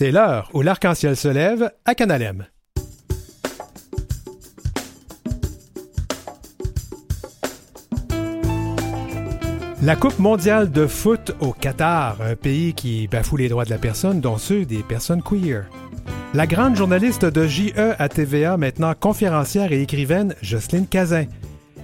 C'est 0.00 0.12
l'heure 0.12 0.48
où 0.54 0.62
l'arc-en-ciel 0.62 1.14
se 1.14 1.28
lève 1.28 1.72
à 1.84 1.94
Canalem. 1.94 2.46
La 9.82 9.96
Coupe 9.96 10.18
mondiale 10.18 10.70
de 10.70 10.86
foot 10.86 11.32
au 11.40 11.52
Qatar, 11.52 12.16
un 12.22 12.34
pays 12.34 12.72
qui 12.72 13.08
bafoue 13.08 13.36
les 13.36 13.50
droits 13.50 13.66
de 13.66 13.70
la 13.70 13.76
personne, 13.76 14.22
dont 14.22 14.38
ceux 14.38 14.64
des 14.64 14.82
personnes 14.82 15.22
queer. 15.22 15.68
La 16.32 16.46
grande 16.46 16.76
journaliste 16.76 17.26
de 17.26 17.46
JE 17.46 17.94
à 17.98 18.08
TVA, 18.08 18.56
maintenant 18.56 18.94
conférencière 18.98 19.70
et 19.70 19.82
écrivaine, 19.82 20.34
Jocelyne 20.40 20.86
Cazin. 20.86 21.26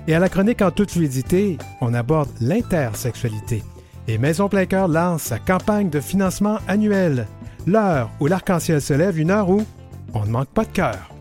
Et 0.09 0.15
à 0.15 0.21
la 0.21 0.31
chronique 0.31 0.63
en 0.63 0.71
toute 0.71 0.93
fluidité, 0.93 1.59
on 1.83 1.93
aborde 1.93 2.31
l'intersexualité. 2.41 3.63
Et 4.09 4.17
Maison 4.17 4.49
Plein 4.49 4.65
lance 4.89 5.25
sa 5.25 5.39
campagne 5.39 5.91
de 5.91 6.01
financement 6.01 6.61
annuel. 6.67 7.27
L'heure 7.67 8.11
où 8.21 8.27
l'arc-en-ciel 8.29 8.81
se 8.81 8.95
lève, 8.95 9.19
une 9.19 9.33
heure 9.33 9.51
où 9.51 9.63
on 10.15 10.25
ne 10.25 10.31
manque 10.31 10.49
pas 10.49 10.65
de 10.65 10.71
cœur. 10.71 11.16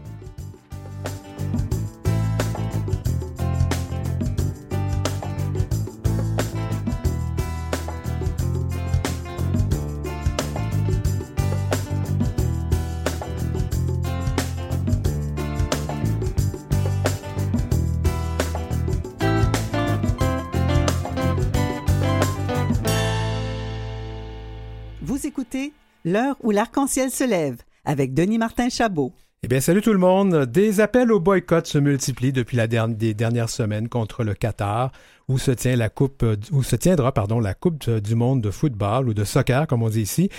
L'heure 26.15 26.37
où 26.43 26.51
l'arc-en-ciel 26.51 27.11
se 27.11 27.25
lève 27.25 27.57
avec 27.83 28.13
Denis 28.13 28.37
Martin 28.37 28.69
Chabot. 28.69 29.11
Eh 29.43 29.49
bien, 29.49 29.59
salut 29.59 29.81
tout 29.81 29.91
le 29.91 29.99
monde. 29.99 30.45
Des 30.45 30.79
appels 30.79 31.11
au 31.11 31.19
boycott 31.19 31.67
se 31.67 31.77
multiplient 31.77 32.31
depuis 32.31 32.55
la 32.55 32.67
des 32.67 33.13
dernières 33.13 33.49
semaines 33.49 33.89
contre 33.89 34.23
le 34.23 34.33
Qatar, 34.33 34.93
où 35.27 35.37
se 35.37 35.51
tient 35.51 35.75
la 35.75 35.89
coupe, 35.89 36.23
où 36.53 36.63
se 36.63 36.77
tiendra, 36.77 37.11
pardon, 37.11 37.41
la 37.41 37.53
Coupe 37.53 37.89
du 37.89 38.15
monde 38.15 38.39
de 38.39 38.49
football 38.49 39.09
ou 39.09 39.13
de 39.13 39.25
soccer, 39.25 39.67
comme 39.67 39.83
on 39.83 39.89
dit 39.89 40.03
ici. 40.03 40.29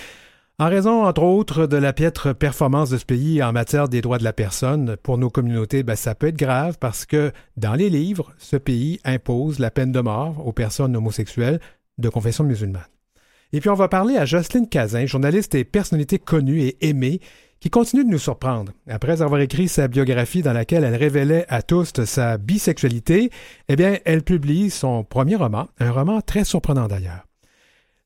En 0.57 0.67
raison, 0.67 1.05
entre 1.05 1.21
autres, 1.21 1.67
de 1.67 1.77
la 1.77 1.93
piètre 1.93 2.33
performance 2.33 2.89
de 2.89 2.97
ce 2.97 3.05
pays 3.05 3.43
en 3.43 3.51
matière 3.51 3.87
des 3.87 4.01
droits 4.01 4.17
de 4.17 4.23
la 4.23 4.33
personne, 4.33 4.97
pour 5.03 5.19
nos 5.19 5.29
communautés, 5.29 5.83
ben, 5.83 5.95
ça 5.95 6.15
peut 6.15 6.29
être 6.29 6.39
grave 6.39 6.79
parce 6.79 7.05
que, 7.05 7.31
dans 7.55 7.75
les 7.75 7.91
livres, 7.91 8.33
ce 8.39 8.57
pays 8.57 8.99
impose 9.05 9.59
la 9.59 9.69
peine 9.69 9.91
de 9.91 9.99
mort 9.99 10.43
aux 10.43 10.53
personnes 10.53 10.95
homosexuelles 10.95 11.59
de 11.99 12.09
confession 12.09 12.45
musulmane. 12.45 12.81
Et 13.53 13.59
puis 13.61 13.69
on 13.69 13.75
va 13.75 13.87
parler 13.87 14.17
à 14.17 14.25
Jocelyne 14.25 14.67
Cazin, 14.67 15.05
journaliste 15.05 15.55
et 15.55 15.63
personnalité 15.63 16.19
connue 16.19 16.61
et 16.61 16.77
aimée, 16.87 17.21
qui 17.59 17.69
continue 17.69 18.03
de 18.03 18.09
nous 18.09 18.19
surprendre. 18.19 18.71
Après 18.87 19.21
avoir 19.21 19.41
écrit 19.41 19.67
sa 19.67 19.87
biographie 19.87 20.41
dans 20.41 20.53
laquelle 20.53 20.83
elle 20.83 20.95
révélait 20.95 21.45
à 21.49 21.61
tous 21.61 21.91
sa 22.05 22.37
bisexualité, 22.37 23.31
eh 23.67 23.75
bien, 23.75 23.97
elle 24.05 24.23
publie 24.23 24.69
son 24.69 25.03
premier 25.03 25.35
roman, 25.35 25.67
un 25.79 25.91
roman 25.91 26.21
très 26.21 26.43
surprenant 26.43 26.87
d'ailleurs. 26.87 27.23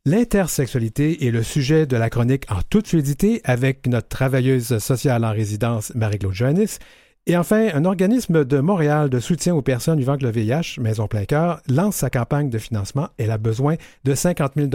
L'intersexualité 0.05 1.27
est 1.27 1.31
le 1.31 1.43
sujet 1.43 1.85
de 1.85 1.95
la 1.95 2.09
chronique 2.09 2.49
en 2.49 2.61
toute 2.67 2.87
fluidité 2.87 3.41
avec 3.43 3.85
notre 3.87 4.07
travailleuse 4.07 4.79
sociale 4.79 5.23
en 5.25 5.31
résidence, 5.31 5.93
Marie-Claude 5.93 6.33
Joannis, 6.33 6.79
et 7.27 7.37
enfin, 7.37 7.69
un 7.73 7.85
organisme 7.85 8.43
de 8.45 8.59
Montréal 8.59 9.09
de 9.09 9.19
soutien 9.19 9.53
aux 9.53 9.61
personnes 9.61 9.99
vivant 9.99 10.13
avec 10.13 10.23
le 10.23 10.31
VIH, 10.31 10.81
Maison 10.81 11.07
Plein 11.07 11.25
Cœur, 11.25 11.61
lance 11.67 11.97
sa 11.97 12.09
campagne 12.09 12.49
de 12.49 12.57
financement. 12.57 13.09
Elle 13.19 13.29
a 13.29 13.37
besoin 13.37 13.75
de 14.03 14.15
50 14.15 14.53
000 14.55 14.69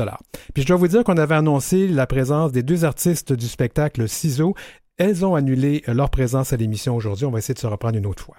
Puis 0.54 0.62
je 0.62 0.68
dois 0.68 0.76
vous 0.76 0.86
dire 0.86 1.02
qu'on 1.02 1.16
avait 1.16 1.34
annoncé 1.34 1.88
la 1.88 2.06
présence 2.06 2.52
des 2.52 2.62
deux 2.62 2.84
artistes 2.84 3.32
du 3.32 3.48
spectacle 3.48 4.08
CISO. 4.08 4.54
Elles 4.96 5.26
ont 5.26 5.34
annulé 5.34 5.82
leur 5.88 6.08
présence 6.10 6.52
à 6.52 6.56
l'émission 6.56 6.94
aujourd'hui. 6.94 7.26
On 7.26 7.32
va 7.32 7.38
essayer 7.38 7.54
de 7.54 7.58
se 7.58 7.66
reprendre 7.66 7.98
une 7.98 8.06
autre 8.06 8.22
fois. 8.22 8.36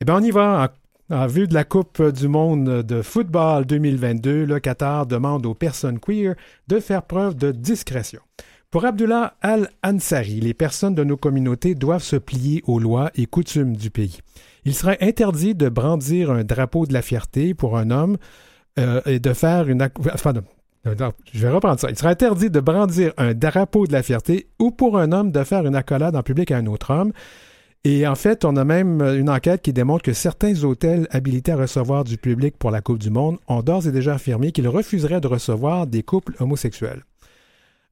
Eh 0.00 0.04
bien, 0.04 0.16
on 0.16 0.22
y 0.22 0.32
va. 0.32 0.72
En, 1.10 1.16
en 1.16 1.26
vue 1.28 1.46
de 1.46 1.54
la 1.54 1.62
Coupe 1.62 2.02
du 2.02 2.26
monde 2.26 2.82
de 2.82 3.02
football 3.02 3.66
2022, 3.66 4.44
le 4.44 4.58
Qatar 4.58 5.06
demande 5.06 5.46
aux 5.46 5.54
personnes 5.54 6.00
queer 6.00 6.34
de 6.66 6.80
faire 6.80 7.04
preuve 7.04 7.36
de 7.36 7.52
discrétion. 7.52 8.20
Pour 8.70 8.84
Abdullah 8.84 9.34
Al-Ansari, 9.42 10.40
les 10.40 10.52
personnes 10.52 10.94
de 10.94 11.04
nos 11.04 11.16
communautés 11.16 11.74
doivent 11.74 12.02
se 12.02 12.16
plier 12.16 12.62
aux 12.66 12.80
lois 12.80 13.10
et 13.14 13.26
coutumes 13.26 13.76
du 13.76 13.90
pays. 13.90 14.18
Il 14.64 14.74
serait 14.74 14.98
interdit 15.00 15.54
de 15.54 15.68
brandir 15.68 16.32
un 16.32 16.42
drapeau 16.42 16.84
de 16.84 16.92
la 16.92 17.00
fierté 17.00 17.54
pour 17.54 17.78
un 17.78 17.90
homme 17.90 18.16
euh, 18.78 19.00
et 19.06 19.20
de 19.20 19.32
faire 19.32 19.68
une... 19.68 19.88
Enfin, 20.12 20.32
non, 20.32 20.94
non, 20.98 21.12
je 21.32 21.46
vais 21.46 21.52
reprendre 21.52 21.78
ça. 21.78 21.90
Il 21.90 21.96
serait 21.96 22.10
interdit 22.10 22.50
de 22.50 22.58
brandir 22.58 23.12
un 23.16 23.34
drapeau 23.34 23.86
de 23.86 23.92
la 23.92 24.02
fierté 24.02 24.48
ou 24.58 24.72
pour 24.72 24.98
un 24.98 25.12
homme 25.12 25.30
de 25.30 25.44
faire 25.44 25.64
une 25.64 25.76
accolade 25.76 26.16
en 26.16 26.22
public 26.22 26.50
à 26.50 26.58
un 26.58 26.66
autre 26.66 26.92
homme. 26.92 27.12
Et 27.84 28.04
en 28.04 28.16
fait, 28.16 28.44
on 28.44 28.56
a 28.56 28.64
même 28.64 29.00
une 29.00 29.30
enquête 29.30 29.62
qui 29.62 29.72
démontre 29.72 30.02
que 30.02 30.12
certains 30.12 30.64
hôtels 30.64 31.06
habilités 31.12 31.52
à 31.52 31.56
recevoir 31.56 32.02
du 32.02 32.18
public 32.18 32.56
pour 32.58 32.72
la 32.72 32.80
Coupe 32.80 32.98
du 32.98 33.10
Monde 33.10 33.38
ont 33.46 33.62
d'ores 33.62 33.86
et 33.86 33.92
déjà 33.92 34.14
affirmé 34.14 34.50
qu'ils 34.50 34.66
refuseraient 34.66 35.20
de 35.20 35.28
recevoir 35.28 35.86
des 35.86 36.02
couples 36.02 36.34
homosexuels. 36.40 37.04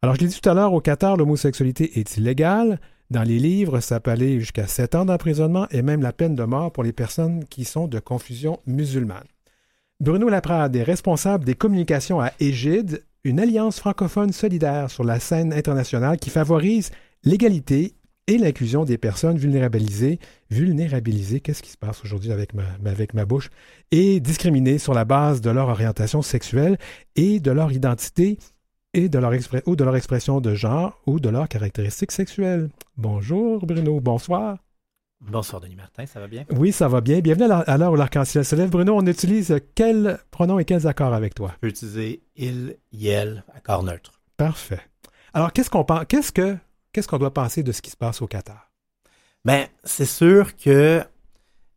Alors, 0.04 0.16
je 0.16 0.20
l'ai 0.20 0.26
dit 0.26 0.38
tout 0.38 0.50
à 0.50 0.52
l'heure, 0.52 0.74
au 0.74 0.82
Qatar, 0.82 1.16
l'homosexualité 1.16 1.98
est 1.98 2.18
illégale. 2.18 2.78
Dans 3.08 3.22
les 3.22 3.38
livres, 3.38 3.80
ça 3.80 4.00
peut 4.00 4.10
aller 4.10 4.38
jusqu'à 4.38 4.66
7 4.66 4.96
ans 4.96 5.06
d'emprisonnement 5.06 5.66
et 5.70 5.80
même 5.80 6.02
la 6.02 6.12
peine 6.12 6.34
de 6.34 6.42
mort 6.42 6.72
pour 6.72 6.84
les 6.84 6.92
personnes 6.92 7.46
qui 7.46 7.64
sont 7.64 7.88
de 7.88 7.98
confusion 8.00 8.60
musulmane. 8.66 9.24
Bruno 10.00 10.28
Laprade 10.28 10.76
est 10.76 10.82
responsable 10.82 11.46
des 11.46 11.54
communications 11.54 12.20
à 12.20 12.32
Égide, 12.38 13.02
une 13.24 13.40
alliance 13.40 13.78
francophone 13.78 14.34
solidaire 14.34 14.90
sur 14.90 15.04
la 15.04 15.20
scène 15.20 15.54
internationale 15.54 16.18
qui 16.18 16.28
favorise 16.28 16.90
l'égalité 17.22 17.94
et 18.26 18.36
l'inclusion 18.36 18.84
des 18.84 18.98
personnes 18.98 19.38
vulnérabilisées. 19.38 20.18
Vulnérabilisées, 20.50 21.40
qu'est-ce 21.40 21.62
qui 21.62 21.70
se 21.70 21.78
passe 21.78 22.04
aujourd'hui 22.04 22.30
avec 22.30 22.52
ma, 22.52 22.64
avec 22.84 23.14
ma 23.14 23.24
bouche? 23.24 23.48
Et 23.90 24.20
discriminées 24.20 24.76
sur 24.76 24.92
la 24.92 25.06
base 25.06 25.40
de 25.40 25.48
leur 25.48 25.70
orientation 25.70 26.20
sexuelle 26.20 26.76
et 27.16 27.40
de 27.40 27.50
leur 27.50 27.72
identité 27.72 28.38
et 28.94 29.08
de 29.08 29.18
leur, 29.18 29.32
ou 29.66 29.76
de 29.76 29.84
leur 29.84 29.96
expression 29.96 30.40
de 30.40 30.54
genre 30.54 31.00
ou 31.06 31.20
de 31.20 31.28
leurs 31.28 31.48
caractéristiques 31.48 32.12
sexuelles. 32.12 32.70
Bonjour 32.96 33.66
Bruno, 33.66 34.00
bonsoir. 34.00 34.58
Bonsoir 35.20 35.60
Denis 35.60 35.76
Martin, 35.76 36.06
ça 36.06 36.20
va 36.20 36.28
bien? 36.28 36.44
Oui, 36.50 36.70
ça 36.70 36.86
va 36.86 37.00
bien. 37.00 37.20
Bienvenue 37.20 37.50
à 37.50 37.78
l'heure 37.78 37.92
où 37.92 37.96
l'arc-en-ciel 37.96 38.44
se 38.44 38.54
lève. 38.56 38.70
Bruno, 38.70 38.94
on 38.96 39.06
utilise 39.06 39.58
quels 39.74 40.18
pronoms 40.30 40.58
et 40.58 40.64
quels 40.64 40.86
accords 40.86 41.14
avec 41.14 41.34
toi? 41.34 41.52
Je 41.54 41.60
peux 41.60 41.68
utiliser 41.68 42.22
il, 42.36 42.76
yel, 42.92 43.44
accord 43.54 43.82
neutre. 43.82 44.20
Parfait. 44.36 44.80
Alors, 45.32 45.52
qu'est-ce 45.52 45.70
qu'on 45.70 45.84
pense, 45.84 46.04
qu'est-ce 46.06 46.30
que, 46.30 46.56
qu'est-ce 46.92 47.08
qu'on 47.08 47.18
doit 47.18 47.32
penser 47.32 47.62
de 47.62 47.72
ce 47.72 47.80
qui 47.80 47.90
se 47.90 47.96
passe 47.96 48.20
au 48.20 48.26
Qatar? 48.26 48.70
Ben, 49.44 49.66
c'est 49.82 50.04
sûr 50.04 50.56
que 50.56 51.02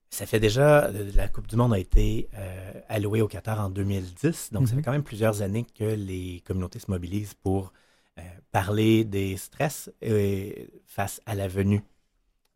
ça 0.10 0.26
fait 0.26 0.40
déjà, 0.40 0.90
la 1.16 1.28
Coupe 1.28 1.48
du 1.48 1.56
Monde 1.56 1.74
a 1.74 1.80
été 1.80 2.30
euh, 2.36 2.74
allouée 2.90 3.22
au 3.22 3.28
Qatar 3.28 3.60
en 3.60 3.70
2010, 3.70 4.54
donc 4.54 4.62
mm 4.62 4.66
-hmm. 4.66 4.70
ça 4.70 4.76
fait 4.76 4.82
quand 4.84 4.92
même 4.92 5.04
plusieurs 5.04 5.42
années 5.42 5.66
que 5.78 5.84
les 5.84 6.42
communautés 6.48 6.80
se 6.80 6.90
mobilisent 6.92 7.36
pour 7.36 7.74
euh, 8.20 8.22
parler 8.52 9.04
des 9.06 9.38
stress 9.38 9.92
euh, 10.04 10.52
face 10.86 11.22
à 11.26 11.36
la 11.36 11.48
venue 11.48 11.84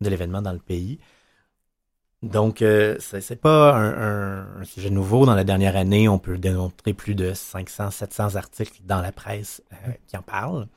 de 0.00 0.08
l'événement 0.10 0.42
dans 0.42 0.52
le 0.52 0.58
pays. 0.58 0.98
Donc, 2.22 2.62
euh, 2.62 2.96
c'est 3.00 3.40
pas 3.40 3.74
un, 3.74 3.92
un, 3.92 4.60
un, 4.60 4.64
sujet 4.64 4.90
nouveau. 4.90 5.26
Dans 5.26 5.34
la 5.34 5.42
dernière 5.42 5.76
année, 5.76 6.08
on 6.08 6.20
peut 6.20 6.38
démontrer 6.38 6.94
plus 6.94 7.16
de 7.16 7.34
500, 7.34 7.90
700 7.90 8.36
articles 8.36 8.80
dans 8.84 9.00
la 9.00 9.10
presse 9.10 9.60
euh, 9.72 9.92
qui 10.06 10.16
en 10.16 10.22
parlent. 10.22 10.68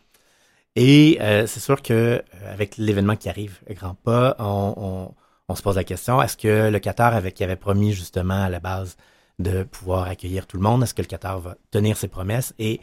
Et 0.75 1.17
euh, 1.21 1.45
c'est 1.47 1.59
sûr 1.59 1.81
que 1.81 2.23
avec 2.47 2.77
l'événement 2.77 3.15
qui 3.15 3.29
arrive, 3.29 3.59
grand 3.69 3.95
pas, 3.95 4.35
on, 4.39 5.13
on, 5.47 5.55
se 5.55 5.61
pose 5.61 5.75
la 5.75 5.83
question 5.83 6.21
est-ce 6.21 6.37
que 6.37 6.69
le 6.69 6.79
Qatar, 6.79 7.15
avec, 7.15 7.35
qui 7.35 7.43
avait 7.43 7.55
promis 7.55 7.93
justement 7.93 8.43
à 8.43 8.49
la 8.49 8.59
base 8.59 8.97
de 9.39 9.63
pouvoir 9.63 10.07
accueillir 10.07 10.47
tout 10.47 10.57
le 10.57 10.63
monde, 10.63 10.83
est-ce 10.83 10.93
que 10.93 11.01
le 11.01 11.07
Qatar 11.07 11.39
va 11.39 11.55
tenir 11.71 11.97
ses 11.97 12.07
promesses? 12.07 12.53
Et 12.57 12.79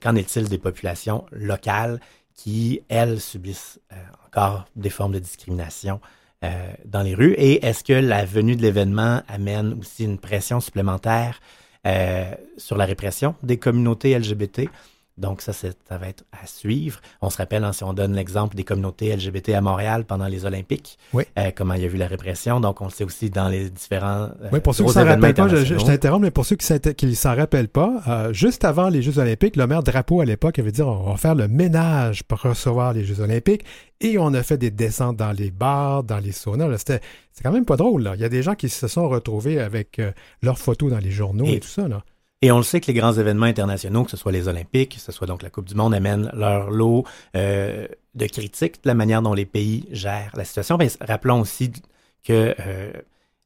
qu'en 0.00 0.14
est-il 0.14 0.48
des 0.48 0.58
populations 0.58 1.24
locales 1.32 2.00
qui, 2.34 2.80
elles, 2.88 3.20
subissent 3.20 3.80
encore 4.26 4.64
des 4.76 4.90
formes 4.90 5.12
de 5.12 5.18
discrimination 5.18 6.00
euh, 6.44 6.72
dans 6.84 7.02
les 7.02 7.14
rues? 7.14 7.34
Et 7.38 7.64
est-ce 7.64 7.84
que 7.84 7.92
la 7.92 8.24
venue 8.24 8.56
de 8.56 8.62
l'événement 8.62 9.22
amène 9.28 9.78
aussi 9.80 10.04
une 10.04 10.18
pression 10.18 10.60
supplémentaire 10.60 11.40
euh, 11.86 12.32
sur 12.58 12.76
la 12.76 12.84
répression 12.84 13.34
des 13.42 13.58
communautés 13.58 14.18
LGBT? 14.18 14.68
Donc 15.16 15.42
ça, 15.42 15.52
ça 15.52 15.68
va 15.90 16.08
être 16.08 16.24
à 16.32 16.44
suivre. 16.46 17.00
On 17.22 17.30
se 17.30 17.36
rappelle, 17.36 17.62
hein, 17.62 17.72
si 17.72 17.84
on 17.84 17.92
donne 17.92 18.14
l'exemple 18.14 18.56
des 18.56 18.64
communautés 18.64 19.14
LGBT 19.14 19.50
à 19.50 19.60
Montréal 19.60 20.04
pendant 20.04 20.26
les 20.26 20.44
Olympiques, 20.44 20.98
oui. 21.12 21.22
euh, 21.38 21.52
comment 21.54 21.74
il 21.74 21.82
y 21.82 21.84
a 21.84 21.88
eu 21.88 21.96
la 21.96 22.08
répression. 22.08 22.58
Donc 22.58 22.80
on 22.80 22.86
le 22.86 22.90
sait 22.90 23.04
aussi 23.04 23.30
dans 23.30 23.48
les 23.48 23.70
différents 23.70 24.30
euh, 24.42 24.48
Oui, 24.52 24.58
pour 24.58 24.74
ceux 24.74 24.84
qui 24.84 24.92
s'en 24.92 25.04
rappellent 25.04 25.34
pas, 25.34 25.46
je, 25.48 25.64
je 25.64 25.76
t'interromps, 25.84 26.22
mais 26.22 26.32
pour 26.32 26.44
ceux 26.44 26.56
qui 26.56 27.06
ne 27.06 27.14
s'en 27.14 27.36
rappellent 27.36 27.68
pas, 27.68 28.02
euh, 28.08 28.32
juste 28.32 28.64
avant 28.64 28.88
les 28.88 29.02
Jeux 29.02 29.18
Olympiques, 29.18 29.54
le 29.54 29.68
maire 29.68 29.84
Drapeau 29.84 30.20
à 30.20 30.24
l'époque 30.24 30.58
avait 30.58 30.72
dit 30.72 30.82
on 30.82 31.10
va 31.10 31.16
faire 31.16 31.36
le 31.36 31.46
ménage 31.46 32.24
pour 32.24 32.40
recevoir 32.40 32.92
les 32.92 33.04
Jeux 33.04 33.20
Olympiques. 33.20 33.64
Et 34.00 34.18
on 34.18 34.34
a 34.34 34.42
fait 34.42 34.58
des 34.58 34.72
descentes 34.72 35.16
dans 35.16 35.32
les 35.32 35.52
bars, 35.52 36.02
dans 36.02 36.18
les 36.18 36.32
saunas. 36.32 36.76
C'était 36.78 37.00
c'est 37.32 37.42
quand 37.44 37.52
même 37.52 37.64
pas 37.64 37.76
drôle. 37.76 38.02
Là. 38.02 38.14
Il 38.16 38.20
y 38.20 38.24
a 38.24 38.28
des 38.28 38.42
gens 38.42 38.54
qui 38.56 38.68
se 38.68 38.88
sont 38.88 39.08
retrouvés 39.08 39.60
avec 39.60 40.00
leurs 40.42 40.58
photos 40.58 40.90
dans 40.90 40.98
les 40.98 41.12
journaux 41.12 41.46
et, 41.46 41.54
et 41.54 41.60
tout 41.60 41.68
ça. 41.68 41.86
Là. 41.88 42.02
Et 42.44 42.52
on 42.52 42.58
le 42.58 42.62
sait 42.62 42.78
que 42.78 42.88
les 42.88 42.92
grands 42.92 43.14
événements 43.14 43.46
internationaux, 43.46 44.04
que 44.04 44.10
ce 44.10 44.18
soit 44.18 44.30
les 44.30 44.48
Olympiques, 44.48 44.96
que 44.96 45.00
ce 45.00 45.12
soit 45.12 45.26
donc 45.26 45.42
la 45.42 45.48
Coupe 45.48 45.64
du 45.64 45.74
Monde, 45.74 45.94
amènent 45.94 46.30
leur 46.34 46.70
lot 46.70 47.06
euh, 47.34 47.88
de 48.14 48.26
critiques 48.26 48.84
de 48.84 48.88
la 48.88 48.92
manière 48.92 49.22
dont 49.22 49.32
les 49.32 49.46
pays 49.46 49.88
gèrent 49.90 50.32
la 50.34 50.44
situation. 50.44 50.76
Mais 50.76 50.88
rappelons 51.00 51.40
aussi 51.40 51.72
que 52.22 52.54
euh, 52.60 52.92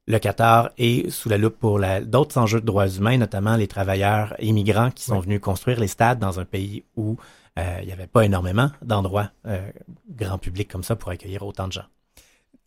le 0.08 0.18
Qatar 0.18 0.70
est 0.78 1.10
sous 1.10 1.28
la 1.28 1.38
loupe 1.38 1.60
pour 1.60 1.78
d'autres 2.06 2.38
enjeux 2.38 2.60
de 2.60 2.66
droits 2.66 2.88
humains, 2.88 3.18
notamment 3.18 3.54
les 3.54 3.68
travailleurs 3.68 4.34
immigrants 4.40 4.90
qui 4.90 5.04
sont 5.04 5.20
venus 5.20 5.40
construire 5.40 5.78
les 5.78 5.86
stades 5.86 6.18
dans 6.18 6.40
un 6.40 6.44
pays 6.44 6.82
où 6.96 7.16
euh, 7.56 7.78
il 7.82 7.86
n'y 7.86 7.92
avait 7.92 8.08
pas 8.08 8.24
énormément 8.24 8.72
d'endroits 8.82 9.30
euh, 9.46 9.70
grand 10.10 10.38
public 10.38 10.68
comme 10.68 10.82
ça 10.82 10.96
pour 10.96 11.12
accueillir 11.12 11.44
autant 11.44 11.68
de 11.68 11.72
gens. 11.72 11.86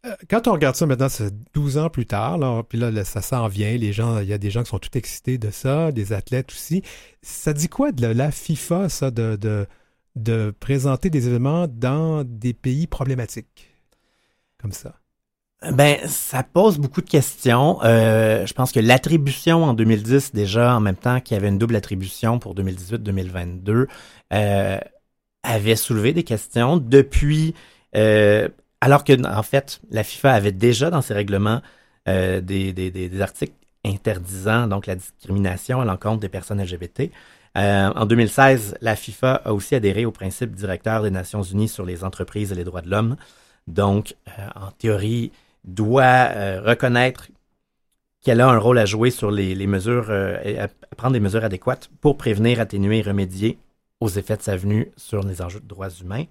Euh, 0.05 0.15
quand 0.29 0.47
on 0.47 0.53
regarde 0.53 0.75
ça 0.75 0.85
maintenant, 0.85 1.09
c'est 1.09 1.31
12 1.53 1.77
ans 1.77 1.89
plus 1.89 2.07
tard, 2.07 2.37
là, 2.37 2.63
puis 2.63 2.77
là, 2.77 3.03
ça 3.05 3.21
s'en 3.21 3.47
vient, 3.47 3.77
les 3.77 3.93
gens, 3.93 4.19
il 4.19 4.27
y 4.27 4.33
a 4.33 4.37
des 4.39 4.49
gens 4.49 4.63
qui 4.63 4.69
sont 4.69 4.79
tout 4.79 4.97
excités 4.97 5.37
de 5.37 5.51
ça, 5.51 5.91
des 5.91 6.11
athlètes 6.13 6.51
aussi. 6.51 6.81
Ça 7.21 7.53
dit 7.53 7.69
quoi 7.69 7.91
de 7.91 8.07
la 8.07 8.31
FIFA, 8.31 8.89
ça, 8.89 9.11
de, 9.11 9.35
de, 9.35 9.67
de 10.15 10.53
présenter 10.59 11.09
des 11.09 11.27
événements 11.27 11.67
dans 11.67 12.23
des 12.23 12.53
pays 12.53 12.87
problématiques 12.87 13.69
comme 14.59 14.71
ça? 14.71 14.95
Ben, 15.69 15.99
ça 16.07 16.41
pose 16.41 16.79
beaucoup 16.79 17.01
de 17.01 17.09
questions. 17.09 17.77
Euh, 17.83 18.47
je 18.47 18.53
pense 18.53 18.71
que 18.71 18.79
l'attribution 18.79 19.63
en 19.63 19.75
2010, 19.75 20.33
déjà, 20.33 20.75
en 20.75 20.79
même 20.79 20.95
temps 20.95 21.19
qu'il 21.19 21.35
y 21.35 21.37
avait 21.37 21.49
une 21.49 21.59
double 21.59 21.75
attribution 21.75 22.39
pour 22.39 22.55
2018-2022, 22.55 23.85
euh, 24.33 24.79
avait 25.43 25.75
soulevé 25.75 26.13
des 26.13 26.23
questions. 26.23 26.77
Depuis, 26.77 27.53
euh, 27.95 28.49
alors 28.81 29.03
que, 29.03 29.13
en 29.25 29.43
fait, 29.43 29.79
la 29.89 30.03
FIFA 30.03 30.33
avait 30.33 30.51
déjà 30.51 30.89
dans 30.89 31.01
ses 31.01 31.13
règlements 31.13 31.61
euh, 32.07 32.41
des, 32.41 33.21
articles 33.21 33.53
interdisant 33.85 34.67
donc 34.67 34.85
la 34.85 34.95
discrimination 34.95 35.81
à 35.81 35.85
l'encontre 35.85 36.19
des 36.19 36.29
personnes 36.29 36.61
LGBT. 36.61 37.11
Euh, 37.57 37.91
en 37.95 38.05
2016, 38.05 38.77
la 38.81 38.95
FIFA 38.95 39.35
a 39.45 39.53
aussi 39.53 39.75
adhéré 39.75 40.05
au 40.05 40.11
principe 40.11 40.55
directeur 40.55 41.03
des 41.03 41.11
Nations 41.11 41.43
Unies 41.43 41.67
sur 41.67 41.85
les 41.85 42.03
entreprises 42.03 42.51
et 42.51 42.55
les 42.55 42.63
droits 42.63 42.81
de 42.81 42.89
l'homme. 42.89 43.17
Donc, 43.67 44.15
en 44.55 44.71
théorie, 44.71 45.31
doit 45.63 46.29
euh, 46.31 46.61
reconnaître 46.61 47.27
qu'elle 48.21 48.41
a 48.41 48.49
un 48.49 48.57
rôle 48.57 48.77
à 48.77 48.85
jouer 48.85 49.11
sur 49.11 49.31
les, 49.31 49.55
mesures, 49.67 50.07
euh, 50.09 50.65
à 50.65 50.95
prendre 50.95 51.13
des 51.13 51.19
mesures 51.19 51.43
adéquates 51.43 51.89
pour 52.01 52.17
prévenir, 52.17 52.59
atténuer 52.59 52.99
et 52.99 53.01
remédier 53.01 53.57
aux 53.99 54.09
effets 54.09 54.37
de 54.37 54.41
sa 54.41 54.55
venue 54.55 54.91
sur 54.95 55.23
les 55.23 55.41
enjeux 55.41 55.59
de 55.59 55.67
droits 55.67 55.89
humains. 55.89 56.25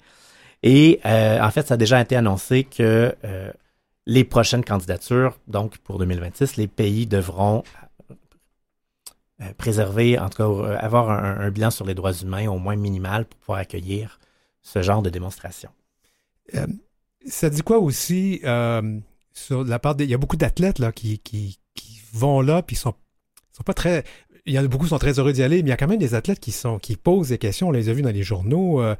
Et 0.62 1.01
euh, 1.07 1.41
en 1.41 1.51
fait, 1.51 1.67
ça 1.67 1.75
a 1.75 1.77
déjà 1.77 2.01
été 2.01 2.17
annoncé 2.17 2.65
que 2.65 3.15
les 4.07 4.25
prochaines 4.25 4.65
candidatures, 4.65 5.39
donc 5.47 5.79
pour 5.79 5.99
2026, 5.99 6.57
les 6.57 6.69
pays 6.69 7.07
devront 7.07 7.62
préserver, 9.57 10.19
en 10.19 10.29
tout 10.29 10.39
cas, 10.39 10.77
avoir 10.77 11.11
un, 11.11 11.51
bilan 11.51 11.71
sur 11.71 11.87
les 11.87 11.95
droits 11.95 12.12
humains 12.12 12.49
au 12.49 12.59
moins 12.59 12.77
minimal 12.77 13.25
pour 13.25 13.39
pouvoir 13.41 13.59
accueillir 13.61 14.21
ce 14.62 14.83
genre 14.83 15.01
de 15.01 15.11
démonstration. 15.11 15.71
ça 17.27 17.49
dit 17.49 17.62
quoi 17.62 17.79
aussi 17.79 18.43
sur 19.33 19.65
la 19.65 19.79
part 19.79 19.95
des. 19.95 20.05
Il 20.05 20.11
y 20.11 20.15
a 20.15 20.19
beaucoup 20.19 20.37
d'athlètes 20.37 20.79
là 20.79 20.93
qui, 20.93 21.19
qui, 21.19 21.59
qui, 21.75 22.01
vont 22.12 22.41
là, 22.41 22.62
puis 22.62 22.77
sont, 22.77 22.95
sont 23.53 23.62
pas 23.62 23.75
très. 23.75 24.05
Il 24.47 24.55
y 24.55 24.59
en 24.59 24.65
a 24.65 24.69
beaucoup 24.69 24.85
qui 24.85 24.91
sont 24.91 24.99
très 24.99 25.19
heureux 25.19 25.33
d'y 25.33 25.43
aller, 25.43 25.62
mais 25.62 25.69
il 25.69 25.71
y 25.71 25.73
a 25.73 25.77
quand 25.77 25.87
même 25.87 25.99
des 25.99 26.15
athlètes 26.15 26.41
qui 26.41 26.53
sont 26.53 26.79
qui 26.79 26.97
posent 26.97 27.29
des 27.29 27.39
questions. 27.39 27.69
On 27.69 27.73
les 27.73 27.89
a 27.89 27.93
vus 27.93 28.03
dans 28.03 28.11
les 28.11 28.23
journaux. 28.23 28.83
Euh, 28.83 28.97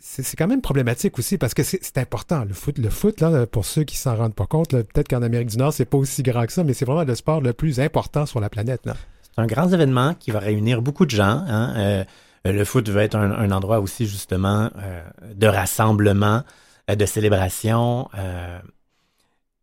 c'est 0.00 0.36
quand 0.36 0.46
même 0.46 0.60
problématique 0.60 1.18
aussi 1.18 1.38
parce 1.38 1.54
que 1.54 1.62
c'est 1.62 1.98
important. 1.98 2.44
Le 2.44 2.54
foot, 2.54 2.78
le 2.78 2.90
foot 2.90 3.20
là, 3.20 3.46
pour 3.46 3.64
ceux 3.64 3.84
qui 3.84 3.96
s'en 3.96 4.16
rendent 4.16 4.34
pas 4.34 4.46
compte, 4.46 4.70
peut-être 4.70 5.08
qu'en 5.08 5.22
Amérique 5.22 5.48
du 5.48 5.56
Nord, 5.56 5.72
c'est 5.72 5.84
pas 5.84 5.98
aussi 5.98 6.22
grand 6.22 6.46
que 6.46 6.52
ça, 6.52 6.64
mais 6.64 6.74
c'est 6.74 6.84
vraiment 6.84 7.04
le 7.04 7.14
sport 7.14 7.40
le 7.40 7.52
plus 7.52 7.80
important 7.80 8.26
sur 8.26 8.40
la 8.40 8.50
planète. 8.50 8.82
C'est 8.84 9.40
un 9.40 9.46
grand 9.46 9.72
événement 9.72 10.14
qui 10.14 10.30
va 10.30 10.38
réunir 10.38 10.82
beaucoup 10.82 11.06
de 11.06 11.10
gens. 11.10 11.44
Hein. 11.46 11.74
Euh, 11.76 12.04
le 12.44 12.64
foot 12.64 12.88
va 12.88 13.02
être 13.04 13.16
un, 13.16 13.50
endroit 13.50 13.80
aussi 13.80 14.06
justement 14.06 14.70
euh, 14.76 15.02
de 15.34 15.46
rassemblement, 15.46 16.42
de 16.88 17.06
célébration. 17.06 18.08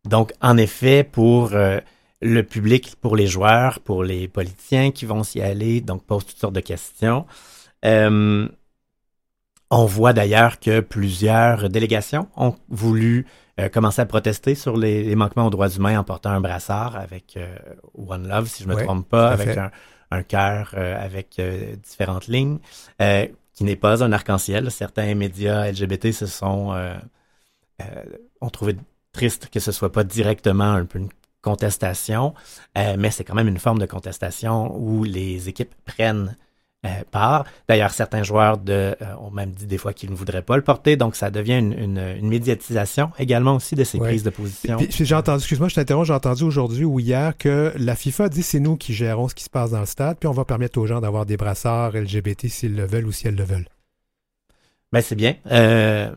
Donc, 0.04 0.32
en 0.40 0.56
effet, 0.56 1.04
pour 1.04 1.52
euh, 1.52 1.78
le 2.20 2.42
public, 2.42 2.96
pour 3.00 3.16
les 3.16 3.26
joueurs, 3.26 3.80
pour 3.80 4.02
les 4.02 4.28
politiciens 4.28 4.90
qui 4.90 5.06
vont 5.06 5.22
s'y 5.22 5.40
aller, 5.40 5.80
donc 5.80 6.04
posent 6.04 6.26
toutes 6.26 6.38
sortes 6.38 6.54
de 6.54 6.60
questions. 6.60 7.26
Euh, 9.72 9.76
on 9.76 9.86
voit 9.86 10.12
d'ailleurs 10.12 10.60
que 10.60 10.80
plusieurs 10.80 11.68
délégations 11.68 12.28
ont 12.36 12.54
voulu 12.68 13.26
euh, 13.60 13.68
commencer 13.68 14.00
à 14.02 14.06
protester 14.06 14.54
sur 14.54 14.76
les, 14.76 15.14
manquements 15.16 15.46
aux 15.46 15.50
droits 15.50 15.70
humains 15.70 15.98
en 15.98 16.04
portant 16.04 16.30
un 16.30 16.40
brassard 16.40 16.96
avec 16.96 17.38
One 17.94 18.28
Love, 18.28 18.48
si 18.48 18.62
je 18.62 18.68
ne 18.68 18.74
me 18.74 18.84
trompe 18.84 19.08
pas, 19.08 19.30
avec 19.30 19.56
un, 19.56 19.70
un 20.10 20.22
cœur 20.22 20.74
avec 20.76 21.40
différentes 21.82 22.28
lignes, 22.28 22.58
qui 22.98 23.64
n'est 23.64 23.76
pas 23.76 24.02
un 24.02 24.12
arc-en-ciel. 24.12 24.70
Certains 24.70 25.14
médias 25.14 25.70
LGBT 25.70 26.12
se 26.12 26.26
sont 26.26 26.74
ont 28.40 28.50
trouvé 28.50 28.76
triste 29.12 29.48
que 29.52 29.60
ce 29.60 29.72
soit 29.72 29.92
pas 29.92 30.04
directement 30.04 30.72
un 30.72 30.84
peu 30.84 30.98
une 30.98 31.08
contestation, 31.42 32.34
euh, 32.78 32.96
mais 32.98 33.10
c'est 33.10 33.24
quand 33.24 33.34
même 33.34 33.48
une 33.48 33.58
forme 33.58 33.78
de 33.78 33.86
contestation 33.86 34.74
où 34.76 35.04
les 35.04 35.48
équipes 35.48 35.74
prennent 35.84 36.28
euh, 36.28 36.51
part. 37.10 37.44
D'ailleurs, 37.68 37.92
certains 37.92 38.22
joueurs 38.22 38.58
de, 38.58 38.72
euh, 38.72 38.94
ont 39.20 39.30
même 39.30 39.52
dit 39.52 39.66
des 39.66 39.78
fois 39.78 39.92
qu'ils 39.92 40.10
ne 40.10 40.16
voudraient 40.16 40.42
pas 40.42 40.56
le 40.56 40.62
porter, 40.62 40.96
donc 40.96 41.14
ça 41.14 41.30
devient 41.30 41.58
une, 41.58 41.98
une, 41.98 42.28
médiatisation 42.28 43.10
également 43.18 43.56
aussi 43.56 43.74
de 43.74 43.84
ces 43.84 43.98
prises 43.98 44.22
de 44.22 44.30
position. 44.30 44.78
j'ai 44.90 45.14
entendu, 45.14 45.38
excuse-moi, 45.38 45.68
je 45.68 45.76
t'interromps, 45.76 46.06
j'ai 46.06 46.14
entendu 46.14 46.42
aujourd'hui 46.44 46.84
ou 46.84 46.98
hier 46.98 47.36
que 47.36 47.72
la 47.76 47.94
FIFA 47.94 48.28
dit 48.28 48.42
c'est 48.42 48.60
nous 48.60 48.76
qui 48.76 48.94
gérons 48.94 49.28
ce 49.28 49.34
qui 49.34 49.44
se 49.44 49.50
passe 49.50 49.70
dans 49.70 49.80
le 49.80 49.86
stade, 49.86 50.18
puis 50.18 50.26
on 50.26 50.32
va 50.32 50.44
permettre 50.44 50.78
aux 50.78 50.86
gens 50.86 51.00
d'avoir 51.00 51.26
des 51.26 51.36
brassards 51.36 51.92
LGBT 51.92 52.48
s'ils 52.48 52.74
le 52.74 52.86
veulent 52.86 53.06
ou 53.06 53.12
si 53.12 53.28
elles 53.28 53.36
le 53.36 53.44
veulent. 53.44 53.68
Ben 54.92 55.00
c'est 55.00 55.14
bien. 55.14 55.36
Euh, 55.50 56.10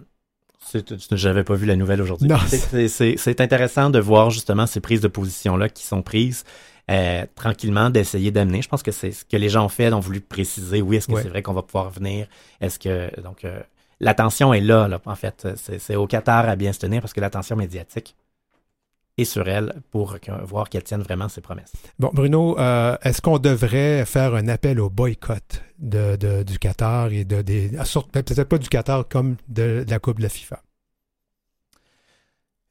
j'avais 1.11 1.43
pas 1.43 1.53
vu 1.53 1.65
la 1.65 1.75
nouvelle 1.75 2.01
aujourd'hui. 2.01 2.29
C'est 2.87 3.41
intéressant 3.41 3.89
de 3.89 3.99
voir 3.99 4.31
justement 4.31 4.65
ces 4.65 4.79
prises 4.79 5.01
de 5.01 5.07
position-là 5.07 5.69
qui 5.69 5.85
sont 5.85 6.01
prises 6.01 6.43
euh, 6.91 7.25
tranquillement, 7.35 7.89
d'essayer 7.89 8.31
d'amener. 8.31 8.61
Je 8.61 8.69
pense 8.69 8.83
que 8.83 8.91
c'est 8.91 9.11
ce 9.11 9.25
que 9.25 9.37
les 9.37 9.49
gens 9.49 9.65
ont 9.65 9.69
fait, 9.69 9.91
ont 9.91 9.99
voulu 9.99 10.21
préciser. 10.21 10.81
Oui, 10.81 10.97
est-ce 10.97 11.07
que 11.07 11.21
c'est 11.21 11.29
vrai 11.29 11.41
qu'on 11.41 11.53
va 11.53 11.63
pouvoir 11.63 11.89
venir? 11.89 12.27
Est-ce 12.61 12.77
que 12.79 13.21
donc 13.21 13.43
euh, 13.43 13.59
l'attention 13.99 14.53
est 14.53 14.61
là, 14.61 14.87
là, 14.87 15.01
en 15.05 15.15
fait. 15.15 15.47
C'est 15.55 15.95
au 15.95 16.07
Qatar 16.07 16.47
à 16.47 16.55
bien 16.55 16.73
se 16.73 16.79
tenir 16.79 17.01
parce 17.01 17.13
que 17.13 17.21
l'attention 17.21 17.55
médiatique 17.55 18.15
est 19.17 19.25
sur 19.25 19.47
elle 19.47 19.73
pour 19.91 20.17
voir 20.43 20.69
qu'elle 20.69 20.83
tienne 20.83 21.01
vraiment 21.01 21.29
ses 21.29 21.41
promesses. 21.41 21.73
Bon, 21.99 22.11
Bruno, 22.13 22.59
euh, 22.59 22.97
est-ce 23.01 23.21
qu'on 23.21 23.39
devrait 23.39 24.05
faire 24.05 24.35
un 24.35 24.47
appel 24.47 24.79
au 24.79 24.89
boycott 24.89 25.63
de, 25.79 26.43
du 26.43 26.59
Qatar 26.59 27.11
et 27.11 27.23
de 27.23 27.41
des 27.41 27.71
peut-être 28.11 28.43
pas 28.43 28.57
du 28.57 28.67
Qatar 28.67 29.07
comme 29.07 29.37
de, 29.47 29.85
la 29.87 29.99
Coupe 29.99 30.17
de 30.17 30.23
la 30.23 30.29
FIFA? 30.29 30.61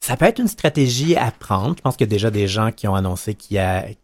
Ça 0.04 0.18
peut 0.18 0.26
être 0.26 0.38
une 0.38 0.48
stratégie 0.48 1.16
à 1.16 1.30
prendre. 1.30 1.74
Je 1.78 1.80
pense 1.80 1.96
qu'il 1.96 2.06
y 2.06 2.10
a 2.10 2.12
déjà 2.12 2.30
des 2.30 2.46
gens 2.46 2.72
qui 2.72 2.86
ont 2.86 2.94
annoncé 2.94 3.34
qu'ils 3.34 3.58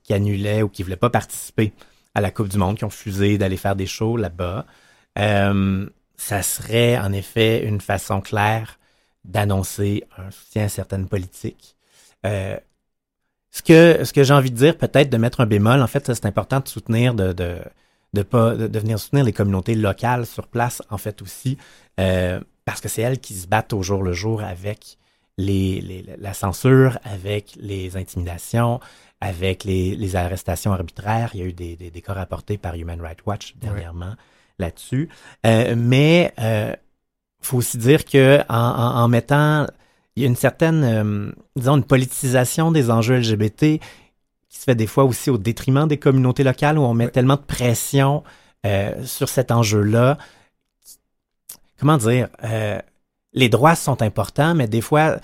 annulaient 0.08 0.62
ou 0.62 0.70
qui 0.70 0.82
voulaient 0.82 0.96
pas 0.96 1.10
participer 1.10 1.74
à 2.14 2.22
la 2.22 2.30
Coupe 2.30 2.48
du 2.48 2.56
Monde, 2.56 2.78
qui 2.78 2.86
ont 2.86 2.90
fusé 2.90 3.36
d'aller 3.36 3.58
faire 3.58 3.76
des 3.76 3.84
shows 3.84 4.16
là-bas. 4.16 4.64
Euh, 5.18 5.86
ça 6.16 6.40
serait 6.40 6.96
en 6.96 7.12
effet 7.12 7.66
une 7.66 7.82
façon 7.82 8.22
claire 8.22 8.78
d'annoncer 9.26 10.04
un 10.16 10.30
soutien 10.30 10.64
à 10.64 10.68
certaines 10.70 11.06
politiques. 11.06 11.76
Euh, 12.24 12.56
ce 13.50 13.60
que, 13.60 14.02
ce 14.02 14.14
que 14.14 14.24
j'ai 14.24 14.32
envie 14.32 14.50
de 14.50 14.56
dire, 14.56 14.78
peut-être 14.78 15.10
de 15.10 15.18
mettre 15.18 15.40
un 15.40 15.46
bémol, 15.46 15.82
en 15.82 15.86
fait, 15.86 16.06
c'est 16.14 16.24
important 16.24 16.60
de 16.60 16.68
soutenir, 16.68 17.12
de, 17.12 17.34
de, 17.34 17.58
de, 18.14 18.22
pas, 18.22 18.54
de, 18.54 18.78
venir 18.78 18.98
soutenir 18.98 19.26
les 19.26 19.34
communautés 19.34 19.74
locales 19.74 20.24
sur 20.24 20.46
place, 20.46 20.80
en 20.88 20.96
fait, 20.96 21.20
aussi, 21.20 21.58
euh, 22.00 22.40
parce 22.64 22.80
que 22.80 22.88
c'est 22.88 23.02
elles 23.02 23.20
qui 23.20 23.34
se 23.34 23.46
battent 23.46 23.74
au 23.74 23.82
jour 23.82 24.02
le 24.02 24.14
jour 24.14 24.42
avec 24.42 24.96
les, 25.40 25.80
les, 25.80 26.04
la 26.18 26.34
censure, 26.34 26.98
avec 27.02 27.56
les 27.58 27.96
intimidations, 27.96 28.80
avec 29.20 29.64
les, 29.64 29.96
les, 29.96 30.16
arrestations 30.16 30.72
arbitraires. 30.72 31.30
Il 31.34 31.40
y 31.40 31.42
a 31.42 31.46
eu 31.46 31.52
des, 31.52 31.76
des, 31.76 31.90
des 31.90 32.02
cas 32.02 32.14
rapportés 32.14 32.58
par 32.58 32.74
Human 32.74 33.00
Rights 33.00 33.26
Watch 33.26 33.54
dernièrement 33.56 34.14
là-dessus. 34.58 35.08
Euh, 35.46 35.74
mais 35.76 36.32
euh, 36.38 36.74
faut 37.40 37.58
aussi 37.58 37.78
dire 37.78 38.04
que 38.04 38.40
en, 38.48 38.54
en, 38.54 39.02
en 39.02 39.08
mettant 39.08 39.66
il 40.16 40.22
y 40.22 40.26
a 40.26 40.28
une 40.28 40.36
certaine, 40.36 40.84
euh, 40.84 41.32
disons, 41.56 41.76
une 41.76 41.84
politisation 41.84 42.72
des 42.72 42.90
enjeux 42.90 43.18
LGBT 43.18 43.80
qui 44.48 44.58
se 44.58 44.64
fait 44.64 44.74
des 44.74 44.86
fois 44.86 45.04
aussi 45.04 45.30
au 45.30 45.38
détriment 45.38 45.86
des 45.86 45.98
communautés 45.98 46.44
locales 46.44 46.78
où 46.78 46.82
on 46.82 46.94
met 46.94 47.08
tellement 47.08 47.36
de 47.36 47.42
pression 47.42 48.22
sur 49.04 49.30
cet 49.30 49.52
enjeu-là. 49.52 50.18
Comment 51.78 51.96
dire? 51.96 52.28
Les 53.32 53.48
droits 53.48 53.76
sont 53.76 54.02
importants, 54.02 54.54
mais 54.54 54.66
des 54.66 54.80
fois, 54.80 55.18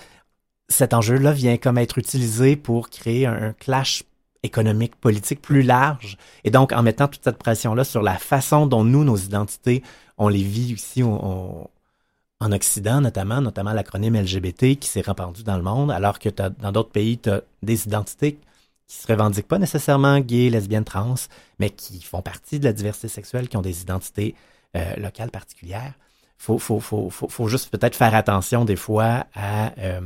cet 0.69 0.93
enjeu-là 0.93 1.33
vient 1.33 1.57
comme 1.57 1.77
être 1.77 1.97
utilisé 1.97 2.55
pour 2.55 2.89
créer 2.89 3.25
un, 3.25 3.53
clash 3.53 4.03
économique, 4.43 4.95
politique 4.95 5.41
plus 5.41 5.61
large. 5.61 6.17
Et 6.43 6.51
donc, 6.51 6.71
en 6.71 6.83
mettant 6.83 7.07
toute 7.07 7.23
cette 7.23 7.37
pression-là 7.37 7.83
sur 7.83 8.01
la 8.01 8.17
façon 8.17 8.65
dont 8.67 8.83
nous, 8.83 9.03
nos 9.03 9.17
identités, 9.17 9.83
on 10.17 10.29
les 10.29 10.43
vit 10.43 10.73
ici, 10.73 11.03
en 11.03 12.51
Occident 12.51 13.01
notamment, 13.01 13.41
notamment 13.41 13.73
l'acronyme 13.73 14.15
LGBT 14.15 14.77
qui 14.79 14.87
s'est 14.87 15.01
répandu 15.01 15.43
dans 15.43 15.57
le 15.57 15.63
monde, 15.63 15.91
alors 15.91 16.19
que 16.19 16.29
dans 16.29 16.71
d'autres 16.71 16.91
pays, 16.91 17.17
tu 17.17 17.29
as 17.29 17.41
des 17.63 17.85
identités 17.85 18.39
qui 18.87 18.95
se 18.95 19.07
revendiquent 19.07 19.47
pas 19.47 19.59
nécessairement 19.59 20.19
gays, 20.19 20.49
lesbiennes, 20.49 20.85
trans, 20.85 21.15
mais 21.59 21.69
qui 21.69 22.01
font 22.01 22.21
partie 22.21 22.59
de 22.59 22.65
la 22.65 22.73
diversité 22.73 23.09
sexuelle, 23.09 23.49
qui 23.49 23.57
ont 23.57 23.61
des 23.61 23.81
identités 23.81 24.33
euh, 24.75 24.95
locales 24.95 25.29
particulières. 25.29 25.93
Faut, 26.37 26.59
faut, 26.59 26.79
faut, 26.79 27.09
faut, 27.09 27.47
juste 27.47 27.69
peut-être 27.69 27.95
faire 27.95 28.13
attention 28.13 28.63
des 28.63 28.75
fois 28.75 29.25
à, 29.33 29.73
euh, 29.79 30.01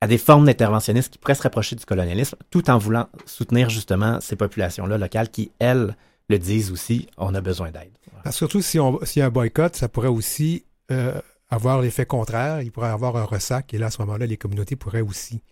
à 0.00 0.06
des 0.06 0.18
formes 0.18 0.44
d'interventionnisme 0.44 1.10
qui 1.10 1.18
pourraient 1.18 1.34
se 1.34 1.42
rapprocher 1.42 1.76
du 1.76 1.84
colonialisme, 1.84 2.36
tout 2.50 2.68
en 2.70 2.78
voulant 2.78 3.08
soutenir 3.24 3.70
justement 3.70 4.20
ces 4.20 4.36
populations-là 4.36 4.98
locales 4.98 5.30
qui, 5.30 5.50
elles, 5.58 5.96
le 6.28 6.38
disent 6.38 6.70
aussi, 6.70 7.08
on 7.16 7.34
a 7.34 7.40
besoin 7.40 7.70
d'aide. 7.70 7.90
surtout 8.30 8.60
si 8.60 8.78
s'il 9.04 9.20
y 9.20 9.22
a 9.22 9.26
un 9.26 9.30
boycott, 9.30 9.76
ça 9.76 9.88
pourrait 9.88 10.08
aussi 10.08 10.64
euh, 10.90 11.20
avoir 11.48 11.80
l'effet 11.80 12.06
contraire. 12.06 12.60
Il 12.60 12.70
pourrait 12.70 12.90
avoir 12.90 13.16
un 13.16 13.24
ressac 13.24 13.72
et 13.74 13.78
là, 13.78 13.86
à 13.86 13.90
ce 13.90 14.00
moment-là, 14.02 14.26
les 14.26 14.36
communautés 14.36 14.76
pourraient 14.76 15.00
aussi 15.00 15.42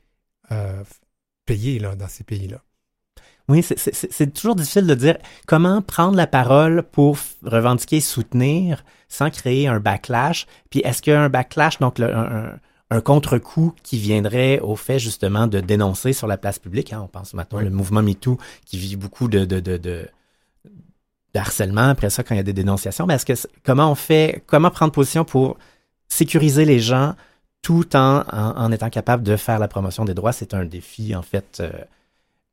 euh, 0.52 0.84
payer 1.46 1.78
là, 1.78 1.96
dans 1.96 2.08
ces 2.08 2.24
pays-là. 2.24 2.62
Oui, 3.48 3.62
c'est 3.62 4.34
toujours 4.34 4.56
difficile 4.56 4.86
de 4.86 4.94
dire 4.94 5.18
comment 5.46 5.80
prendre 5.80 6.16
la 6.16 6.26
parole 6.26 6.82
pour 6.82 7.16
revendiquer, 7.44 8.00
soutenir, 8.00 8.84
sans 9.08 9.30
créer 9.30 9.68
un 9.68 9.78
backlash. 9.78 10.46
Puis 10.68 10.80
est-ce 10.80 11.00
qu'il 11.00 11.12
y 11.12 11.16
a 11.16 11.22
un 11.22 11.28
backlash, 11.28 11.78
donc 11.78 12.00
un, 12.00 12.58
un 12.90 13.00
contre-coup 13.00 13.72
qui 13.82 13.98
viendrait 13.98 14.58
au 14.60 14.74
fait 14.74 14.98
justement 14.98 15.46
de 15.46 15.60
dénoncer 15.60 16.12
sur 16.12 16.26
la 16.26 16.38
place 16.38 16.58
publique? 16.58 16.92
Hein, 16.92 17.02
on 17.04 17.08
pense 17.08 17.34
maintenant 17.34 17.60
le 17.60 17.70
mouvement 17.70 18.02
MeToo 18.02 18.38
qui 18.64 18.78
vit 18.78 18.96
beaucoup 18.96 19.28
de, 19.28 19.44
de, 19.44 19.60
de, 19.60 19.76
de, 19.76 20.08
harcèlement 21.34 21.90
après 21.90 22.10
ça 22.10 22.24
quand 22.24 22.34
il 22.34 22.38
y 22.38 22.40
a 22.40 22.44
des 22.44 22.52
dénonciations. 22.52 23.06
Mais 23.06 23.14
est-ce 23.14 23.26
que 23.26 23.48
comment 23.62 23.90
on 23.90 23.94
fait, 23.94 24.42
comment 24.46 24.70
prendre 24.70 24.92
position 24.92 25.24
pour 25.24 25.56
sécuriser 26.08 26.64
les 26.64 26.80
gens 26.80 27.14
tout 27.62 27.94
en, 27.96 28.24
en, 28.28 28.72
étant 28.72 28.90
capable 28.90 29.22
de 29.22 29.36
faire 29.36 29.58
la 29.58 29.68
promotion 29.68 30.04
des 30.04 30.14
droits? 30.14 30.32
C'est 30.32 30.54
un 30.54 30.64
défi 30.64 31.14
en 31.14 31.22
fait 31.22 31.58
euh, 31.60 31.70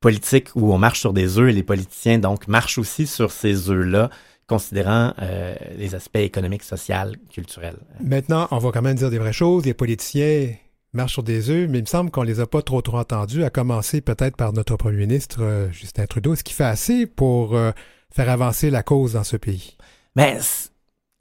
politique 0.04 0.50
où 0.56 0.74
on 0.74 0.78
marche 0.78 1.00
sur 1.00 1.14
des 1.14 1.40
œufs 1.40 1.50
et 1.50 1.54
les 1.54 1.64
politiciens 1.64 2.20
donc 2.20 2.50
marchent 2.50 2.78
aussi 2.78 3.08
sur 3.08 3.32
ces 3.32 3.70
œufs-là 3.70 4.10
considérant 4.48 5.14
euh, 5.22 5.56
les 5.78 5.96
aspects 5.96 6.18
économiques, 6.18 6.64
sociaux, 6.64 7.16
culturels. 7.32 7.78
Maintenant, 8.02 8.50
on 8.52 8.58
va 8.58 8.72
quand 8.72 8.82
même 8.82 8.98
dire 8.98 9.10
des 9.10 9.18
vraies 9.18 9.32
choses. 9.32 9.66
Les 9.66 9.74
politiciens 9.74 10.50
marchent 10.92 11.14
sur 11.14 11.24
des 11.24 11.50
œufs, 11.50 11.70
mais 11.70 11.78
il 11.78 11.84
me 11.84 11.88
semble 11.88 12.12
qu'on 12.12 12.24
les 12.24 12.42
a 12.42 12.48
pas 12.48 12.62
trop 12.62 12.82
trop 12.82 12.98
entendus, 12.98 13.46
à 13.46 13.50
commencer 13.50 14.02
peut-être 14.02 14.36
par 14.36 14.52
notre 14.52 14.76
premier 14.76 14.98
ministre 14.98 15.42
euh, 15.42 15.72
Justin 15.72 16.06
Trudeau. 16.06 16.34
Est-ce 16.34 16.44
qu'il 16.44 16.56
fait 16.56 16.66
assez 16.66 17.06
pour 17.06 17.56
euh, 17.56 17.72
faire 18.14 18.30
avancer 18.30 18.70
la 18.70 18.84
cause 18.84 19.14
dans 19.14 19.24
ce 19.24 19.38
pays? 19.38 19.78
Mais 20.18 20.38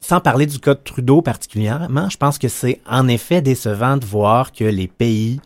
sans 0.00 0.20
parler 0.20 0.46
du 0.46 0.58
cas 0.58 0.74
de 0.74 0.80
Trudeau 0.80 1.22
particulièrement, 1.22 2.10
je 2.10 2.16
pense 2.16 2.36
que 2.36 2.48
c'est 2.48 2.80
en 2.84 3.06
effet 3.06 3.42
décevant 3.42 3.96
de 3.96 4.04
voir 4.04 4.50
que 4.50 4.64
les 4.64 4.88
pays 4.88 5.40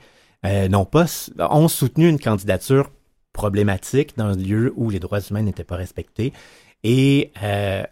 n'ont 0.71 0.85
pas 0.85 1.07
ont 1.50 1.66
soutenu 1.66 2.09
une 2.09 2.21
candidature 2.21 2.88
problématique 3.37 4.16
dans 4.16 4.28
un 4.28 4.37
lieu 4.37 4.73
où 4.76 4.88
les 4.88 4.99
droits 4.99 5.21
humains 5.21 5.43
n'étaient 5.43 5.62
pas 5.62 5.76
respectés 5.76 6.33
et 6.83 7.33
euh, 7.43 7.85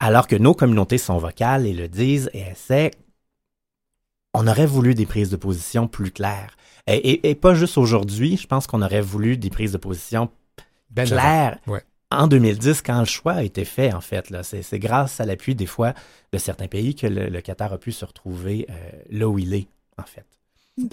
alors 0.00 0.26
que 0.26 0.34
nos 0.36 0.54
communautés 0.54 0.98
sont 0.98 1.18
vocales 1.18 1.66
et 1.66 1.72
le 1.72 1.88
disent 1.88 2.30
et 2.34 2.40
essaient, 2.40 2.90
on 4.34 4.46
aurait 4.46 4.66
voulu 4.66 4.94
des 4.94 5.06
prises 5.06 5.30
de 5.30 5.36
position 5.36 5.86
plus 5.86 6.10
claires. 6.10 6.56
Et, 6.86 7.34
pas 7.34 7.54
juste 7.54 7.76
aujourd'hui, 7.76 8.38
je 8.38 8.46
pense 8.46 8.66
qu'on 8.66 8.80
aurait 8.80 9.02
voulu 9.02 9.36
des 9.36 9.50
prises 9.50 9.72
de 9.72 9.78
position 9.78 10.30
ben 10.90 11.06
claires. 11.06 11.58
En 12.10 12.26
2010, 12.26 12.80
quand 12.80 13.00
le 13.00 13.04
choix 13.04 13.34
a 13.34 13.42
été 13.42 13.66
fait, 13.66 13.92
en 13.92 14.00
fait, 14.00 14.30
là, 14.30 14.42
c'est, 14.42 14.78
grâce 14.78 15.20
à 15.20 15.26
l'appui 15.26 15.54
des 15.54 15.66
fois 15.66 15.92
de 16.32 16.38
certains 16.38 16.66
pays 16.66 16.94
que 16.94 17.06
le, 17.06 17.40
Qatar 17.42 17.74
a 17.74 17.78
pu 17.78 17.92
se 17.92 18.06
retrouver 18.06 18.66
euh, 18.70 18.90
là 19.10 19.28
où 19.28 19.38
il 19.38 19.52
est, 19.52 19.68
en 19.98 20.04
fait. 20.04 20.24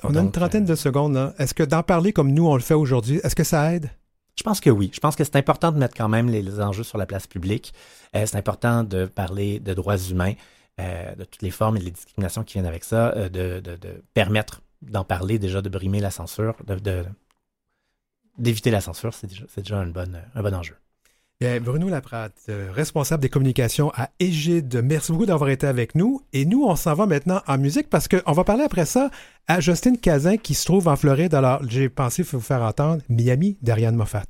On 0.03 0.15
a 0.15 0.21
une 0.21 0.31
trentaine 0.31 0.63
euh, 0.63 0.67
de 0.67 0.75
secondes. 0.75 1.33
Est-ce 1.37 1.53
que 1.53 1.63
d'en 1.63 1.83
parler 1.83 2.13
comme 2.13 2.31
nous 2.31 2.47
on 2.47 2.55
le 2.55 2.61
fait 2.61 2.73
aujourd'hui, 2.73 3.19
est-ce 3.23 3.35
que 3.35 3.43
ça 3.43 3.73
aide? 3.73 3.89
Je 4.35 4.43
pense 4.43 4.59
que 4.59 4.69
oui. 4.69 4.91
Je 4.93 4.99
pense 4.99 5.15
que 5.15 5.23
c'est 5.23 5.37
important 5.37 5.71
de 5.71 5.77
mettre 5.77 5.95
quand 5.95 6.09
même 6.09 6.29
les, 6.29 6.59
enjeux 6.59 6.83
sur 6.83 6.97
la 6.97 7.05
place 7.05 7.27
publique. 7.27 7.73
Euh, 8.15 8.25
c'est 8.25 8.37
important 8.37 8.83
de 8.83 9.05
parler 9.05 9.59
de 9.59 9.73
droits 9.73 9.97
humains, 9.97 10.33
euh, 10.79 11.15
de 11.15 11.23
toutes 11.23 11.41
les 11.41 11.51
formes 11.51 11.77
et 11.77 11.79
les 11.79 11.91
discriminations 11.91 12.43
qui 12.43 12.53
viennent 12.53 12.65
avec 12.65 12.83
ça, 12.83 13.13
euh, 13.15 13.29
de, 13.29 13.77
permettre 14.13 14.61
d'en 14.81 15.05
parler 15.05 15.39
déjà, 15.39 15.61
de 15.61 15.69
brimer 15.69 16.01
la 16.01 16.11
censure, 16.11 16.55
d'éviter 18.37 18.71
la 18.71 18.81
censure, 18.81 19.13
c'est 19.13 19.27
déjà, 19.27 19.45
déjà 19.55 19.79
un 19.79 19.87
bon 20.41 20.53
enjeu. 20.53 20.75
Bien, 21.41 21.59
Bruno 21.59 21.89
Laprade, 21.89 22.31
euh, 22.47 22.69
responsable 22.71 23.21
des 23.21 23.27
communications 23.27 23.91
à 23.93 24.09
Égide, 24.21 24.81
merci 24.81 25.11
beaucoup 25.11 25.25
d'avoir 25.25 25.49
été 25.49 25.67
avec 25.67 25.93
nous. 25.93 26.21
Et 26.31 26.45
nous, 26.45 26.63
on 26.63 26.77
s'en 26.77 26.93
va 26.93 27.07
maintenant 27.07 27.41
en 27.45 27.57
musique 27.57 27.89
parce 27.89 28.07
qu'on 28.07 28.31
va 28.31 28.45
parler 28.45 28.63
après 28.63 28.85
ça 28.85 29.09
à 29.45 29.59
Justine 29.59 29.97
Cazin 29.97 30.37
qui 30.37 30.53
se 30.53 30.63
trouve 30.63 30.87
en 30.87 30.95
Floride. 30.95 31.33
Alors, 31.33 31.59
j'ai 31.67 31.89
pensé 31.89 32.23
vous 32.23 32.39
faire 32.39 32.61
entendre 32.61 33.01
Miami 33.09 33.57
d'Ariane 33.61 33.97
Moffat. 33.97 34.23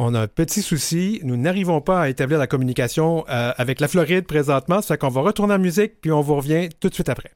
On 0.00 0.14
a 0.14 0.20
un 0.20 0.26
petit 0.26 0.62
souci. 0.62 1.20
Nous 1.24 1.36
n'arrivons 1.36 1.80
pas 1.80 2.00
à 2.00 2.08
établir 2.08 2.38
la 2.38 2.46
communication 2.46 3.24
euh, 3.28 3.52
avec 3.56 3.80
la 3.80 3.88
Floride 3.88 4.26
présentement. 4.26 4.80
Ça 4.80 4.94
fait 4.94 4.98
qu'on 4.98 5.08
va 5.08 5.20
retourner 5.20 5.54
en 5.54 5.58
musique, 5.58 6.00
puis 6.00 6.10
on 6.10 6.22
vous 6.22 6.36
revient 6.36 6.70
tout 6.80 6.88
de 6.88 6.94
suite 6.94 7.08
après. 7.08 7.30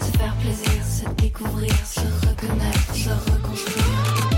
Se 0.00 0.18
faire 0.18 0.34
plaisir, 0.36 0.82
se 0.84 1.22
découvrir, 1.22 1.74
se 1.86 2.00
reconnaître, 2.26 2.94
se 2.94 3.10
reconstruire. 3.32 4.37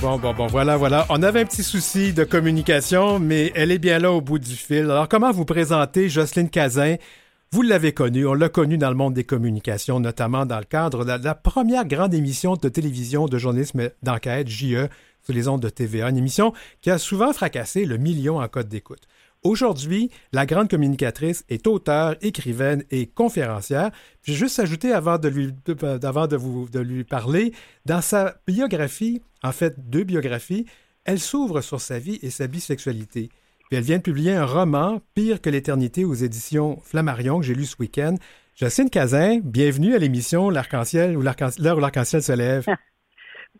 Bon, 0.00 0.18
bon, 0.18 0.32
bon, 0.32 0.46
voilà, 0.46 0.78
voilà. 0.78 1.04
On 1.10 1.22
avait 1.22 1.40
un 1.40 1.44
petit 1.44 1.62
souci 1.62 2.14
de 2.14 2.24
communication, 2.24 3.18
mais 3.18 3.52
elle 3.54 3.70
est 3.70 3.78
bien 3.78 3.98
là 3.98 4.10
au 4.10 4.22
bout 4.22 4.38
du 4.38 4.54
fil. 4.56 4.90
Alors, 4.90 5.08
comment 5.10 5.30
vous 5.30 5.44
présentez 5.44 6.08
Jocelyne 6.08 6.48
Cazin, 6.48 6.96
vous 7.52 7.60
l'avez 7.60 7.92
connu, 7.92 8.26
on 8.26 8.32
l'a 8.32 8.48
connu 8.48 8.78
dans 8.78 8.88
le 8.88 8.96
monde 8.96 9.12
des 9.12 9.24
communications, 9.24 10.00
notamment 10.00 10.46
dans 10.46 10.58
le 10.58 10.64
cadre 10.64 11.04
de 11.04 11.22
la, 11.22 11.34
première 11.34 11.84
grande 11.84 12.14
émission 12.14 12.54
de 12.54 12.68
télévision 12.70 13.26
de 13.26 13.36
journalisme 13.36 13.90
d'enquête, 14.02 14.48
JE, 14.48 14.88
sur 15.22 15.34
les 15.34 15.48
ondes 15.48 15.60
de 15.60 15.68
TVA, 15.68 16.08
une 16.08 16.16
émission 16.16 16.54
qui 16.80 16.90
a 16.90 16.96
souvent 16.96 17.34
fracassé 17.34 17.84
le 17.84 17.98
million 17.98 18.40
en 18.40 18.48
code 18.48 18.68
d'écoute. 18.68 19.02
Aujourd'hui, 19.42 20.10
la 20.32 20.44
grande 20.44 20.68
communicatrice 20.68 21.44
est 21.48 21.66
auteure, 21.66 22.16
écrivaine 22.20 22.84
et 22.90 23.06
conférencière. 23.06 23.90
J'ai 24.22 24.34
juste 24.34 24.58
ajouté 24.58 24.92
avant 24.92 25.18
de 25.18 25.28
lui, 25.28 25.52
de 25.64 26.36
vous, 26.36 26.68
de 26.68 26.80
lui 26.80 27.04
parler, 27.04 27.52
dans 27.86 28.02
sa 28.02 28.36
biographie, 28.46 29.22
en 29.42 29.52
fait 29.52 29.88
deux 29.88 30.04
biographies, 30.04 30.66
elle 31.04 31.20
s'ouvre 31.20 31.62
sur 31.62 31.80
sa 31.80 31.98
vie 31.98 32.18
et 32.22 32.30
sa 32.30 32.46
bisexualité 32.46 33.30
elle 33.76 33.84
vient 33.84 33.98
de 33.98 34.02
publier 34.02 34.32
un 34.32 34.44
roman, 34.44 35.00
Pire 35.14 35.40
que 35.40 35.48
l'éternité, 35.48 36.04
aux 36.04 36.14
éditions 36.14 36.80
Flammarion, 36.82 37.38
que 37.40 37.46
j'ai 37.46 37.54
lu 37.54 37.66
ce 37.66 37.76
week-end. 37.78 38.16
Jacinthe 38.56 38.90
Cazin, 38.90 39.38
bienvenue 39.42 39.94
à 39.94 39.98
l'émission 39.98 40.50
L'Arc-en-Ciel 40.50 41.16
ou 41.16 41.22
l'heure 41.22 41.76
où 41.76 41.80
l'arc-en-ciel 41.80 42.22
se 42.22 42.32
lève. 42.32 42.66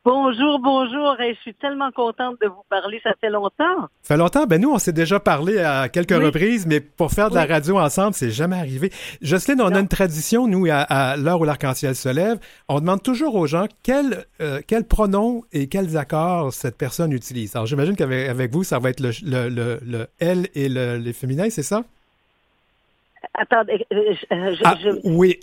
Bonjour, 0.02 0.58
bonjour. 0.60 1.20
Et 1.20 1.34
je 1.34 1.40
suis 1.40 1.54
tellement 1.54 1.90
contente 1.90 2.36
de 2.40 2.46
vous 2.46 2.62
parler. 2.70 3.00
Ça 3.02 3.10
fait 3.20 3.28
longtemps. 3.28 3.82
Ça 4.00 4.14
fait 4.14 4.16
longtemps? 4.16 4.46
Ben 4.46 4.58
nous, 4.58 4.70
on 4.70 4.78
s'est 4.78 4.94
déjà 4.94 5.20
parlé 5.20 5.58
à 5.58 5.90
quelques 5.90 6.12
reprises, 6.12 6.66
mais 6.66 6.80
pour 6.80 7.10
faire 7.10 7.28
de 7.28 7.34
la 7.34 7.44
radio 7.44 7.78
ensemble, 7.78 8.14
c'est 8.14 8.30
jamais 8.30 8.56
arrivé. 8.56 8.90
Jocelyne, 9.20 9.60
on 9.60 9.74
a 9.74 9.78
une 9.78 9.88
tradition, 9.88 10.46
nous, 10.46 10.66
à, 10.70 11.16
l'heure 11.18 11.42
où 11.42 11.44
l'arc-en-ciel 11.44 11.94
se 11.94 12.08
lève. 12.08 12.38
On 12.68 12.80
demande 12.80 13.02
toujours 13.02 13.34
aux 13.34 13.46
gens 13.46 13.66
quels 13.82 14.24
euh, 14.40 14.62
quel 14.66 14.84
pronoms 14.84 15.42
et 15.52 15.68
quels 15.68 15.98
accords 15.98 16.54
cette 16.54 16.78
personne 16.78 17.12
utilise. 17.12 17.54
Alors, 17.54 17.66
j'imagine 17.66 17.94
qu'avec 17.94 18.52
vous, 18.52 18.64
ça 18.64 18.78
va 18.78 18.88
être 18.88 19.00
le, 19.00 19.10
le, 19.22 19.80
le, 19.84 20.06
elle 20.18 20.48
et 20.54 20.70
le, 20.70 20.96
les 20.96 21.12
féminins, 21.12 21.50
c'est 21.50 21.62
ça? 21.62 21.82
Attendez, 23.34 23.86
euh, 23.92 24.14
je, 24.30 24.62
ah, 24.64 24.74
oui. 25.04 25.38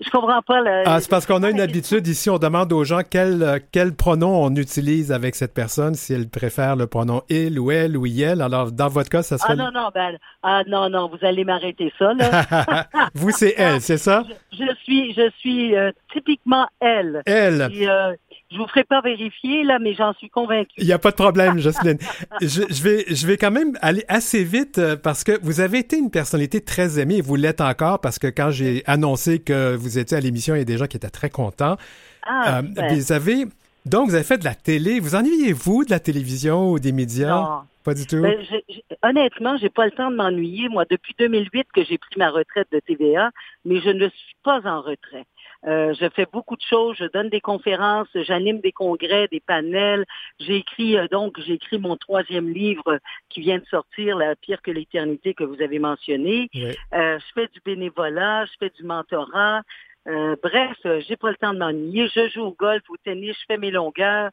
Je 0.00 0.10
comprends 0.10 0.42
pas. 0.42 0.60
Le... 0.60 0.82
Ah, 0.86 1.00
c'est 1.00 1.10
parce 1.10 1.26
qu'on 1.26 1.42
a 1.42 1.50
une 1.50 1.60
habitude 1.60 2.06
ici, 2.06 2.28
on 2.30 2.38
demande 2.38 2.72
aux 2.72 2.84
gens 2.84 3.00
quel, 3.08 3.62
quel 3.72 3.94
pronom 3.94 4.44
on 4.44 4.54
utilise 4.56 5.12
avec 5.12 5.34
cette 5.34 5.54
personne, 5.54 5.94
si 5.94 6.12
elle 6.12 6.28
préfère 6.28 6.76
le 6.76 6.86
pronom 6.86 7.22
il 7.28 7.58
ou 7.58 7.70
elle 7.70 7.96
ou 7.96 8.06
elle. 8.06 8.42
Alors, 8.42 8.72
dans 8.72 8.88
votre 8.88 9.10
cas, 9.10 9.22
ça 9.22 9.38
serait... 9.38 9.54
Ah 9.54 9.56
non, 9.56 9.70
non, 9.72 9.88
ben, 9.94 10.18
ah 10.42 10.62
non, 10.66 10.90
non, 10.90 11.08
vous 11.08 11.24
allez 11.24 11.44
m'arrêter 11.44 11.92
ça, 11.98 12.12
là. 12.14 12.86
vous, 13.14 13.30
c'est 13.30 13.54
elle, 13.56 13.80
c'est 13.80 13.98
ça? 13.98 14.24
Je, 14.52 14.74
suis, 14.82 15.12
je 15.14 15.30
suis 15.38 15.76
euh, 15.76 15.92
typiquement 16.12 16.66
elle. 16.80 17.22
Elle. 17.26 17.62
Euh, 17.62 18.14
je 18.52 18.58
vous 18.58 18.66
ferai 18.66 18.84
pas 18.84 19.00
vérifier, 19.00 19.64
là, 19.64 19.78
mais 19.78 19.94
j'en 19.94 20.12
suis 20.14 20.28
convaincu. 20.30 20.72
Il 20.78 20.86
n'y 20.86 20.92
a 20.92 20.98
pas 20.98 21.10
de 21.10 21.16
problème, 21.16 21.58
Jocelyne. 21.58 21.98
je, 22.40 22.82
vais, 22.82 23.04
je 23.08 23.26
vais 23.26 23.36
quand 23.36 23.50
même 23.50 23.78
aller 23.80 24.04
assez 24.08 24.44
vite 24.44 24.78
euh, 24.78 24.96
parce 24.96 25.24
que 25.24 25.38
vous 25.42 25.60
avez 25.60 25.78
été 25.78 25.96
une 25.96 26.10
personnalité 26.10 26.60
très 26.60 26.98
aimée 26.98 27.16
et 27.16 27.20
vous 27.22 27.36
l'êtes 27.36 27.60
encore 27.60 28.00
parce 28.00 28.18
que 28.18 28.26
quand 28.26 28.50
j'ai 28.50 28.82
annoncé 28.86 29.38
que 29.38 29.74
vous 29.74 29.98
étiez 29.98 30.16
à 30.16 30.20
l'émission, 30.20 30.54
il 30.54 30.58
y 30.58 30.62
a 30.62 30.64
des 30.64 30.76
gens 30.76 30.86
qui 30.86 30.96
étaient 30.96 31.10
très 31.10 31.30
contents. 31.30 31.76
Ah, 32.24 32.58
euh, 32.58 32.94
vous 32.94 33.12
avez, 33.12 33.46
donc, 33.86 34.08
vous 34.08 34.14
avez 34.14 34.24
fait 34.24 34.38
de 34.38 34.44
la 34.44 34.54
télé. 34.54 35.00
Vous 35.00 35.14
ennuyez-vous 35.14 35.84
de 35.84 35.90
la 35.90 36.00
télévision 36.00 36.70
ou 36.70 36.78
des 36.78 36.92
médias? 36.92 37.34
Non. 37.34 37.60
Pas 37.84 37.94
du 37.94 38.06
tout? 38.06 38.20
Ben, 38.20 38.38
je, 38.48 38.78
honnêtement, 39.02 39.56
j'ai 39.56 39.70
pas 39.70 39.86
le 39.86 39.90
temps 39.90 40.10
de 40.10 40.16
m'ennuyer. 40.16 40.68
Moi, 40.68 40.84
depuis 40.88 41.14
2008 41.18 41.66
que 41.74 41.84
j'ai 41.84 41.98
pris 41.98 42.16
ma 42.16 42.30
retraite 42.30 42.68
de 42.70 42.78
TVA, 42.78 43.30
mais 43.64 43.80
je 43.80 43.90
ne 43.90 44.08
suis 44.08 44.36
pas 44.44 44.60
en 44.64 44.80
retrait. 44.82 45.24
Euh, 45.66 45.94
je 45.98 46.08
fais 46.10 46.26
beaucoup 46.30 46.56
de 46.56 46.62
choses, 46.62 46.96
je 46.98 47.04
donne 47.04 47.28
des 47.28 47.40
conférences, 47.40 48.08
j'anime 48.14 48.60
des 48.60 48.72
congrès, 48.72 49.28
des 49.28 49.40
panels. 49.40 50.04
J'ai 50.40 50.56
écrit 50.56 50.96
euh, 50.96 51.06
donc 51.08 51.38
j'ai 51.40 51.54
écrit 51.54 51.78
mon 51.78 51.96
troisième 51.96 52.48
livre 52.48 52.98
qui 53.28 53.40
vient 53.40 53.58
de 53.58 53.66
sortir, 53.66 54.16
La 54.16 54.34
pire 54.34 54.60
que 54.60 54.70
l'éternité 54.70 55.34
que 55.34 55.44
vous 55.44 55.62
avez 55.62 55.78
mentionné. 55.78 56.50
Euh, 56.54 57.18
je 57.18 57.24
fais 57.34 57.48
du 57.52 57.60
bénévolat, 57.64 58.46
je 58.46 58.52
fais 58.58 58.70
du 58.70 58.82
mentorat. 58.82 59.62
bref, 60.06 60.76
j'ai 61.06 61.16
pas 61.16 61.30
le 61.30 61.36
temps 61.36 61.54
de 61.54 61.58
m'ennuyer. 61.58 62.08
Je 62.12 62.28
joue 62.28 62.42
au 62.42 62.52
golf, 62.52 62.82
au 62.88 62.96
tennis, 63.04 63.36
je 63.38 63.44
fais 63.46 63.58
mes 63.58 63.70
longueurs. 63.70 64.30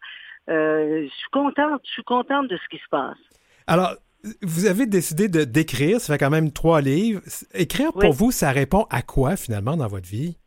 je 0.47 1.07
suis 1.07 1.29
contente, 1.31 1.81
je 1.85 1.91
suis 1.91 2.03
contente 2.03 2.47
de 2.47 2.57
ce 2.57 2.67
qui 2.69 2.81
se 2.81 2.89
passe. 2.89 3.17
Alors, 3.67 3.93
vous 4.41 4.65
avez 4.65 4.87
décidé 4.87 5.29
de 5.29 5.43
d'écrire, 5.43 6.01
ça 6.01 6.13
fait 6.13 6.17
quand 6.17 6.31
même 6.31 6.51
trois 6.51 6.81
livres. 6.81 7.21
Écrire 7.53 7.93
pour 7.93 8.13
vous, 8.13 8.31
ça 8.31 8.51
répond 8.51 8.87
à 8.89 9.03
quoi 9.03 9.37
finalement 9.37 9.77
dans 9.77 9.87
votre 9.87 10.09
vie? 10.09 10.38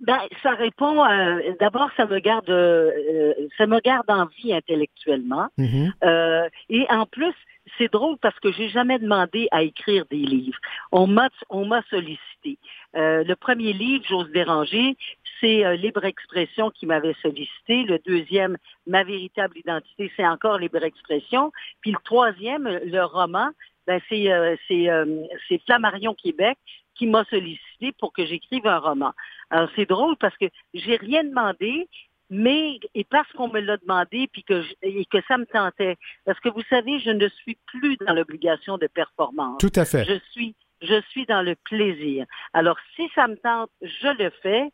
Ben, 0.00 0.20
ça 0.42 0.50
répond. 0.50 1.04
Euh, 1.04 1.54
D'abord, 1.58 1.90
ça 1.96 2.06
me 2.06 2.18
garde, 2.18 2.50
euh, 2.50 3.32
ça 3.56 3.66
me 3.66 3.80
garde 3.80 4.08
en 4.10 4.26
vie 4.26 4.52
intellectuellement. 4.52 5.48
Mm-hmm. 5.58 5.92
euh, 6.04 6.48
et 6.68 6.86
en 6.90 7.06
plus, 7.06 7.34
c'est 7.78 7.90
drôle 7.90 8.16
parce 8.18 8.38
que 8.40 8.52
j'ai 8.52 8.68
jamais 8.68 8.98
demandé 8.98 9.48
à 9.50 9.62
écrire 9.62 10.04
des 10.10 10.18
livres. 10.18 10.58
On 10.92 11.06
m'a, 11.06 11.28
on 11.48 11.66
m'a 11.66 11.82
sollicité. 11.90 12.58
Euh, 12.94 13.24
le 13.24 13.34
premier 13.36 13.72
livre, 13.72 14.04
J'ose 14.08 14.30
déranger, 14.30 14.96
c'est 15.40 15.64
euh, 15.64 15.76
Libre 15.76 16.04
Expression 16.04 16.70
qui 16.70 16.86
m'avait 16.86 17.16
sollicité. 17.22 17.84
Le 17.84 17.98
deuxième, 18.06 18.56
Ma 18.86 19.02
véritable 19.02 19.58
identité, 19.58 20.12
c'est 20.16 20.26
encore 20.26 20.58
Libre 20.58 20.84
Expression. 20.84 21.52
Puis 21.80 21.90
le 21.90 21.98
troisième, 22.04 22.68
le 22.84 23.02
roman, 23.02 23.50
ben 23.86 24.00
c'est, 24.08 24.28
c'est 24.68 25.62
Flammarion 25.64 26.14
Québec 26.14 26.58
qui 26.96 27.06
m'a 27.06 27.24
sollicité 27.24 27.92
pour 27.98 28.12
que 28.12 28.24
j'écrive 28.26 28.66
un 28.66 28.78
roman. 28.78 29.12
Alors 29.50 29.68
c'est 29.76 29.86
drôle 29.86 30.16
parce 30.16 30.36
que 30.36 30.46
j'ai 30.74 30.96
rien 30.96 31.24
demandé, 31.24 31.88
mais 32.30 32.78
et 32.94 33.04
parce 33.04 33.30
qu'on 33.32 33.48
me 33.48 33.60
l'a 33.60 33.76
demandé 33.76 34.28
puis 34.32 34.42
que 34.42 34.64
et 34.82 35.04
que 35.06 35.18
ça 35.28 35.38
me 35.38 35.46
tentait. 35.46 35.96
Parce 36.24 36.40
que 36.40 36.48
vous 36.48 36.62
savez, 36.68 36.98
je 37.00 37.10
ne 37.10 37.28
suis 37.28 37.58
plus 37.66 37.96
dans 37.98 38.14
l'obligation 38.14 38.78
de 38.78 38.86
performance. 38.86 39.58
Tout 39.58 39.72
à 39.76 39.84
fait. 39.84 40.04
Je 40.04 40.18
suis 40.32 40.54
je 40.82 41.00
suis 41.10 41.26
dans 41.26 41.42
le 41.42 41.54
plaisir. 41.54 42.26
Alors 42.52 42.76
si 42.94 43.08
ça 43.14 43.28
me 43.28 43.36
tente, 43.36 43.70
je 43.82 44.22
le 44.22 44.30
fais. 44.42 44.70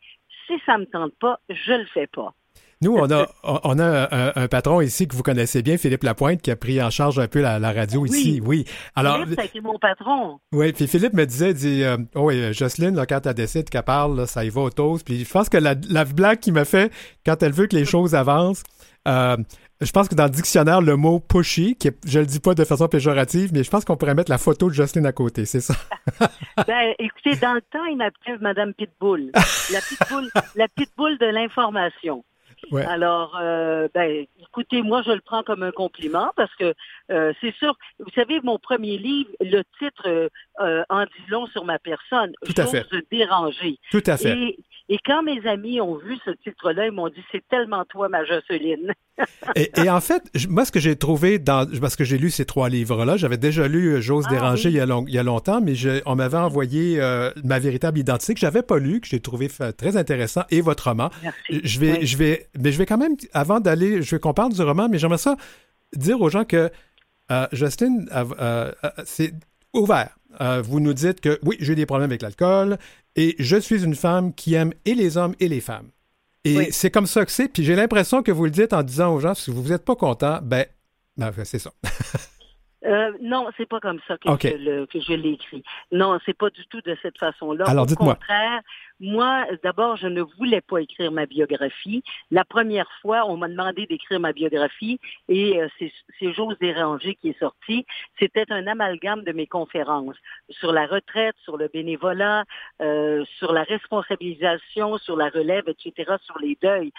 Si 0.46 0.54
ça 0.66 0.76
me 0.76 0.86
tente 0.86 1.14
pas, 1.20 1.38
je 1.48 1.72
le 1.72 1.86
fais 1.86 2.08
pas. 2.08 2.34
Nous, 2.82 2.96
on 2.96 3.10
a, 3.10 3.26
on 3.44 3.78
a 3.78 4.08
un, 4.34 4.48
patron 4.48 4.80
ici 4.80 5.06
que 5.06 5.14
vous 5.14 5.22
connaissez 5.22 5.62
bien, 5.62 5.78
Philippe 5.78 6.02
Lapointe, 6.02 6.42
qui 6.42 6.50
a 6.50 6.56
pris 6.56 6.82
en 6.82 6.90
charge 6.90 7.18
un 7.18 7.28
peu 7.28 7.40
la, 7.40 7.58
radio 7.72 8.04
ici. 8.04 8.40
Oui. 8.44 8.64
Alors, 8.96 9.18
Philippe, 9.22 9.36
ça 9.36 9.42
a 9.42 9.44
été 9.44 9.60
mon 9.60 9.78
patron. 9.78 10.40
Oui, 10.52 10.72
puis 10.72 10.88
Philippe 10.88 11.14
me 11.14 11.24
disait, 11.24 11.54
dit, 11.54 11.84
euh, 11.84 11.96
oh 12.16 12.26
oui, 12.26 12.52
Jocelyne, 12.52 12.96
là, 12.96 13.06
quand 13.06 13.24
elle 13.24 13.34
décide 13.34 13.70
qu'elle 13.70 13.84
parle, 13.84 14.26
ça 14.26 14.44
y 14.44 14.48
va 14.48 14.62
au 14.62 14.70
toast. 14.70 15.06
Puis 15.06 15.24
je 15.24 15.30
pense 15.30 15.48
que 15.48 15.58
la, 15.58 15.74
la 15.88 16.04
blague 16.04 16.40
qu'il 16.40 16.54
me 16.54 16.64
fait 16.64 16.92
quand 17.24 17.40
elle 17.42 17.52
veut 17.52 17.66
que 17.66 17.76
les 17.76 17.84
choses 17.84 18.14
avancent, 18.14 18.64
euh, 19.08 19.36
Je 19.80 19.90
pense 19.90 20.08
que 20.08 20.14
dans 20.14 20.24
le 20.24 20.30
dictionnaire, 20.30 20.80
le 20.80 20.96
mot 20.96 21.18
pushy, 21.18 21.74
qui 21.74 21.88
est, 21.88 21.98
je 22.06 22.20
le 22.20 22.26
dis 22.26 22.38
pas 22.38 22.54
de 22.54 22.64
façon 22.64 22.86
péjorative, 22.86 23.50
mais 23.52 23.64
je 23.64 23.70
pense 23.70 23.84
qu'on 23.84 23.96
pourrait 23.96 24.14
mettre 24.14 24.30
la 24.30 24.38
photo 24.38 24.68
de 24.68 24.74
Jocelyne 24.74 25.06
à 25.06 25.12
côté, 25.12 25.44
c'est 25.44 25.60
ça? 25.60 25.74
ben, 26.66 26.94
écoutez, 27.00 27.34
dans 27.36 27.54
le 27.54 27.62
temps, 27.62 27.84
il 27.86 27.96
m'appelait 27.96 28.38
Madame 28.40 28.74
Pitbull. 28.74 29.32
La 29.72 29.80
Pitbull, 29.80 30.30
la 30.54 30.68
Pitbull 30.68 31.18
de 31.18 31.26
l'information. 31.26 32.24
Ouais. 32.70 32.84
Alors, 32.84 33.36
euh, 33.40 33.88
ben, 33.92 34.24
écoutez, 34.40 34.82
moi, 34.82 35.02
je 35.04 35.10
le 35.10 35.20
prends 35.20 35.42
comme 35.42 35.62
un 35.62 35.72
compliment 35.72 36.32
parce 36.36 36.54
que 36.54 36.74
euh, 37.10 37.32
c'est 37.40 37.54
sûr, 37.56 37.76
vous 37.98 38.10
savez, 38.14 38.40
mon 38.42 38.58
premier 38.58 38.98
livre, 38.98 39.30
le 39.40 39.62
titre 39.78 40.30
euh, 40.60 40.84
en 40.88 41.04
dit 41.04 41.10
long 41.28 41.46
sur 41.46 41.64
ma 41.64 41.78
personne. 41.78 42.32
Tout 42.44 42.54
à 42.56 42.66
fait. 42.66 42.86
déranger. 43.10 43.78
Tout 43.90 44.02
à 44.06 44.16
fait. 44.16 44.38
Et, 44.38 44.58
et 44.94 44.98
quand 45.06 45.22
mes 45.22 45.46
amis 45.48 45.80
ont 45.80 45.96
vu 45.96 46.16
ce 46.24 46.30
titre-là, 46.44 46.86
ils 46.86 46.92
m'ont 46.92 47.08
dit 47.08 47.22
c'est 47.32 47.42
tellement 47.48 47.84
toi, 47.86 48.08
ma 48.08 48.24
Jocelyne. 48.24 48.92
et, 49.56 49.70
et, 49.80 49.88
en 49.90 50.00
fait, 50.00 50.22
moi, 50.48 50.64
ce 50.64 50.72
que 50.72 50.80
j'ai 50.80 50.96
trouvé 50.96 51.38
dans. 51.38 51.66
Parce 51.80 51.96
que 51.96 52.04
j'ai 52.04 52.18
lu 52.18 52.30
ces 52.30 52.44
trois 52.44 52.68
livres-là, 52.68 53.16
j'avais 53.16 53.36
déjà 53.36 53.68
lu 53.68 54.00
J'ose 54.02 54.24
Ah, 54.28 54.30
déranger 54.32 54.68
oui. 54.68 54.74
il, 54.74 54.78
y 54.78 54.80
a 54.80 54.86
long- 54.86 55.04
il 55.08 55.14
y 55.14 55.18
a 55.18 55.22
longtemps, 55.22 55.60
mais 55.60 55.74
je- 55.74 56.00
on 56.06 56.14
m'avait 56.16 56.36
envoyé 56.38 57.00
euh, 57.00 57.30
ma 57.44 57.58
véritable 57.58 57.98
identité 57.98 58.34
que 58.34 58.40
j'avais 58.40 58.62
pas 58.62 58.78
lu, 58.78 59.00
que 59.00 59.06
j'ai 59.08 59.20
trouvé 59.20 59.48
très 59.76 59.96
intéressant, 59.96 60.42
et 60.50 60.60
votre 60.60 60.88
roman. 60.88 61.10
Merci. 61.22 61.60
Je 61.64 61.80
vais, 61.80 61.98
Oui. 62.00 62.06
je 62.06 62.16
vais, 62.16 62.48
mais 62.60 62.72
je 62.72 62.78
vais 62.78 62.86
quand 62.86 62.98
même, 62.98 63.16
avant 63.32 63.60
d'aller, 63.60 64.02
je 64.02 64.14
vais 64.14 64.20
qu'on 64.20 64.34
parle 64.34 64.52
du 64.52 64.62
roman, 64.62 64.88
mais 64.90 64.98
j'aimerais 64.98 65.18
ça 65.18 65.36
dire 65.94 66.20
aux 66.20 66.28
gens 66.30 66.44
que 66.44 66.70
euh, 67.30 67.46
Justine, 67.52 68.08
euh, 68.14 68.24
euh, 68.40 68.72
euh, 68.84 68.90
c'est 69.04 69.32
ouvert. 69.72 70.10
Euh, 70.40 70.62
vous 70.64 70.80
nous 70.80 70.94
dites 70.94 71.20
que 71.20 71.38
oui, 71.44 71.56
j'ai 71.60 71.74
des 71.74 71.84
problèmes 71.86 72.08
avec 72.10 72.22
l'alcool 72.22 72.78
et 73.16 73.36
je 73.38 73.56
suis 73.56 73.84
une 73.84 73.94
femme 73.94 74.34
qui 74.34 74.54
aime 74.54 74.72
et 74.84 74.94
les 74.94 75.16
hommes 75.16 75.34
et 75.40 75.48
les 75.48 75.60
femmes. 75.60 75.90
Et 76.44 76.56
Oui. 76.56 76.66
c'est 76.72 76.90
comme 76.90 77.06
ça 77.06 77.24
que 77.24 77.30
c'est. 77.30 77.48
Puis 77.48 77.62
j'ai 77.64 77.76
l'impression 77.76 78.22
que 78.22 78.32
vous 78.32 78.44
le 78.44 78.50
dites 78.50 78.72
en 78.72 78.82
disant 78.82 79.14
aux 79.14 79.20
gens, 79.20 79.34
si 79.34 79.50
vous 79.50 79.62
n'êtes 79.68 79.84
pas 79.84 79.94
content, 79.96 80.40
ben, 80.42 80.66
ben, 81.16 81.32
c'est 81.44 81.58
ça. 81.58 81.70
Euh, 82.84 83.12
non, 83.22 83.46
c'est 83.56 83.68
pas 83.68 83.78
comme 83.78 84.00
ça 84.08 84.16
que 84.18 84.28
je, 84.48 84.56
le- 84.56 84.86
que 84.86 84.98
je 85.00 85.12
l'ai 85.12 85.34
écrit. 85.34 85.62
Non, 85.92 86.18
c'est 86.26 86.36
pas 86.36 86.50
du 86.50 86.66
tout 86.66 86.80
de 86.80 86.96
cette 87.00 87.16
façon-là. 87.16 87.64
Alors, 87.68 87.84
Au 87.84 87.86
dites-moi. 87.86 88.14
contraire, 88.16 88.60
moi, 89.02 89.46
d'abord, 89.64 89.96
je 89.96 90.06
ne 90.06 90.22
voulais 90.22 90.60
pas 90.60 90.78
écrire 90.80 91.10
ma 91.10 91.26
biographie. 91.26 92.04
La 92.30 92.44
première 92.44 92.88
fois, 93.02 93.24
on 93.28 93.36
m'a 93.36 93.48
demandé 93.48 93.84
d'écrire 93.86 94.20
ma 94.20 94.32
biographie 94.32 95.00
et 95.28 95.60
euh, 95.60 95.68
c'est 95.78 96.32
Jose 96.32 96.56
Déranger 96.60 97.16
qui 97.16 97.30
est 97.30 97.38
sorti. 97.40 97.84
C'était 98.20 98.50
un 98.50 98.66
amalgame 98.68 99.24
de 99.24 99.32
mes 99.32 99.48
conférences 99.48 100.16
sur 100.50 100.72
la 100.72 100.86
retraite, 100.86 101.34
sur 101.42 101.56
le 101.56 101.66
bénévolat, 101.68 102.44
euh, 102.80 103.24
sur 103.38 103.52
la 103.52 103.64
responsabilisation, 103.64 104.98
sur 104.98 105.16
la 105.16 105.28
relève, 105.30 105.64
etc., 105.68 106.14
sur 106.24 106.38
les 106.38 106.56
deuils. 106.62 106.92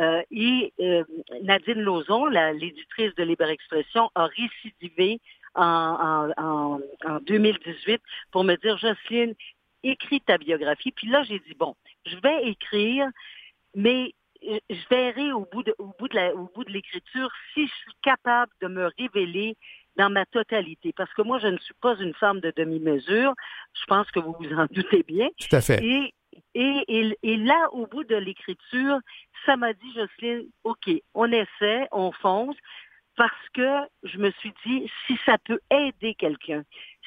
Euh, 0.00 0.22
et 0.30 0.72
euh, 0.80 1.04
Nadine 1.42 1.80
Lauzon, 1.82 2.24
la- 2.26 2.52
l'éditrice 2.54 3.14
de 3.16 3.22
Libre 3.24 3.50
Expression, 3.50 4.10
a 4.14 4.26
récidivé 4.26 5.20
en, 5.54 6.30
en, 6.38 6.80
en 7.04 7.18
2018 7.26 8.00
pour 8.30 8.44
me 8.44 8.54
dire, 8.56 8.78
Jocelyne, 8.78 9.34
écris 9.82 10.20
ta 10.20 10.38
biographie. 10.38 10.92
Puis 10.92 11.08
là, 11.08 11.22
j'ai 11.24 11.38
dit, 11.40 11.54
bon, 11.54 11.74
je 12.06 12.16
vais 12.16 12.48
écrire, 12.48 13.06
mais 13.74 14.12
euh, 14.48 14.58
je 14.70 14.88
verrai 14.88 15.32
au 15.32 15.46
bout 15.52 15.62
de, 15.62 15.74
au 15.78 15.92
bout 15.98 16.08
de 16.08 16.16
la- 16.16 16.34
au 16.34 16.50
bout 16.54 16.64
de 16.64 16.70
l'écriture 16.72 17.30
si 17.54 17.66
je 17.66 17.72
suis 17.72 17.92
capable 18.02 18.52
de 18.62 18.68
me 18.68 18.90
révéler 18.98 19.56
dans 19.96 20.08
ma 20.10 20.24
totalité. 20.26 20.92
Parce 20.96 21.12
que 21.14 21.22
moi, 21.22 21.38
je 21.40 21.48
ne 21.48 21.58
suis 21.58 21.74
pas 21.80 21.96
une 21.98 22.14
femme 22.14 22.40
de 22.40 22.52
demi-mesure. 22.56 23.34
Je 23.74 23.84
pense 23.86 24.10
que 24.10 24.20
vous 24.20 24.34
vous 24.40 24.52
en 24.54 24.66
doutez 24.70 25.02
bien. 25.02 25.28
Tout 25.38 25.54
à 25.56 25.60
fait. 25.60 25.84
Et, 25.84 26.14
et, 26.54 26.84
et, 26.88 27.18
et 27.22 27.36
là, 27.36 27.68
au 27.72 27.86
bout 27.86 28.04
de 28.04 28.16
l'écriture, 28.16 28.98
ça 29.44 29.56
m'a 29.56 29.72
dit, 29.72 29.92
Jocelyne, 29.94 30.46
OK, 30.64 30.88
on 31.14 31.30
essaie, 31.32 31.86
on 31.92 32.12
fonce, 32.12 32.56
parce 33.16 33.48
que 33.52 33.80
je 34.04 34.16
me 34.18 34.30
suis 34.32 34.52
dit, 34.64 34.90
si 35.06 35.18
ça 35.26 35.36
peut 35.38 35.60
aider 35.70 36.14
quelqu'un, 36.14 36.62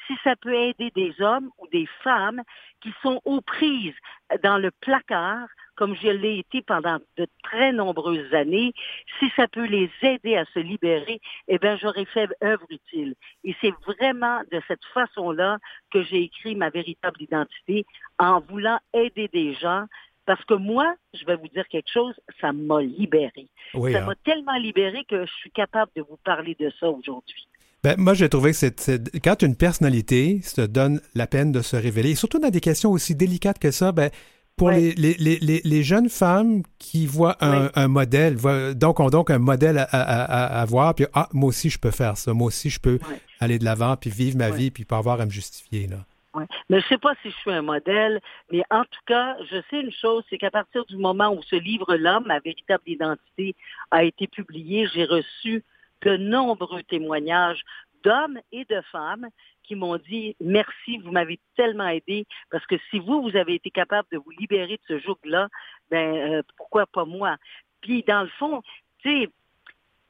si 0.06 0.14
ça 0.22 0.36
peut 0.36 0.54
aider 0.54 0.90
des 0.94 1.14
hommes 1.20 1.50
ou 1.58 1.66
des 1.68 1.86
femmes 2.02 2.42
qui 2.80 2.92
sont 3.02 3.20
aux 3.24 3.40
prises 3.40 3.94
dans 4.42 4.58
le 4.58 4.70
placard, 4.70 5.48
comme 5.76 5.94
je 5.96 6.08
l'ai 6.08 6.38
été 6.38 6.62
pendant 6.62 6.98
de 7.16 7.26
très 7.42 7.72
nombreuses 7.72 8.32
années, 8.32 8.72
si 9.18 9.30
ça 9.36 9.48
peut 9.48 9.64
les 9.64 9.90
aider 10.02 10.36
à 10.36 10.44
se 10.46 10.58
libérer, 10.58 11.20
eh 11.48 11.58
bien, 11.58 11.76
j'aurais 11.76 12.04
fait 12.04 12.28
œuvre 12.42 12.66
utile. 12.70 13.14
Et 13.42 13.54
c'est 13.60 13.74
vraiment 13.86 14.40
de 14.52 14.60
cette 14.68 14.84
façon-là 14.92 15.58
que 15.90 16.02
j'ai 16.02 16.22
écrit 16.22 16.54
ma 16.54 16.70
véritable 16.70 17.22
identité 17.22 17.84
en 18.18 18.40
voulant 18.40 18.78
aider 18.92 19.28
des 19.28 19.54
gens. 19.54 19.86
Parce 20.26 20.42
que 20.46 20.54
moi, 20.54 20.94
je 21.12 21.24
vais 21.26 21.36
vous 21.36 21.48
dire 21.48 21.68
quelque 21.68 21.90
chose, 21.90 22.14
ça 22.40 22.52
m'a 22.52 22.80
libéré. 22.80 23.48
Oui, 23.74 23.92
ça 23.92 24.02
hein. 24.02 24.06
m'a 24.06 24.14
tellement 24.14 24.56
libéré 24.56 25.04
que 25.04 25.26
je 25.26 25.32
suis 25.32 25.50
capable 25.50 25.92
de 25.96 26.02
vous 26.02 26.16
parler 26.24 26.56
de 26.58 26.72
ça 26.80 26.88
aujourd'hui. 26.88 27.46
Ben, 27.84 27.96
moi, 27.98 28.14
j'ai 28.14 28.30
trouvé 28.30 28.52
que 28.52 28.56
c'est, 28.56 29.20
quand 29.22 29.42
une 29.42 29.56
personnalité 29.56 30.40
se 30.42 30.62
donne 30.62 31.02
la 31.14 31.26
peine 31.26 31.52
de 31.52 31.60
se 31.60 31.76
révéler, 31.76 32.12
et 32.12 32.14
surtout 32.14 32.38
dans 32.38 32.48
des 32.48 32.62
questions 32.62 32.90
aussi 32.90 33.14
délicates 33.14 33.58
que 33.58 33.70
ça, 33.70 33.92
ben, 33.92 34.08
pour 34.56 34.68
Ouais. 34.68 34.94
les, 34.96 35.14
les, 35.14 35.38
les, 35.38 35.60
les, 35.62 35.82
jeunes 35.82 36.08
femmes 36.08 36.62
qui 36.78 37.06
voient 37.06 37.36
un, 37.44 37.64
Ouais. 37.64 37.70
un 37.74 37.88
modèle, 37.88 38.36
voient- 38.36 38.72
donc 38.72 39.00
ont 39.00 39.10
donc 39.10 39.28
un 39.30 39.38
modèle 39.38 39.76
à, 39.76 39.82
à, 39.90 40.60
à, 40.62 40.64
voir, 40.64 40.94
puis 40.94 41.04
ah, 41.12 41.28
moi 41.34 41.48
aussi 41.50 41.68
je 41.70 41.78
peux 41.78 41.90
faire 41.90 42.16
ça, 42.16 42.32
moi 42.32 42.46
aussi 42.46 42.70
je 42.70 42.80
peux 42.80 42.98
Ouais. 43.10 43.20
aller 43.40 43.58
de 43.58 43.64
l'avant, 43.64 43.96
puis 43.96 44.08
vivre 44.10 44.38
ma 44.38 44.48
vie, 44.50 44.70
puis 44.70 44.84
pas 44.86 44.96
avoir 44.98 45.20
à 45.20 45.26
me 45.26 45.30
justifier. 45.30 45.86
Là. 45.88 46.06
Ouais. 46.34 46.46
Mais 46.70 46.80
je 46.80 46.86
sais 46.86 46.98
pas 46.98 47.12
si 47.22 47.30
je 47.30 47.36
suis 47.36 47.50
un 47.52 47.62
modèle, 47.62 48.18
mais 48.50 48.62
en 48.70 48.84
tout 48.84 49.00
cas, 49.06 49.36
je 49.50 49.56
sais 49.70 49.80
une 49.80 49.92
chose, 49.92 50.24
c'est 50.30 50.38
qu'à 50.38 50.50
partir 50.50 50.84
du 50.86 50.96
moment 50.96 51.34
où 51.34 51.42
ce 51.42 51.56
livre-là, 51.56 52.20
ma 52.24 52.38
véritable 52.38 52.84
identité, 52.86 53.54
a 53.90 54.04
été 54.04 54.26
publié, 54.26 54.86
j'ai 54.94 55.04
reçu 55.04 55.62
de 56.04 56.16
nombreux 56.16 56.82
témoignages 56.84 57.62
d'hommes 58.04 58.38
et 58.52 58.64
de 58.66 58.80
femmes 58.92 59.28
qui 59.62 59.74
m'ont 59.74 59.96
dit 59.96 60.36
merci, 60.40 60.98
vous 60.98 61.10
m'avez 61.10 61.40
tellement 61.56 61.88
aidé 61.88 62.26
parce 62.50 62.66
que 62.66 62.76
si 62.90 62.98
vous 62.98 63.22
vous 63.22 63.36
avez 63.36 63.54
été 63.54 63.70
capable 63.70 64.06
de 64.12 64.18
vous 64.18 64.30
libérer 64.38 64.76
de 64.76 64.82
ce 64.88 64.98
joug-là, 64.98 65.48
ben 65.90 66.14
euh, 66.14 66.42
pourquoi 66.56 66.86
pas 66.86 67.04
moi? 67.06 67.36
Puis 67.80 68.02
dans 68.02 68.22
le 68.22 68.28
fond, 68.38 68.62
tu 68.98 69.10
sais, 69.10 69.30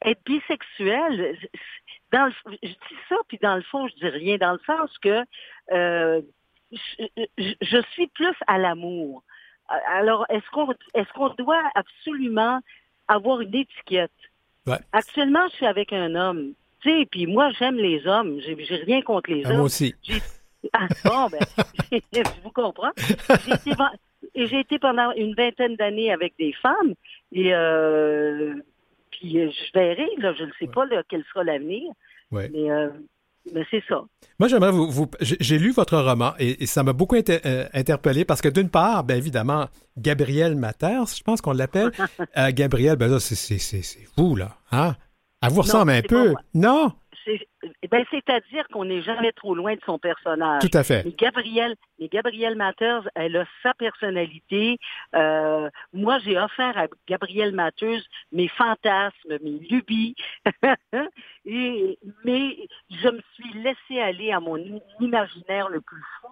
être 0.03 0.23
bisexuel, 0.25 1.37
dans 2.11 2.25
le, 2.25 2.57
je 2.61 2.67
dis 2.67 2.99
ça, 3.09 3.15
puis 3.27 3.37
dans 3.41 3.55
le 3.55 3.61
fond, 3.63 3.87
je 3.87 3.95
dis 3.95 4.07
rien, 4.09 4.37
dans 4.37 4.53
le 4.53 4.59
sens 4.65 4.95
que 4.99 5.23
euh, 5.71 6.21
je, 6.71 7.53
je- 7.61 7.81
suis 7.91 8.07
plus 8.07 8.35
à 8.47 8.57
l'amour. 8.57 9.23
Alors, 9.87 10.25
est-ce 10.29 10.47
qu'on 10.51 10.71
est-ce 10.93 11.11
qu'on 11.13 11.29
doit 11.29 11.63
absolument 11.75 12.59
avoir 13.07 13.41
une 13.41 13.55
étiquette? 13.55 14.11
Ouais. 14.67 14.77
Actuellement, 14.91 15.47
je 15.51 15.55
suis 15.57 15.65
avec 15.65 15.93
un 15.93 16.15
homme. 16.15 16.53
Tu 16.81 16.89
sais, 16.91 17.05
puis 17.09 17.25
moi, 17.27 17.51
j'aime 17.59 17.75
les 17.77 18.05
hommes. 18.07 18.39
J'ai 18.41 18.57
j'ai 18.65 18.75
rien 18.77 19.01
contre 19.01 19.31
les 19.31 19.43
Ah, 19.45 19.49
hommes. 19.49 19.55
moi 19.57 19.65
aussi. 19.65 19.93
J'ai- 20.03 20.21
Ah, 20.73 20.87
bon, 21.03 21.27
ben, 21.29 21.39
je 22.13 22.41
vous 22.43 22.49
comprends. 22.51 22.91
J'ai 23.45 23.53
été, 23.53 23.71
j'ai 24.35 24.59
été 24.61 24.79
pendant 24.79 25.11
une 25.11 25.35
vingtaine 25.35 25.75
d'années 25.75 26.11
avec 26.11 26.33
des 26.39 26.53
femmes. 26.53 26.95
Et 27.31 27.53
euh, 27.53 28.55
puis 29.11 29.39
euh, 29.39 29.51
je 29.51 29.71
verrai, 29.79 30.09
là, 30.17 30.33
je 30.33 30.43
ne 30.45 30.51
sais 30.59 30.67
pas 30.67 30.85
là, 30.85 31.03
quel 31.07 31.23
sera 31.25 31.43
l'avenir. 31.43 31.83
Ouais. 32.31 32.49
Mais, 32.51 32.71
euh, 32.71 32.89
mais 33.53 33.65
c'est 33.71 33.83
ça. 33.87 34.03
Moi, 34.39 34.47
j'aimerais 34.49 34.71
vous. 34.71 34.89
vous- 34.89 35.09
j'ai 35.21 35.57
lu 35.59 35.71
votre 35.71 35.97
roman 35.97 36.33
et, 36.39 36.63
et 36.63 36.65
ça 36.65 36.83
m'a 36.83 36.93
beaucoup 36.93 37.15
inter- 37.15 37.39
euh, 37.45 37.65
interpellé 37.73 38.25
parce 38.25 38.41
que 38.41 38.49
d'une 38.49 38.69
part, 38.69 39.03
bien 39.03 39.15
évidemment, 39.17 39.65
Gabriel 39.97 40.55
Maters, 40.55 41.07
je 41.17 41.23
pense 41.23 41.41
qu'on 41.41 41.53
l'appelle. 41.53 41.91
Euh, 42.37 42.51
Gabriel, 42.53 42.97
ben 42.97 43.09
là, 43.09 43.19
c'est- 43.19 44.07
vous, 44.17 44.35
là. 44.35 44.57
Hein? 44.71 44.95
Elle 45.41 45.51
vous 45.51 45.61
ressemble 45.61 45.91
un 45.91 46.01
peu. 46.01 46.33
Non, 46.53 46.91
ben, 47.89 48.03
c'est-à-dire 48.11 48.67
qu'on 48.71 48.85
n'est 48.85 49.01
jamais 49.01 49.31
trop 49.31 49.55
loin 49.55 49.73
de 49.73 49.79
son 49.85 49.97
personnage. 49.97 50.61
tout 50.61 50.77
à 50.77 50.83
fait. 50.83 51.03
Mais 51.05 51.11
Gabrielle, 51.17 51.75
mais 51.99 52.07
Gabrielle 52.07 52.55
Matters, 52.55 53.07
elle 53.15 53.35
a 53.37 53.45
sa 53.63 53.73
personnalité. 53.73 54.77
Euh, 55.15 55.69
moi, 55.93 56.19
j'ai 56.19 56.37
offert 56.37 56.77
à 56.77 56.85
Gabrielle 57.07 57.53
Matters 57.53 58.01
mes 58.31 58.47
fantasmes, 58.47 59.37
mes 59.43 59.59
lubies. 59.69 60.15
Et, 61.45 61.99
mais 62.23 62.57
je 62.89 63.07
me 63.09 63.19
suis 63.35 63.53
laissée 63.61 64.01
aller 64.01 64.31
à 64.31 64.39
mon 64.39 64.57
imaginaire 64.99 65.69
le 65.69 65.81
plus 65.81 66.01
fou 66.21 66.27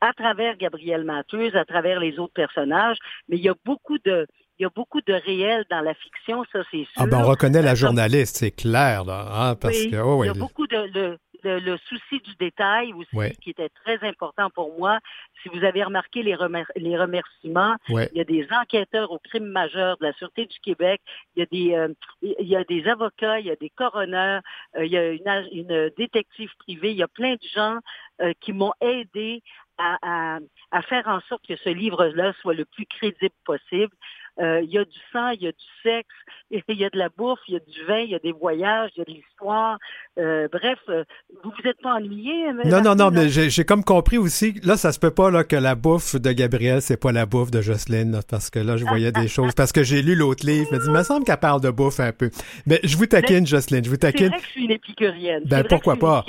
à 0.00 0.12
travers 0.12 0.56
Gabrielle 0.56 1.04
Matters, 1.04 1.56
à 1.56 1.64
travers 1.64 2.00
les 2.00 2.18
autres 2.18 2.32
personnages. 2.34 2.98
Mais 3.28 3.36
il 3.36 3.42
y 3.42 3.48
a 3.48 3.54
beaucoup 3.64 3.98
de, 3.98 4.26
il 4.58 4.62
y 4.64 4.66
a 4.66 4.70
beaucoup 4.74 5.00
de 5.00 5.12
réel 5.14 5.64
dans 5.70 5.80
la 5.80 5.94
fiction, 5.94 6.44
ça 6.52 6.60
c'est 6.70 6.84
sûr. 6.84 6.88
Ah 6.96 7.06
ben, 7.06 7.18
on 7.20 7.26
reconnaît 7.26 7.62
la 7.62 7.70
Comme- 7.70 7.76
journaliste, 7.76 8.36
c'est 8.36 8.50
clair, 8.50 9.04
là. 9.04 9.26
hein, 9.32 9.54
parce 9.56 9.78
oui, 9.78 9.90
que, 9.90 9.96
oh, 9.96 10.22
il 10.24 10.26
y 10.26 10.30
a 10.30 10.34
beaucoup 10.34 10.66
de 10.66 11.18
le- 11.44 11.58
le 11.60 11.76
souci 11.78 12.18
du 12.20 12.34
détail 12.36 12.92
aussi 12.94 13.14
Ouais. 13.16 13.32
qui 13.42 13.50
était 13.50 13.68
très 13.70 13.98
important 14.06 14.50
pour 14.50 14.76
moi. 14.78 14.98
Si 15.42 15.48
vous 15.48 15.64
avez 15.64 15.82
remarqué 15.84 16.22
les, 16.22 16.34
remer- 16.34 16.64
les 16.76 16.96
remerciements, 16.98 17.76
ouais. 17.90 18.08
il 18.12 18.18
y 18.18 18.20
a 18.20 18.24
des 18.24 18.46
enquêteurs 18.52 19.10
au 19.10 19.18
crime 19.18 19.46
majeur 19.46 19.96
de 19.98 20.06
la 20.06 20.12
Sûreté 20.14 20.46
du 20.46 20.58
Québec, 20.60 21.00
il 21.34 21.40
y 21.40 21.42
a 21.42 21.46
des, 21.46 21.74
euh, 21.74 21.88
il 22.22 22.46
y 22.48 22.56
a 22.56 22.64
des 22.64 22.86
avocats, 22.88 23.40
il 23.40 23.46
y 23.46 23.50
a 23.50 23.56
des 23.56 23.70
coroners, 23.70 24.40
euh, 24.76 24.84
il 24.84 24.92
y 24.92 24.98
a 24.98 25.10
une, 25.12 25.48
une 25.52 25.90
détective 25.96 26.50
privée, 26.58 26.90
il 26.90 26.96
y 26.98 27.02
a 27.02 27.08
plein 27.08 27.34
de 27.34 27.48
gens 27.54 27.78
euh, 28.20 28.32
qui 28.40 28.52
m'ont 28.52 28.72
aidé 28.80 29.42
à, 29.78 29.96
à- 30.02 30.38
à 30.72 30.82
faire 30.82 31.08
en 31.08 31.20
sorte 31.22 31.46
que 31.46 31.56
ce 31.56 31.70
livre-là 31.70 32.32
soit 32.42 32.54
le 32.54 32.64
plus 32.66 32.84
crédible 32.86 33.34
possible. 33.44 33.92
Euh, 34.38 34.60
il 34.62 34.70
y 34.70 34.78
a 34.78 34.84
du 34.84 34.98
sang, 35.12 35.30
il 35.30 35.42
y 35.42 35.48
a 35.48 35.52
du 35.52 35.58
sexe, 35.82 36.08
il 36.50 36.76
y 36.76 36.84
a 36.84 36.90
de 36.90 36.98
la 36.98 37.08
bouffe, 37.08 37.40
il 37.48 37.54
y 37.54 37.56
a 37.56 37.60
du 37.60 37.84
vin, 37.84 37.98
il 37.98 38.10
y 38.10 38.14
a 38.14 38.18
des 38.18 38.32
voyages, 38.32 38.90
il 38.96 39.00
y 39.00 39.02
a 39.02 39.04
de 39.04 39.10
l'histoire. 39.10 39.78
Euh, 40.18 40.48
bref, 40.50 40.78
euh, 40.88 41.04
vous 41.42 41.50
vous 41.50 41.68
êtes 41.68 41.80
pas 41.80 41.94
ennuyé? 41.94 42.52
Non, 42.64 42.80
non, 42.82 42.94
non, 42.94 43.10
mais 43.10 43.28
j'ai 43.28 43.64
comme 43.64 43.84
compris 43.84 44.18
aussi, 44.18 44.54
là, 44.62 44.76
ça 44.76 44.92
se 44.92 44.98
peut 44.98 45.12
pas 45.12 45.30
là, 45.30 45.44
que 45.44 45.56
la 45.56 45.74
bouffe 45.74 46.16
de 46.16 46.32
Gabriel, 46.32 46.80
c'est 46.82 47.00
pas 47.00 47.12
la 47.12 47.26
bouffe 47.26 47.50
de 47.50 47.60
Jocelyne, 47.60 48.20
parce 48.28 48.50
que 48.50 48.58
là, 48.58 48.76
je 48.76 48.84
voyais 48.84 49.12
des 49.12 49.28
choses, 49.28 49.54
parce 49.54 49.72
que 49.72 49.82
j'ai 49.82 50.02
lu 50.02 50.14
l'autre 50.14 50.46
livre, 50.46 50.68
je 50.70 50.76
me 50.76 50.80
dis, 50.80 50.86
il 50.86 50.92
me 50.92 51.02
semble 51.02 51.24
qu'elle 51.24 51.36
parle 51.36 51.60
de 51.60 51.70
bouffe 51.70 52.00
un 52.00 52.12
peu. 52.12 52.30
Mais 52.66 52.80
je 52.84 52.96
vous 52.96 53.06
taquine, 53.06 53.46
Jocelyne, 53.46 53.84
je 53.84 53.90
vous 53.90 53.96
taquine. 53.96 54.26
C'est 54.26 54.28
vrai 54.30 54.38
que 54.38 54.46
je 54.46 54.50
suis 54.50 54.64
une 54.64 54.70
épicurienne. 54.70 55.42
Ben, 55.44 55.64
pourquoi 55.64 55.96
pas? 55.96 56.24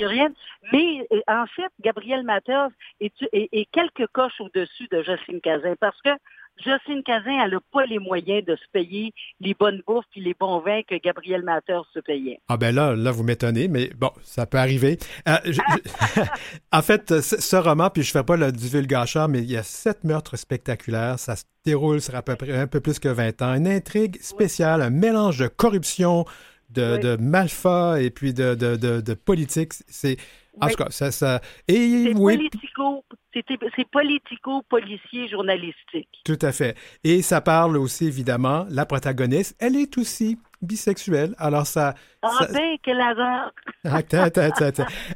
mais 0.72 1.06
en 1.28 1.44
fait, 1.54 1.70
Gabriel 1.82 2.22
Matters 2.22 2.68
est, 3.00 3.12
est, 3.32 3.48
est 3.52 3.68
quelques 3.72 4.06
coches 4.12 4.40
au-dessus 4.40 4.88
de 4.90 5.02
Jocelyne 5.02 5.40
Cazin, 5.40 5.74
parce 5.78 6.00
que 6.02 6.10
Jocelyne 6.64 7.02
Cazin, 7.02 7.44
elle 7.44 7.52
n'a 7.52 7.60
pas 7.72 7.84
les 7.86 7.98
moyens 7.98 8.44
de 8.44 8.56
se 8.56 8.64
payer 8.72 9.12
les 9.40 9.54
bonnes 9.54 9.82
bouffes 9.86 10.04
et 10.16 10.20
les 10.20 10.34
bons 10.38 10.60
vins 10.60 10.82
que 10.82 10.94
Gabriel 10.96 11.42
Matter 11.42 11.78
se 11.92 12.00
payait. 12.00 12.38
Ah 12.48 12.56
ben 12.56 12.74
là, 12.74 12.94
là, 12.94 13.10
vous 13.10 13.22
m'étonnez, 13.22 13.68
mais 13.68 13.90
bon, 13.96 14.10
ça 14.22 14.46
peut 14.46 14.58
arriver. 14.58 14.98
Euh, 15.28 15.36
en 16.72 16.82
fait, 16.82 17.20
ce 17.20 17.56
roman, 17.56 17.90
puis 17.90 18.02
je 18.02 18.10
ne 18.10 18.12
fais 18.12 18.24
pas 18.24 18.36
le 18.36 18.52
divulgacheur, 18.52 19.28
mais 19.28 19.40
il 19.40 19.50
y 19.50 19.56
a 19.56 19.62
sept 19.62 20.04
meurtres 20.04 20.36
spectaculaires. 20.36 21.18
Ça 21.18 21.36
se 21.36 21.44
déroule 21.64 22.00
sur 22.00 22.14
à 22.14 22.22
peu 22.22 22.36
près 22.36 22.56
un 22.56 22.66
peu 22.66 22.80
plus 22.80 22.98
que 22.98 23.08
20 23.08 23.42
ans. 23.42 23.54
Une 23.54 23.68
intrigue 23.68 24.20
spéciale, 24.20 24.82
un 24.82 24.90
mélange 24.90 25.38
de 25.38 25.48
corruption, 25.48 26.24
de, 26.70 26.96
de 26.96 27.16
malfa 27.16 28.00
et 28.00 28.10
puis 28.10 28.32
de, 28.32 28.54
de, 28.54 28.76
de 28.76 29.14
politique. 29.14 29.72
C'est 29.88 30.16
en 30.60 30.68
tout 30.68 30.76
cas, 30.76 30.90
ça, 30.90 31.10
ça... 31.10 31.40
Et 31.68 32.12
oui. 32.14 32.36
Politico, 32.36 33.04
c'est 33.34 33.90
politico-policier 33.90 35.28
journalistique. 35.28 36.08
Tout 36.24 36.38
à 36.42 36.52
fait. 36.52 36.76
Et 37.04 37.22
ça 37.22 37.40
parle 37.40 37.76
aussi, 37.76 38.06
évidemment, 38.06 38.66
la 38.68 38.84
protagoniste, 38.86 39.56
elle 39.58 39.76
est 39.76 39.96
aussi 39.98 40.38
bisexuelle. 40.60 41.34
Alors 41.38 41.66
ça... 41.66 41.94
Ah 42.22 42.46
ben, 42.52 42.76
quel 42.82 43.00
hasard! 43.00 43.50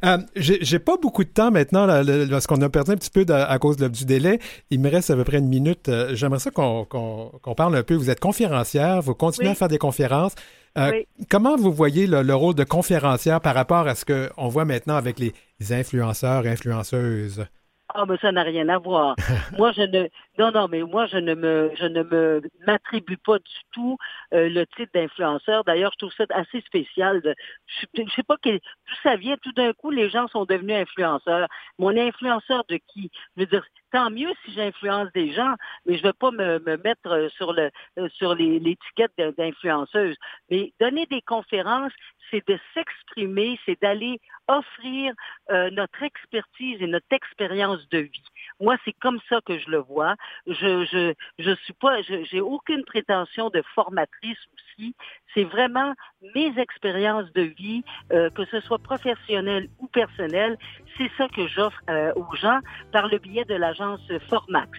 euh, 0.04 0.18
J'ai 0.34 0.78
pas 0.78 0.96
beaucoup 0.96 1.22
de 1.22 1.28
temps 1.28 1.50
maintenant, 1.50 1.86
là, 1.86 2.02
parce 2.28 2.46
qu'on 2.46 2.60
a 2.62 2.68
perdu 2.68 2.92
un 2.92 2.96
petit 2.96 3.10
peu 3.10 3.24
à 3.32 3.58
cause 3.58 3.76
du 3.76 4.04
délai. 4.04 4.40
Il 4.70 4.80
me 4.80 4.90
reste 4.90 5.10
à 5.10 5.16
peu 5.16 5.24
près 5.24 5.38
une 5.38 5.48
minute. 5.48 5.88
Euh, 5.88 6.14
j'aimerais 6.14 6.40
ça 6.40 6.50
qu'on 6.50 7.54
parle 7.56 7.76
un 7.76 7.82
peu. 7.82 7.94
Vous 7.94 8.10
êtes 8.10 8.20
conférencière, 8.20 9.02
vous 9.02 9.14
continuez 9.14 9.50
à 9.50 9.54
faire 9.54 9.68
des 9.68 9.78
conférences. 9.78 10.34
Euh, 10.76 11.02
comment 11.30 11.56
vous 11.56 11.72
voyez 11.72 12.06
le, 12.06 12.34
rôle 12.34 12.54
de 12.54 12.64
conférencière 12.64 13.40
par 13.40 13.54
rapport 13.54 13.86
à 13.86 13.94
ce 13.94 14.04
qu'on 14.04 14.48
voit 14.48 14.64
maintenant 14.64 14.96
avec 14.96 15.18
les 15.18 15.32
influenceurs 15.72 16.46
et 16.46 16.50
influenceuses? 16.50 17.46
Ah, 17.94 18.04
mais 18.06 18.16
ça 18.20 18.32
n'a 18.32 18.42
rien 18.42 18.68
à 18.68 18.78
voir. 18.78 19.16
moi, 19.58 19.72
je 19.72 19.82
ne, 19.82 20.08
non, 20.38 20.50
non, 20.50 20.68
mais 20.68 20.82
moi, 20.82 21.06
je 21.06 21.16
ne 21.16 21.34
me, 21.34 21.70
je 21.76 21.86
ne 21.86 22.02
me 22.02 22.42
m'attribue 22.66 23.16
pas 23.16 23.38
du 23.38 23.60
tout 23.72 23.96
euh, 24.34 24.48
le 24.48 24.66
titre 24.66 24.92
d'influenceur. 24.94 25.64
D'ailleurs, 25.64 25.92
je 25.92 25.98
trouve 26.06 26.12
ça 26.12 26.24
assez 26.30 26.60
spécial. 26.62 27.22
De, 27.22 27.34
je, 27.66 28.02
ne 28.02 28.08
sais 28.10 28.22
pas 28.22 28.36
d'où 28.44 28.58
ça 29.02 29.16
vient. 29.16 29.36
Tout 29.38 29.52
d'un 29.52 29.72
coup, 29.72 29.90
les 29.90 30.10
gens 30.10 30.28
sont 30.28 30.44
devenus 30.44 30.76
influenceurs. 30.76 31.48
Mon 31.78 31.96
influenceur 31.96 32.64
de 32.68 32.76
qui? 32.76 33.10
Je 33.36 33.42
veux 33.42 33.46
dire, 33.46 33.64
tant 33.92 34.10
mieux 34.10 34.32
si 34.44 34.52
j'influence 34.52 35.10
des 35.12 35.32
gens, 35.32 35.54
mais 35.86 35.96
je 35.96 36.02
ne 36.02 36.08
veux 36.08 36.12
pas 36.12 36.30
me, 36.30 36.58
me, 36.60 36.76
mettre 36.76 37.10
euh, 37.10 37.28
sur 37.30 37.52
le, 37.52 37.70
euh, 37.98 38.08
sur 38.10 38.34
l'étiquette 38.34 39.12
d'influenceuse. 39.38 40.16
Mais 40.50 40.72
donner 40.80 41.06
des 41.06 41.22
conférences, 41.22 41.92
c'est 42.30 42.46
de 42.48 42.58
s'exprimer, 42.74 43.58
c'est 43.64 43.80
d'aller 43.80 44.20
offrir 44.48 45.12
euh, 45.50 45.70
notre 45.70 46.02
expertise 46.02 46.80
et 46.80 46.86
notre 46.86 47.10
expérience 47.10 47.88
de 47.88 47.98
vie. 47.98 48.24
Moi, 48.60 48.76
c'est 48.84 48.94
comme 49.00 49.20
ça 49.28 49.40
que 49.44 49.58
je 49.58 49.70
le 49.70 49.78
vois. 49.78 50.14
Je 50.46 50.84
je 50.84 51.14
je 51.38 51.54
suis 51.64 51.72
pas, 51.74 52.00
j'ai 52.02 52.40
aucune 52.40 52.84
prétention 52.84 53.50
de 53.50 53.62
formatrice 53.74 54.38
aussi. 54.54 54.94
C'est 55.34 55.44
vraiment 55.44 55.94
mes 56.34 56.52
expériences 56.58 57.32
de 57.32 57.42
vie, 57.42 57.82
euh, 58.12 58.30
que 58.30 58.44
ce 58.46 58.60
soit 58.60 58.78
professionnelles 58.78 59.68
ou 59.78 59.86
personnelles. 59.88 60.56
C'est 60.96 61.10
ça 61.18 61.28
que 61.28 61.46
j'offre 61.46 61.80
euh, 61.90 62.12
aux 62.14 62.34
gens 62.36 62.60
par 62.92 63.08
le 63.08 63.18
biais 63.18 63.44
de 63.44 63.54
l'agence 63.54 64.00
Formax. 64.28 64.70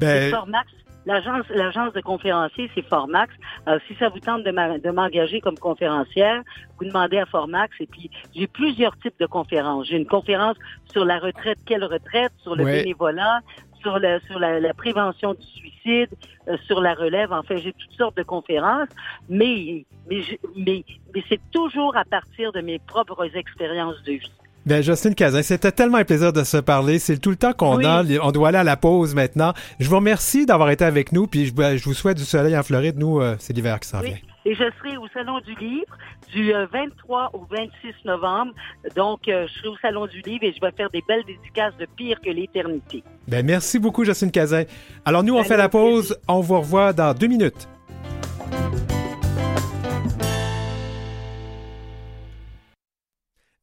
Ben... 0.00 0.30
Formax, 0.30 0.70
L'agence, 1.06 1.44
l'agence 1.50 1.92
de 1.92 2.00
conférencier, 2.00 2.68
c'est 2.74 2.82
Formax. 2.82 3.32
Alors, 3.64 3.80
si 3.86 3.94
ça 3.94 4.08
vous 4.08 4.18
tente 4.18 4.42
de 4.42 4.90
m'engager 4.90 5.40
comme 5.40 5.56
conférencière, 5.56 6.42
vous 6.78 6.84
demandez 6.84 7.18
à 7.18 7.26
Formax. 7.26 7.72
Et 7.78 7.86
puis, 7.86 8.10
j'ai 8.34 8.48
plusieurs 8.48 8.98
types 8.98 9.18
de 9.20 9.26
conférences. 9.26 9.86
J'ai 9.86 9.98
une 9.98 10.06
conférence 10.06 10.56
sur 10.90 11.04
la 11.04 11.20
retraite, 11.20 11.58
quelle 11.64 11.84
retraite, 11.84 12.32
sur 12.42 12.56
le 12.56 12.64
bénévolat, 12.64 13.40
sur, 13.80 13.98
la, 13.98 14.20
sur 14.20 14.38
la, 14.38 14.74
prévention 14.74 15.34
du 15.34 15.46
suicide, 15.46 16.08
euh, 16.48 16.56
sur 16.66 16.80
la 16.80 16.94
relève. 16.94 17.32
Enfin, 17.32 17.56
j'ai 17.56 17.72
toutes 17.72 17.96
sortes 17.96 18.16
de 18.16 18.22
conférences, 18.22 18.88
mais, 19.28 19.84
mais, 20.08 20.22
mais, 20.56 20.84
mais 21.14 21.22
c'est 21.28 21.40
toujours 21.52 21.96
à 21.96 22.04
partir 22.04 22.52
de 22.52 22.60
mes 22.60 22.78
propres 22.78 23.28
expériences 23.36 24.02
de 24.04 24.12
vie. 24.12 24.32
Bien, 24.66 24.80
Justine 24.80 25.14
Cazin, 25.14 25.42
c'était 25.42 25.70
tellement 25.70 25.98
un 25.98 26.04
plaisir 26.04 26.32
de 26.32 26.42
se 26.42 26.56
parler. 26.56 26.98
C'est 26.98 27.18
tout 27.18 27.30
le 27.30 27.36
temps 27.36 27.52
qu'on 27.52 27.84
a. 27.84 28.02
On 28.20 28.32
doit 28.32 28.48
aller 28.48 28.58
à 28.58 28.64
la 28.64 28.76
pause 28.76 29.14
maintenant. 29.14 29.52
Je 29.78 29.88
vous 29.88 29.94
remercie 29.94 30.44
d'avoir 30.44 30.70
été 30.70 30.84
avec 30.84 31.12
nous, 31.12 31.28
puis 31.28 31.46
je, 31.46 31.54
ben, 31.54 31.76
vous 31.76 31.94
souhaite 31.94 32.16
du 32.16 32.24
soleil 32.24 32.58
en 32.58 32.64
Floride. 32.64 32.98
Nous, 32.98 33.20
euh, 33.20 33.36
c'est 33.38 33.52
l'hiver 33.52 33.78
qui 33.78 33.88
s'en 33.88 34.00
vient. 34.00 34.16
Et 34.48 34.54
je 34.54 34.62
serai 34.78 34.96
au 34.96 35.08
Salon 35.12 35.40
du 35.40 35.56
Livre 35.56 35.98
du 36.32 36.52
23 36.52 37.32
euh, 37.34 37.38
au 37.38 37.46
26 37.50 38.04
novembre. 38.04 38.52
Donc, 38.94 39.26
euh, 39.26 39.48
je 39.48 39.58
serai 39.58 39.68
au 39.68 39.76
Salon 39.78 40.06
du 40.06 40.20
Livre 40.20 40.44
et 40.44 40.52
je 40.52 40.60
vais 40.60 40.70
faire 40.70 40.88
des 40.90 41.02
belles 41.08 41.24
dédicaces 41.24 41.76
de 41.78 41.86
pire 41.96 42.20
que 42.20 42.30
l'éternité. 42.30 43.02
Ben, 43.26 43.44
merci 43.44 43.80
beaucoup, 43.80 44.04
Justine 44.04 44.30
Cazin. 44.30 44.62
Alors, 45.04 45.24
nous, 45.24 45.34
on 45.34 45.42
fait 45.42 45.56
la 45.56 45.68
pause. 45.68 46.16
On 46.28 46.42
vous 46.42 46.60
revoit 46.60 46.92
dans 46.92 47.12
deux 47.12 47.26
minutes. 47.26 47.68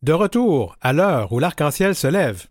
De 0.02 0.12
retour 0.12 0.76
à 0.82 0.92
l'heure 0.92 1.32
où 1.32 1.40
l'arc-en-ciel 1.40 1.96
se 1.96 2.08
lève. 2.08 2.48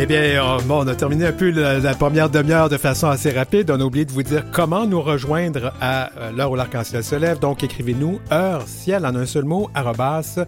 Eh 0.00 0.06
bien, 0.06 0.40
oh, 0.40 0.60
on 0.70 0.86
a 0.86 0.94
terminé 0.94 1.26
un 1.26 1.32
peu 1.32 1.50
la, 1.50 1.92
première 1.92 2.30
demi-heure 2.30 2.68
de 2.68 2.76
façon 2.76 3.08
assez 3.08 3.32
rapide. 3.32 3.68
On 3.72 3.80
a 3.80 3.84
oublié 3.84 4.04
de 4.04 4.12
vous 4.12 4.22
dire 4.22 4.44
comment 4.52 4.86
nous 4.86 5.02
rejoindre 5.02 5.72
à 5.80 6.12
euh, 6.16 6.30
l'heure 6.30 6.52
où 6.52 6.54
l'arc-en-ciel 6.54 7.02
se 7.02 7.16
lève. 7.16 7.40
Donc, 7.40 7.64
écrivez-nous 7.64 8.20
heure 8.30 8.62
ciel 8.68 9.04
en 9.04 9.16
un 9.16 9.26
seul 9.26 9.42
mot, 9.42 9.68
arrobas, 9.74 10.38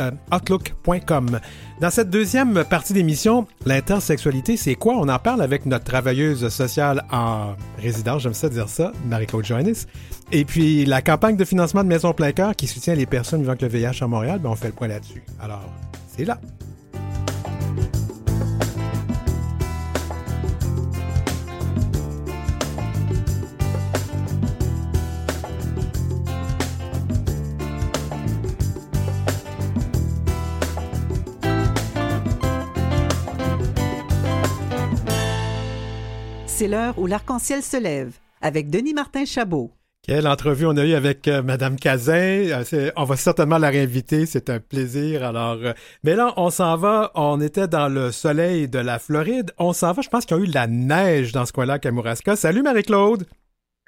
euh, 0.00 0.10
outlook.com. 0.34 1.38
Dans 1.80 1.90
cette 1.90 2.10
deuxième 2.10 2.64
partie 2.64 2.92
d'émission, 2.92 3.46
l'intersexualité, 3.66 4.56
c'est 4.56 4.74
quoi? 4.74 4.94
On 4.96 5.08
en 5.08 5.18
parle 5.20 5.42
avec 5.42 5.64
notre 5.64 5.84
travailleuse 5.84 6.48
sociale 6.48 7.04
en 7.12 7.54
résidence, 7.80 8.22
j'aime 8.22 8.34
ça 8.34 8.48
dire 8.48 8.68
ça, 8.68 8.90
Marie-Claude 9.08 9.44
Joannis. 9.44 9.86
Et 10.32 10.44
puis, 10.44 10.84
la 10.86 11.02
campagne 11.02 11.36
de 11.36 11.44
financement 11.44 11.84
de 11.84 11.88
Maison 11.88 12.12
Plein 12.12 12.32
Cœur 12.32 12.56
qui 12.56 12.66
soutient 12.66 12.96
les 12.96 13.06
personnes 13.06 13.42
vivant 13.42 13.52
avec 13.52 13.62
le 13.62 13.68
VIH 13.68 14.02
à 14.02 14.08
Montréal, 14.08 14.40
ben, 14.42 14.50
on 14.50 14.56
fait 14.56 14.68
le 14.68 14.74
point 14.74 14.88
là-dessus. 14.88 15.22
Alors, 15.40 15.62
c'est 16.16 16.24
là. 16.24 16.40
C'est 36.56 36.68
l'heure 36.68 36.98
où 36.98 37.06
l'arc-en-ciel 37.06 37.62
se 37.62 37.76
lève 37.76 38.14
avec 38.40 38.70
Denis 38.70 38.94
Martin 38.94 39.26
Chabot. 39.26 39.72
Quelle 40.00 40.26
entrevue 40.26 40.64
on 40.64 40.74
a 40.78 40.86
eu 40.86 40.94
avec 40.94 41.28
euh, 41.28 41.42
Madame 41.42 41.76
Cazin. 41.76 42.64
Euh, 42.72 42.90
on 42.96 43.04
va 43.04 43.16
certainement 43.16 43.58
la 43.58 43.68
réinviter. 43.68 44.24
C'est 44.24 44.48
un 44.48 44.58
plaisir. 44.58 45.22
Alors, 45.22 45.58
euh, 45.62 45.74
mais 46.02 46.16
là, 46.16 46.32
on 46.38 46.48
s'en 46.48 46.78
va. 46.78 47.10
On 47.14 47.42
était 47.42 47.68
dans 47.68 47.90
le 47.90 48.10
soleil 48.10 48.68
de 48.68 48.78
la 48.78 48.98
Floride. 48.98 49.52
On 49.58 49.74
s'en 49.74 49.92
va. 49.92 50.00
Je 50.00 50.08
pense 50.08 50.24
qu'il 50.24 50.34
y 50.34 50.40
a 50.40 50.42
eu 50.44 50.48
de 50.48 50.54
la 50.54 50.66
neige 50.66 51.32
dans 51.32 51.44
ce 51.44 51.52
coin-là 51.52 51.74
à 51.74 51.78
Kamouraska. 51.78 52.36
Salut 52.36 52.62
Marie-Claude. 52.62 53.26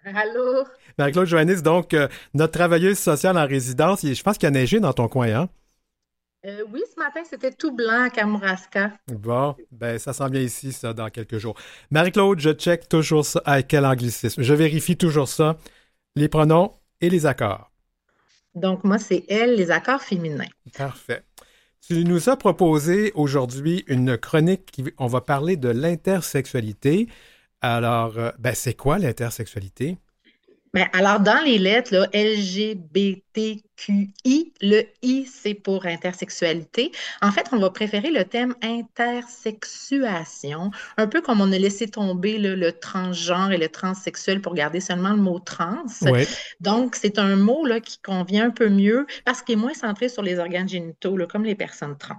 Allô? 0.04 0.66
Marie-Claude 0.98 1.26
Joannis, 1.26 1.62
donc 1.62 1.96
notre 2.34 2.52
travailleuse 2.52 2.98
sociale 2.98 3.38
en 3.38 3.46
résidence. 3.46 4.04
Je 4.04 4.22
pense 4.22 4.36
qu'il 4.36 4.46
y 4.46 4.48
a 4.48 4.50
neigé 4.50 4.78
dans 4.78 4.92
ton 4.92 5.08
coin, 5.08 5.28
hein? 5.28 5.48
Euh, 6.44 6.62
oui, 6.72 6.80
ce 6.94 6.98
matin, 7.00 7.20
c'était 7.28 7.50
tout 7.50 7.74
blanc 7.74 8.04
à 8.04 8.10
Kamouraska. 8.10 8.92
Bon, 9.08 9.56
ben 9.72 9.98
ça 9.98 10.12
sent 10.12 10.30
bien 10.30 10.40
ici, 10.40 10.72
ça, 10.72 10.92
dans 10.92 11.10
quelques 11.10 11.38
jours. 11.38 11.56
Marie-Claude, 11.90 12.38
je 12.38 12.50
check 12.50 12.88
toujours 12.88 13.26
ça. 13.26 13.42
Avec 13.44 13.68
quel 13.68 13.84
anglicisme? 13.84 14.40
Je 14.40 14.54
vérifie 14.54 14.96
toujours 14.96 15.28
ça. 15.28 15.56
Les 16.14 16.28
pronoms 16.28 16.74
et 17.00 17.10
les 17.10 17.26
accords. 17.26 17.72
Donc, 18.54 18.84
moi, 18.84 18.98
c'est 18.98 19.24
elle, 19.28 19.56
les 19.56 19.70
accords 19.70 20.02
féminins. 20.02 20.48
Parfait. 20.76 21.24
Tu 21.86 22.04
nous 22.04 22.28
as 22.28 22.36
proposé 22.36 23.12
aujourd'hui 23.14 23.84
une 23.88 24.16
chronique 24.16 24.66
qui 24.70 24.84
on 24.98 25.06
va 25.06 25.20
parler 25.20 25.56
de 25.56 25.68
l'intersexualité. 25.68 27.08
Alors, 27.60 28.16
euh, 28.18 28.30
ben, 28.38 28.54
c'est 28.54 28.74
quoi 28.74 28.98
l'intersexualité? 28.98 29.98
Ben, 30.74 30.88
alors, 30.92 31.20
dans 31.20 31.42
les 31.44 31.58
lettres, 31.58 31.94
là, 31.94 32.08
LGBT, 32.12 33.22
LGBTQI. 33.38 34.52
Le 34.60 34.82
I, 35.02 35.26
c'est 35.26 35.54
pour 35.54 35.86
intersexualité. 35.86 36.92
En 37.22 37.30
fait, 37.30 37.46
on 37.52 37.58
va 37.58 37.70
préférer 37.70 38.10
le 38.10 38.24
thème 38.24 38.56
intersexuation, 38.62 40.72
un 40.96 41.06
peu 41.06 41.20
comme 41.20 41.40
on 41.40 41.52
a 41.52 41.58
laissé 41.58 41.86
tomber 41.88 42.38
le, 42.38 42.54
le 42.54 42.72
transgenre 42.72 43.52
et 43.52 43.58
le 43.58 43.68
transsexuel 43.68 44.40
pour 44.40 44.54
garder 44.54 44.80
seulement 44.80 45.10
le 45.10 45.18
mot 45.18 45.38
trans. 45.38 45.84
Ouais. 46.02 46.26
Donc, 46.60 46.96
c'est 46.96 47.18
un 47.18 47.36
mot 47.36 47.66
là, 47.66 47.80
qui 47.80 47.98
convient 47.98 48.46
un 48.46 48.50
peu 48.50 48.68
mieux 48.68 49.06
parce 49.24 49.42
qu'il 49.42 49.54
est 49.54 49.56
moins 49.56 49.74
centré 49.74 50.08
sur 50.08 50.22
les 50.22 50.38
organes 50.38 50.68
génitaux, 50.68 51.16
là, 51.16 51.26
comme 51.26 51.44
les 51.44 51.54
personnes 51.54 51.96
trans. 51.96 52.16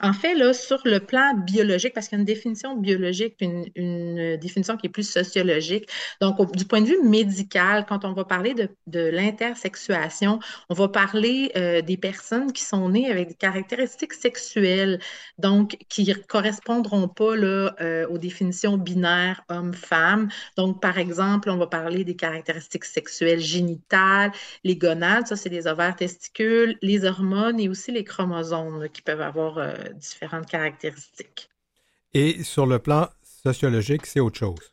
En 0.00 0.12
fait, 0.12 0.34
là, 0.34 0.52
sur 0.52 0.80
le 0.84 1.00
plan 1.00 1.34
biologique, 1.34 1.94
parce 1.94 2.08
qu'il 2.08 2.16
y 2.16 2.18
a 2.18 2.20
une 2.20 2.26
définition 2.26 2.76
biologique, 2.76 3.36
une, 3.40 4.36
définition 4.36 4.76
qui 4.76 4.86
est 4.86 4.90
plus 4.90 5.08
sociologique. 5.08 5.88
Donc, 6.20 6.54
du 6.54 6.64
point 6.64 6.80
de 6.80 6.86
vue 6.86 7.02
médical, 7.02 7.86
quand 7.88 8.04
on 8.04 8.12
va 8.12 8.24
parler 8.24 8.54
de, 8.54 9.00
l'intersexuation, 9.10 10.38
on 10.68 10.74
va 10.74 10.88
parler 10.88 11.50
euh, 11.56 11.82
des 11.82 11.96
personnes 11.96 12.52
qui 12.52 12.64
sont 12.64 12.88
nées 12.88 13.10
avec 13.10 13.28
des 13.28 13.34
caractéristiques 13.34 14.12
sexuelles, 14.12 15.00
donc 15.38 15.76
qui 15.88 16.04
ne 16.04 16.14
correspondront 16.14 17.08
pas 17.08 17.34
euh, 17.34 18.06
aux 18.08 18.18
définitions 18.18 18.76
binaires 18.76 19.42
homme-femme. 19.48 20.28
Donc, 20.56 20.80
par 20.80 20.98
exemple, 20.98 21.50
on 21.50 21.56
va 21.56 21.66
parler 21.66 22.04
des 22.04 22.16
caractéristiques 22.16 22.84
sexuelles 22.84 23.40
génitales, 23.40 24.32
les 24.64 24.76
gonades, 24.76 25.26
ça 25.26 25.36
c'est 25.36 25.48
les 25.48 25.66
ovaires 25.66 25.96
testicules, 25.96 26.76
les 26.82 27.04
hormones 27.04 27.60
et 27.60 27.68
aussi 27.68 27.92
les 27.92 28.04
chromosomes 28.04 28.88
qui 28.92 29.02
peuvent 29.02 29.20
avoir 29.20 29.58
euh, 29.58 29.65
différentes 29.94 30.46
caractéristiques. 30.46 31.48
Et 32.14 32.42
sur 32.42 32.66
le 32.66 32.78
plan 32.78 33.08
sociologique, 33.22 34.06
c'est 34.06 34.20
autre 34.20 34.38
chose. 34.38 34.72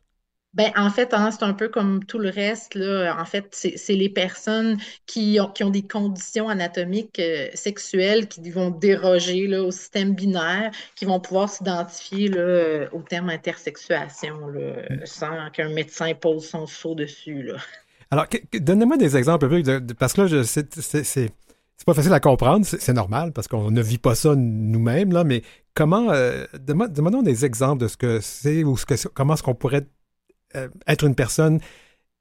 Ben, 0.54 0.72
en 0.76 0.92
fait, 0.92 1.16
hein, 1.16 1.32
c'est 1.32 1.44
un 1.44 1.54
peu 1.54 1.68
comme 1.68 2.06
tout 2.06 2.20
le 2.20 2.30
reste, 2.30 2.76
là. 2.76 3.18
En 3.20 3.26
fait, 3.26 3.48
c'est 3.52 3.96
les 3.96 4.10
personnes 4.10 4.78
qui 5.08 5.40
ont, 5.42 5.48
qui 5.48 5.64
ont 5.64 5.72
des 5.72 5.82
conditions 5.82 6.48
anatomiques 6.48 7.18
euh, 7.18 7.48
sexuelles 7.56 8.28
qui 8.28 8.52
vont 8.52 8.70
déroger 8.70 9.48
là, 9.48 9.64
au 9.64 9.72
système 9.72 10.14
binaire, 10.14 10.70
qui 10.96 11.06
vont 11.06 11.20
pouvoir 11.20 11.50
s'identifier 11.50 12.32
euh, 12.36 12.88
au 12.92 13.02
terme 13.02 13.30
intersexuation, 13.32 14.48
là, 14.48 14.76
sans 15.06 15.50
qu'un 15.50 15.70
médecin 15.70 16.14
pose 16.14 16.48
son 16.48 16.68
sceau 16.68 16.94
dessus, 16.94 17.42
là. 17.42 17.56
Alors, 18.12 18.28
donnez-moi 18.54 18.98
des 18.98 19.18
exemples 19.18 19.50
parce 19.98 20.14
que 20.14 20.22
là, 20.22 20.44
c'est 20.44 21.32
c'est- 21.84 21.86
pas 21.86 21.94
facile 21.94 22.14
à 22.14 22.20
comprendre, 22.22 22.66
c'est 22.66 22.94
normal, 22.94 23.34
parce 23.34 23.48
qu'on 23.50 23.70
ne 23.70 23.82
vit 23.82 23.98
pas 23.98 24.16
ça 24.16 24.36
nous-mêmes, 24.36 25.12
là, 25.12 25.24
mais 25.26 25.42
comment, 25.74 26.12
euh, 26.12 26.46
demandons 26.58 27.22
des 27.22 27.44
exemples 27.44 27.82
de 27.84 27.88
ce 27.90 27.98
que 27.98 28.20
c'est 28.22 28.64
ou 28.64 28.78
ce 28.78 28.86
que, 28.86 28.96
comment 29.10 29.34
est-ce 29.34 29.44
qu'on 29.44 29.56
pourrait 29.56 29.86
euh, 30.56 30.70
être 30.88 31.04
une 31.04 31.16
personne 31.16 31.60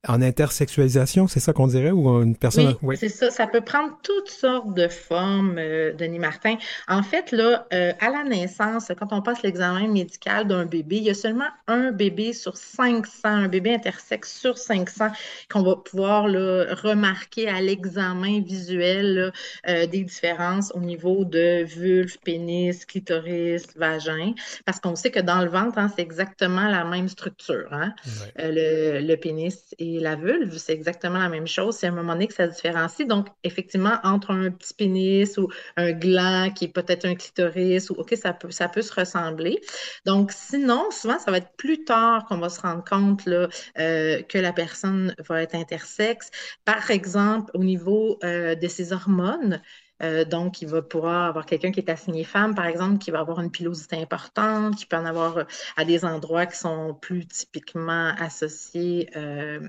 en 0.09 0.21
intersexualisation, 0.21 1.29
c'est 1.29 1.39
ça 1.39 1.53
qu'on 1.53 1.69
dirait, 1.69 1.93
ou 1.93 2.09
une 2.23 2.37
personne... 2.37 2.75
Oui, 2.83 2.97
c'est 2.97 3.09
ça. 3.09 3.31
Ça 3.31 3.47
peut 3.47 3.61
prendre 3.61 3.97
toutes 4.03 4.31
sortes 4.31 4.75
de 4.75 4.89
formes, 4.89 5.59
euh, 5.59 5.93
Denis 5.93 6.19
Martin. 6.19 6.57
En 6.89 7.05
fait, 7.05 7.31
là, 7.31 7.67
euh, 7.73 7.93
à 8.01 8.11
la 8.11 8.25
naissance, 8.25 8.91
quand 8.99 9.13
on 9.13 9.23
passe 9.23 9.43
l'examen 9.43 9.87
médical 9.87 10.49
d'un 10.49 10.65
bébé, 10.65 10.97
il 10.97 11.05
y 11.05 11.11
a 11.11 11.15
seulement 11.15 11.47
un 11.69 11.93
bébé 11.93 12.33
sur 12.33 12.57
500, 12.57 13.11
un 13.25 13.49
bébé 13.49 13.75
intersexe 13.75 14.37
sur 14.37 14.59
500 14.59 15.11
qu'on 15.49 15.63
va 15.63 15.77
pouvoir 15.77 16.27
là, 16.27 16.75
remarquer 16.75 17.49
à 17.49 17.61
l'examen 17.61 18.41
visuel 18.41 19.15
là, 19.15 19.31
euh, 19.69 19.87
des 19.87 20.03
différences 20.03 20.73
au 20.75 20.81
niveau 20.81 21.25
de 21.25 21.63
vulve, 21.63 22.19
pénis, 22.25 22.85
clitoris, 22.87 23.69
vagin. 23.77 24.33
Parce 24.65 24.81
qu'on 24.81 24.97
sait 24.97 25.13
que 25.13 25.21
dans 25.21 25.43
le 25.43 25.49
ventre, 25.49 25.79
hein, 25.79 25.93
c'est 25.95 26.03
exactement 26.03 26.67
la 26.67 26.85
même 26.85 27.09
structure. 27.09 27.69
Hein? 27.71 27.95
Le, 28.37 29.01
le 29.01 29.17
pénis 29.17 29.75
et 29.79 29.92
la 30.01 30.17
vulve, 30.17 30.57
c'est 30.59 30.73
exactement 30.73 31.19
la 31.19 31.29
même 31.29 31.47
chose. 31.47 31.77
C'est 31.77 31.87
à 31.87 31.91
un 31.91 31.95
moment 31.95 32.13
donné 32.15 32.29
que 32.29 32.35
ça 32.35 32.47
différencie. 32.47 33.07
Donc, 33.07 33.29
effectivement, 33.45 33.99
entre 34.05 34.31
un 34.31 34.51
petit 34.51 34.75
pénis 34.75 35.37
ou 35.39 35.49
un 35.77 35.93
gland 35.93 36.51
qui 36.55 36.67
est 36.67 36.73
peut-être 36.73 37.05
un 37.05 37.15
clitoris, 37.15 37.91
ou 37.91 37.95
OK, 37.95 38.15
ça 38.21 38.33
peut, 38.33 38.51
ça 38.51 38.69
peut 38.69 38.83
se 38.83 38.93
ressembler. 38.93 39.61
Donc, 40.07 40.33
sinon, 40.33 40.91
souvent, 40.91 41.19
ça 41.19 41.31
va 41.31 41.39
être 41.39 41.57
plus 41.57 41.85
tard 41.85 42.25
qu'on 42.27 42.39
va 42.39 42.49
se 42.49 42.61
rendre 42.61 42.85
compte 42.85 43.27
là, 43.27 43.49
euh, 43.79 44.23
que 44.23 44.39
la 44.39 44.53
personne 44.53 45.15
va 45.29 45.43
être 45.43 45.55
intersexe. 45.55 46.31
Par 46.65 46.91
exemple, 46.91 47.51
au 47.55 47.63
niveau 47.65 48.19
euh, 48.25 48.55
de 48.55 48.69
ses 48.69 48.93
hormones, 48.93 49.61
euh, 50.03 50.25
donc, 50.25 50.63
il 50.63 50.69
va 50.69 50.83
pouvoir 50.83 51.29
avoir 51.29 51.47
quelqu'un 51.47 51.71
qui 51.71 51.81
est 51.81 51.91
assigné 51.91 52.25
femme, 52.25 52.55
par 52.55 52.67
exemple, 52.67 52.99
qui 52.99 53.11
va 53.11 53.21
avoir 53.21 53.41
une 53.41 53.51
pilosité 53.51 53.97
importante, 53.97 54.77
qui 54.77 54.87
peut 54.87 54.97
en 54.97 55.05
avoir 55.05 55.39
euh, 55.39 55.45
à 55.77 55.85
des 55.85 56.05
endroits 56.05 56.47
qui 56.47 56.57
sont 56.57 56.95
plus 56.95 57.27
typiquement 57.27 58.13
associés 58.19 59.09
euh, 59.17 59.61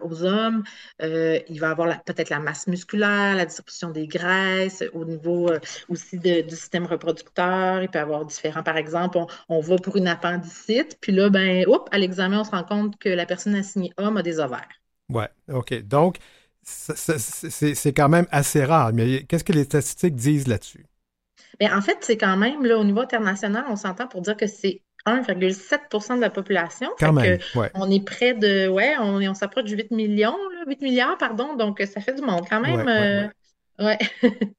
aux 0.00 0.24
hommes. 0.24 0.62
Il 1.00 1.58
va 1.58 1.70
avoir 1.70 2.02
peut-être 2.04 2.30
la 2.30 2.38
masse 2.38 2.66
musculaire, 2.66 3.34
la 3.34 3.44
distribution 3.46 3.90
des 3.90 4.06
graisses, 4.06 4.84
au 4.92 5.04
niveau 5.04 5.50
aussi 5.88 6.18
du 6.18 6.50
système 6.50 6.86
reproducteur. 6.86 7.82
Il 7.82 7.88
peut 7.88 7.98
avoir 7.98 8.24
différents, 8.24 8.62
par 8.62 8.76
exemple, 8.76 9.18
on, 9.48 9.60
va 9.60 9.76
pour 9.76 9.96
une 9.96 10.06
appendicite, 10.06 10.98
puis 11.00 11.12
là, 11.12 11.30
ben, 11.30 11.66
oups, 11.66 11.88
à 11.90 11.98
l'examen, 11.98 12.40
on 12.40 12.44
se 12.44 12.52
rend 12.52 12.62
compte 12.62 12.96
que 12.98 13.08
la 13.08 13.26
personne 13.26 13.56
assignée 13.56 13.92
homme 13.96 14.16
a 14.16 14.22
des 14.22 14.38
ovaires. 14.38 14.68
Ouais, 15.08 15.28
OK. 15.48 15.74
Donc, 15.82 16.18
c'est 16.62 17.92
quand 17.92 18.08
même 18.08 18.26
assez 18.30 18.64
rare, 18.64 18.92
mais 18.92 19.24
qu'est-ce 19.24 19.44
que 19.44 19.52
les 19.52 19.64
statistiques 19.64 20.14
disent 20.14 20.48
là-dessus? 20.48 20.86
Mais 21.60 21.70
en 21.70 21.80
fait, 21.80 21.98
c'est 22.00 22.16
quand 22.16 22.36
même, 22.36 22.64
là, 22.64 22.78
au 22.78 22.84
niveau 22.84 23.00
international, 23.00 23.64
on 23.68 23.76
s'entend 23.76 24.06
pour 24.06 24.20
dire 24.22 24.36
que 24.36 24.46
c'est 24.46 24.82
1,7% 25.06 26.16
de 26.16 26.20
la 26.20 26.30
population. 26.30 26.88
Quand 26.98 27.12
même, 27.12 27.38
que 27.38 27.58
ouais. 27.58 27.70
on 27.74 27.90
est 27.90 28.04
près 28.04 28.34
de, 28.34 28.68
ouais, 28.68 28.94
on, 28.98 29.34
s'approche 29.34 29.64
du 29.64 29.76
8 29.76 29.90
millions, 29.90 30.36
là, 30.54 30.64
8 30.66 30.80
milliards, 30.80 31.18
pardon. 31.18 31.54
Donc, 31.54 31.80
ça 31.80 32.00
fait 32.00 32.14
du 32.14 32.22
monde 32.22 32.46
quand 32.48 32.60
même. 32.60 32.80
Ouais, 32.80 32.84
ouais, 32.84 33.30
euh, 33.80 33.84
ouais. 33.86 33.98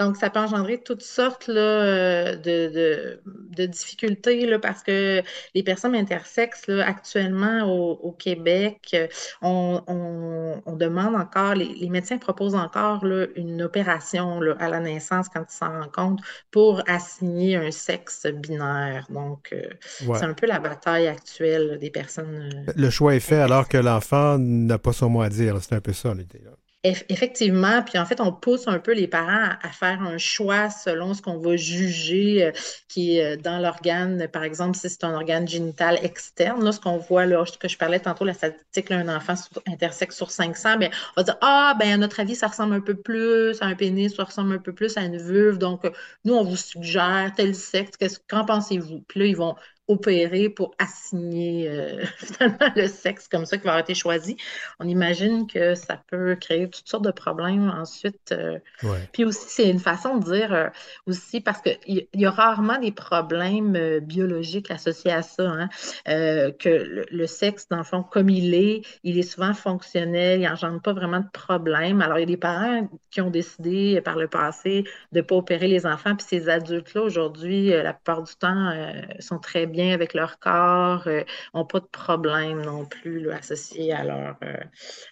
Donc, 0.00 0.16
ça 0.16 0.30
peut 0.30 0.40
engendrer 0.40 0.82
toutes 0.82 1.02
sortes 1.02 1.46
là, 1.48 1.60
euh, 1.60 2.36
de, 2.36 2.68
de, 2.74 3.20
de 3.56 3.66
difficultés 3.66 4.46
là, 4.46 4.58
parce 4.58 4.82
que 4.82 5.22
les 5.54 5.62
personnes 5.62 5.94
intersexes, 5.94 6.66
là, 6.66 6.84
actuellement 6.86 7.62
au, 7.64 7.92
au 8.02 8.12
Québec, 8.12 8.88
euh, 8.94 9.06
on, 9.42 9.82
on- 9.86 10.62
on 10.66 10.76
demande 10.76 11.14
encore, 11.14 11.54
les, 11.54 11.66
les 11.74 11.88
médecins 11.90 12.18
proposent 12.18 12.54
encore 12.54 13.04
une 13.36 13.62
opération 13.62 14.40
à 14.58 14.68
la 14.68 14.80
naissance 14.80 15.28
quand 15.28 15.44
ils 15.48 15.54
s'en 15.54 15.68
rendent 15.70 15.92
compte 15.92 16.20
pour 16.50 16.82
assigner 16.88 17.56
un 17.56 17.70
sexe 17.70 18.26
binaire. 18.26 19.06
Donc, 19.10 19.50
euh, 19.52 19.62
Ouais. 20.06 20.18
c'est 20.18 20.24
un 20.24 20.34
peu 20.34 20.46
la 20.46 20.58
bataille 20.58 21.06
actuelle 21.08 21.78
des 21.78 21.90
personnes. 21.90 22.64
Le 22.74 22.90
choix 22.90 23.14
est 23.14 23.20
fait 23.20 23.36
alors 23.40 23.68
que 23.68 23.76
l'enfant 23.78 24.38
n'a 24.38 24.78
pas 24.78 24.92
son 24.92 25.08
mot 25.10 25.22
à 25.22 25.28
dire. 25.28 25.56
C'est 25.62 25.74
un 25.74 25.80
peu 25.80 25.92
ça 25.92 26.14
l'idée. 26.14 26.40
là. 26.44 26.52
Eff- 26.82 27.04
Effectivement, 27.10 27.82
puis 27.82 27.98
en 27.98 28.06
fait, 28.06 28.22
on 28.22 28.32
pousse 28.32 28.66
un 28.66 28.78
peu 28.78 28.94
les 28.94 29.06
parents 29.06 29.50
à, 29.62 29.68
faire 29.68 30.00
un 30.00 30.16
choix 30.16 30.70
selon 30.70 31.12
ce 31.12 31.20
qu'on 31.20 31.36
va 31.36 31.54
juger 31.56 32.42
euh, 32.46 32.52
qui 32.88 33.18
est 33.18 33.34
euh, 33.34 33.36
dans 33.36 33.58
l'organe, 33.58 34.26
par 34.28 34.44
exemple, 34.44 34.78
si 34.78 34.88
c'est 34.88 35.04
un 35.04 35.12
organe 35.14 35.46
génital 35.46 35.98
externe, 36.02 36.64
là, 36.64 36.72
ce 36.72 36.80
qu'on 36.80 36.96
voit, 36.96 37.26
là, 37.26 37.44
que 37.60 37.68
je 37.68 37.76
parlais 37.76 38.00
tantôt, 38.00 38.24
la 38.24 38.32
statistique, 38.32 38.88
là, 38.88 38.96
un 38.98 39.14
enfant 39.14 39.34
intersexe 39.66 40.16
sur 40.16 40.30
500, 40.30 40.78
ben, 40.78 40.90
on 41.16 41.20
va 41.20 41.24
dire, 41.24 41.36
ah, 41.42 41.74
ben, 41.78 41.92
à 41.92 41.96
notre 41.98 42.18
avis, 42.20 42.34
ça 42.34 42.46
ressemble 42.48 42.72
un 42.74 42.80
peu 42.80 42.94
plus 42.94 43.60
à 43.60 43.66
un 43.66 43.74
pénis, 43.74 44.14
ça 44.16 44.24
ressemble 44.24 44.54
un 44.54 44.58
peu 44.58 44.72
plus 44.72 44.96
à 44.96 45.02
une 45.02 45.18
vulve, 45.18 45.58
donc 45.58 45.84
euh, 45.84 45.90
nous, 46.24 46.32
on 46.34 46.44
vous 46.44 46.56
suggère 46.56 47.30
tel 47.36 47.54
sexe, 47.54 47.98
qu'en 48.26 48.46
pensez-vous? 48.46 49.02
Puis 49.06 49.20
là, 49.20 49.26
ils 49.26 49.36
vont 49.36 49.54
opérer 49.90 50.48
pour 50.48 50.74
assigner 50.78 51.68
euh, 51.68 52.04
finalement 52.18 52.72
le 52.76 52.86
sexe 52.86 53.28
comme 53.28 53.44
ça 53.44 53.58
qui 53.58 53.64
va 53.64 53.70
avoir 53.72 53.82
été 53.82 53.94
choisi 53.94 54.36
on 54.78 54.88
imagine 54.88 55.46
que 55.46 55.74
ça 55.74 56.00
peut 56.08 56.36
créer 56.36 56.68
toutes 56.68 56.88
sortes 56.88 57.04
de 57.04 57.10
problèmes 57.10 57.70
ensuite. 57.70 58.32
euh. 58.32 58.58
Ouais. 58.82 59.08
Puis 59.12 59.24
aussi, 59.24 59.46
c'est 59.48 59.68
une 59.68 59.78
façon 59.78 60.18
de 60.18 60.24
dire 60.24 60.52
euh, 60.52 60.68
aussi, 61.06 61.40
parce 61.40 61.60
qu'il 61.60 61.78
y, 61.86 62.06
y 62.14 62.26
a 62.26 62.30
rarement 62.30 62.78
des 62.78 62.92
problèmes 62.92 64.00
biologiques 64.00 64.70
associés 64.70 65.12
à 65.12 65.22
ça, 65.22 65.42
hein, 65.48 65.68
que 66.06 66.68
le, 66.68 67.04
le 67.10 67.26
sexe, 67.26 67.68
dans 67.68 67.78
le 67.78 67.84
fond, 67.84 68.02
comme 68.02 68.30
il 68.30 68.54
est, 68.54 68.82
il 69.02 69.18
est 69.18 69.22
souvent 69.22 69.54
fonctionnel, 69.54 70.40
il 70.40 70.48
n'engendre 70.48 70.80
pas 70.80 70.92
vraiment 70.92 71.20
de 71.20 71.30
problème. 71.32 72.00
Alors, 72.00 72.18
il 72.18 72.20
y 72.20 72.24
a 72.24 72.26
des 72.26 72.36
parents 72.36 72.88
qui 73.10 73.20
ont 73.20 73.30
décidé 73.30 74.00
par 74.00 74.16
le 74.16 74.28
passé 74.28 74.84
de 75.12 75.18
ne 75.18 75.22
pas 75.22 75.34
opérer 75.34 75.68
les 75.68 75.86
enfants, 75.86 76.14
puis 76.14 76.26
ces 76.28 76.48
adultes-là, 76.48 77.02
aujourd'hui, 77.02 77.68
la 77.68 77.92
plupart 77.92 78.22
du 78.22 78.34
temps, 78.36 78.72
sont 79.18 79.38
très 79.38 79.66
bien 79.66 79.79
avec 79.88 80.14
leur 80.14 80.38
corps, 80.38 81.02
euh, 81.06 81.22
n'ont 81.54 81.64
pas 81.64 81.80
de 81.80 81.86
problème 81.86 82.62
non 82.62 82.84
plus 82.84 83.20
là, 83.20 83.36
associés 83.36 83.92
à 83.92 84.04
leur, 84.04 84.36
euh, 84.42 84.56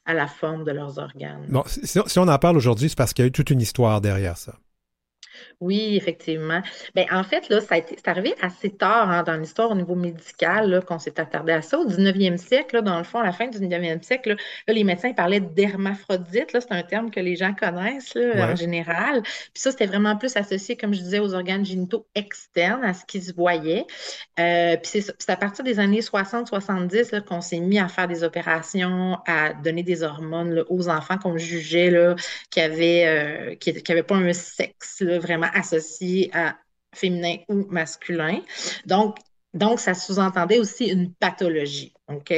à 0.04 0.14
la 0.14 0.26
forme 0.26 0.64
de 0.64 0.72
leurs 0.72 0.98
organes. 0.98 1.46
Bon, 1.48 1.62
si, 1.66 2.00
si 2.06 2.18
on 2.18 2.28
en 2.28 2.38
parle 2.38 2.56
aujourd'hui, 2.56 2.88
c'est 2.88 2.98
parce 2.98 3.12
qu'il 3.12 3.24
y 3.24 3.26
a 3.26 3.28
eu 3.28 3.32
toute 3.32 3.50
une 3.50 3.60
histoire 3.60 4.00
derrière 4.00 4.36
ça. 4.36 4.54
Oui, 5.60 5.96
effectivement. 5.96 6.62
Ben, 6.94 7.06
en 7.10 7.24
fait, 7.24 7.48
là, 7.48 7.60
ça 7.60 7.74
a 7.74 7.78
été, 7.78 7.96
c'est 7.96 8.08
arrivé 8.08 8.34
assez 8.40 8.70
tard 8.70 9.10
hein, 9.10 9.22
dans 9.24 9.34
l'histoire 9.36 9.70
au 9.70 9.74
niveau 9.74 9.94
médical 9.94 10.70
là, 10.70 10.80
qu'on 10.80 10.98
s'est 10.98 11.18
attardé 11.20 11.52
à 11.52 11.62
ça. 11.62 11.78
Au 11.78 11.86
19e 11.86 12.36
siècle, 12.36 12.76
là, 12.76 12.82
dans 12.82 12.98
le 12.98 13.04
fond, 13.04 13.18
à 13.20 13.24
la 13.24 13.32
fin 13.32 13.48
du 13.48 13.58
19e 13.58 14.02
siècle, 14.02 14.36
là, 14.66 14.72
les 14.74 14.84
médecins 14.84 15.12
parlaient 15.12 15.40
d'hermaphrodite. 15.40 16.52
là, 16.52 16.60
C'est 16.60 16.72
un 16.72 16.82
terme 16.82 17.10
que 17.10 17.20
les 17.20 17.36
gens 17.36 17.54
connaissent 17.54 18.14
Ouais. 18.14 18.42
en 18.42 18.56
général. 18.56 19.22
Puis 19.22 19.50
ça, 19.54 19.70
c'était 19.70 19.86
vraiment 19.86 20.16
plus 20.16 20.36
associé, 20.36 20.76
comme 20.76 20.94
je 20.94 21.00
disais, 21.00 21.18
aux 21.18 21.34
organes 21.34 21.64
génitaux 21.64 22.06
externes, 22.14 22.84
à 22.84 22.94
ce 22.94 23.04
qui 23.04 23.20
se 23.20 23.32
voyait. 23.34 23.84
Euh, 24.38 24.76
puis 24.76 25.02
c'est 25.02 25.30
à 25.30 25.36
partir 25.36 25.64
des 25.64 25.78
années 25.80 26.00
60-70 26.02 27.12
là, 27.12 27.20
qu'on 27.20 27.40
s'est 27.40 27.60
mis 27.60 27.78
à 27.78 27.88
faire 27.88 28.08
des 28.08 28.22
opérations, 28.24 29.18
à 29.26 29.52
donner 29.54 29.82
des 29.82 30.02
hormones 30.02 30.64
aux 30.68 30.88
enfants 30.88 31.18
qu'on 31.18 31.36
jugeait 31.36 31.88
qui 32.50 32.60
avaient, 32.60 33.04
euh, 33.06 33.54
qui, 33.56 33.72
qui 33.82 33.92
avaient 33.92 34.02
pas 34.02 34.16
un 34.16 34.32
sexe 34.32 35.00
là, 35.00 35.18
vraiment 35.28 35.50
associé 35.54 36.30
à 36.34 36.56
féminin 36.94 37.36
ou 37.48 37.66
masculin. 37.70 38.40
Donc, 38.86 39.18
donc 39.54 39.78
ça 39.80 39.94
sous-entendait 39.94 40.58
aussi 40.58 40.86
une 40.86 41.12
pathologie. 41.14 41.92
OK? 42.08 42.32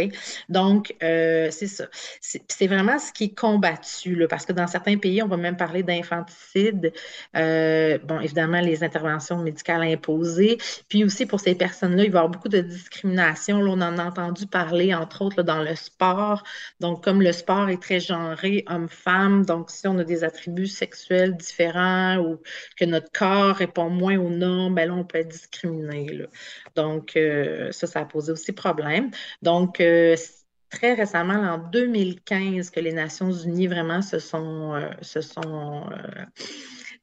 Donc, 0.49 0.95
euh, 1.03 1.49
c'est 1.51 1.67
ça. 1.67 1.87
C'est 2.21 2.67
vraiment 2.67 2.99
ce 2.99 3.13
qui 3.13 3.25
est 3.25 3.35
combattu, 3.39 4.15
là, 4.17 4.27
parce 4.29 4.45
que 4.45 4.53
dans 4.53 4.67
certains 4.67 4.97
pays, 4.99 5.23
on 5.23 5.29
va 5.29 5.37
même 5.37 5.57
parler 5.57 5.83
d'infanticide. 5.83 6.93
Euh, 7.37 7.99
bon, 7.99 8.21
évidemment, 8.21 8.61
les 8.61 8.83
interventions 8.83 9.39
médicales 9.39 9.83
imposées. 9.83 10.59
Puis 10.89 11.05
aussi, 11.05 11.27
pour 11.27 11.41
ces 11.41 11.55
personnes-là, 11.55 12.05
il 12.05 12.11
va 12.11 12.19
y 12.19 12.21
avoir 12.21 12.31
beaucoup 12.31 12.49
de 12.49 12.61
discrimination. 12.61 13.61
Là, 13.61 13.71
on 13.71 13.81
en 13.81 13.99
a 13.99 14.05
entendu 14.05 14.47
parler, 14.47 14.95
entre 14.95 15.23
autres, 15.23 15.43
dans 15.43 15.63
le 15.63 15.75
sport. 15.77 16.43
Donc, 16.81 17.05
comme 17.05 17.23
le 17.23 17.33
sport 17.33 17.69
est 17.69 17.81
très 17.81 18.01
genré, 18.01 18.65
homme-femme, 18.69 19.45
donc 19.45 19.71
si 19.71 19.87
on 19.87 19.99
a 19.99 20.05
des 20.05 20.25
attributs 20.25 20.67
sexuels 20.67 21.37
différents 21.37 22.17
ou 22.19 22.41
que 22.77 22.85
notre 22.85 23.11
corps 23.13 23.55
répond 23.55 23.89
moins 23.89 24.19
aux 24.19 24.31
normes, 24.31 24.75
ben 24.75 24.89
là, 24.89 24.95
on 24.95 25.05
peut 25.05 25.19
être 25.19 25.29
discriminé. 25.29 26.27
Donc, 26.75 27.17
euh, 27.17 27.71
ça, 27.73 27.87
ça 27.87 28.01
a 28.01 28.05
posé 28.05 28.33
aussi 28.33 28.53
problème. 28.53 29.11
Donc, 29.43 29.60
euh, 29.81 30.17
c- 30.17 30.45
très 30.71 30.95
récemment, 30.95 31.35
en 31.35 31.59
2015, 31.59 32.71
que 32.71 32.81
les 32.81 32.93
Nations 32.93 33.33
Unies 33.33 33.67
vraiment 33.67 34.03
se 34.03 34.19
sont, 34.19 34.75
euh, 34.75 34.91
euh, 35.39 36.25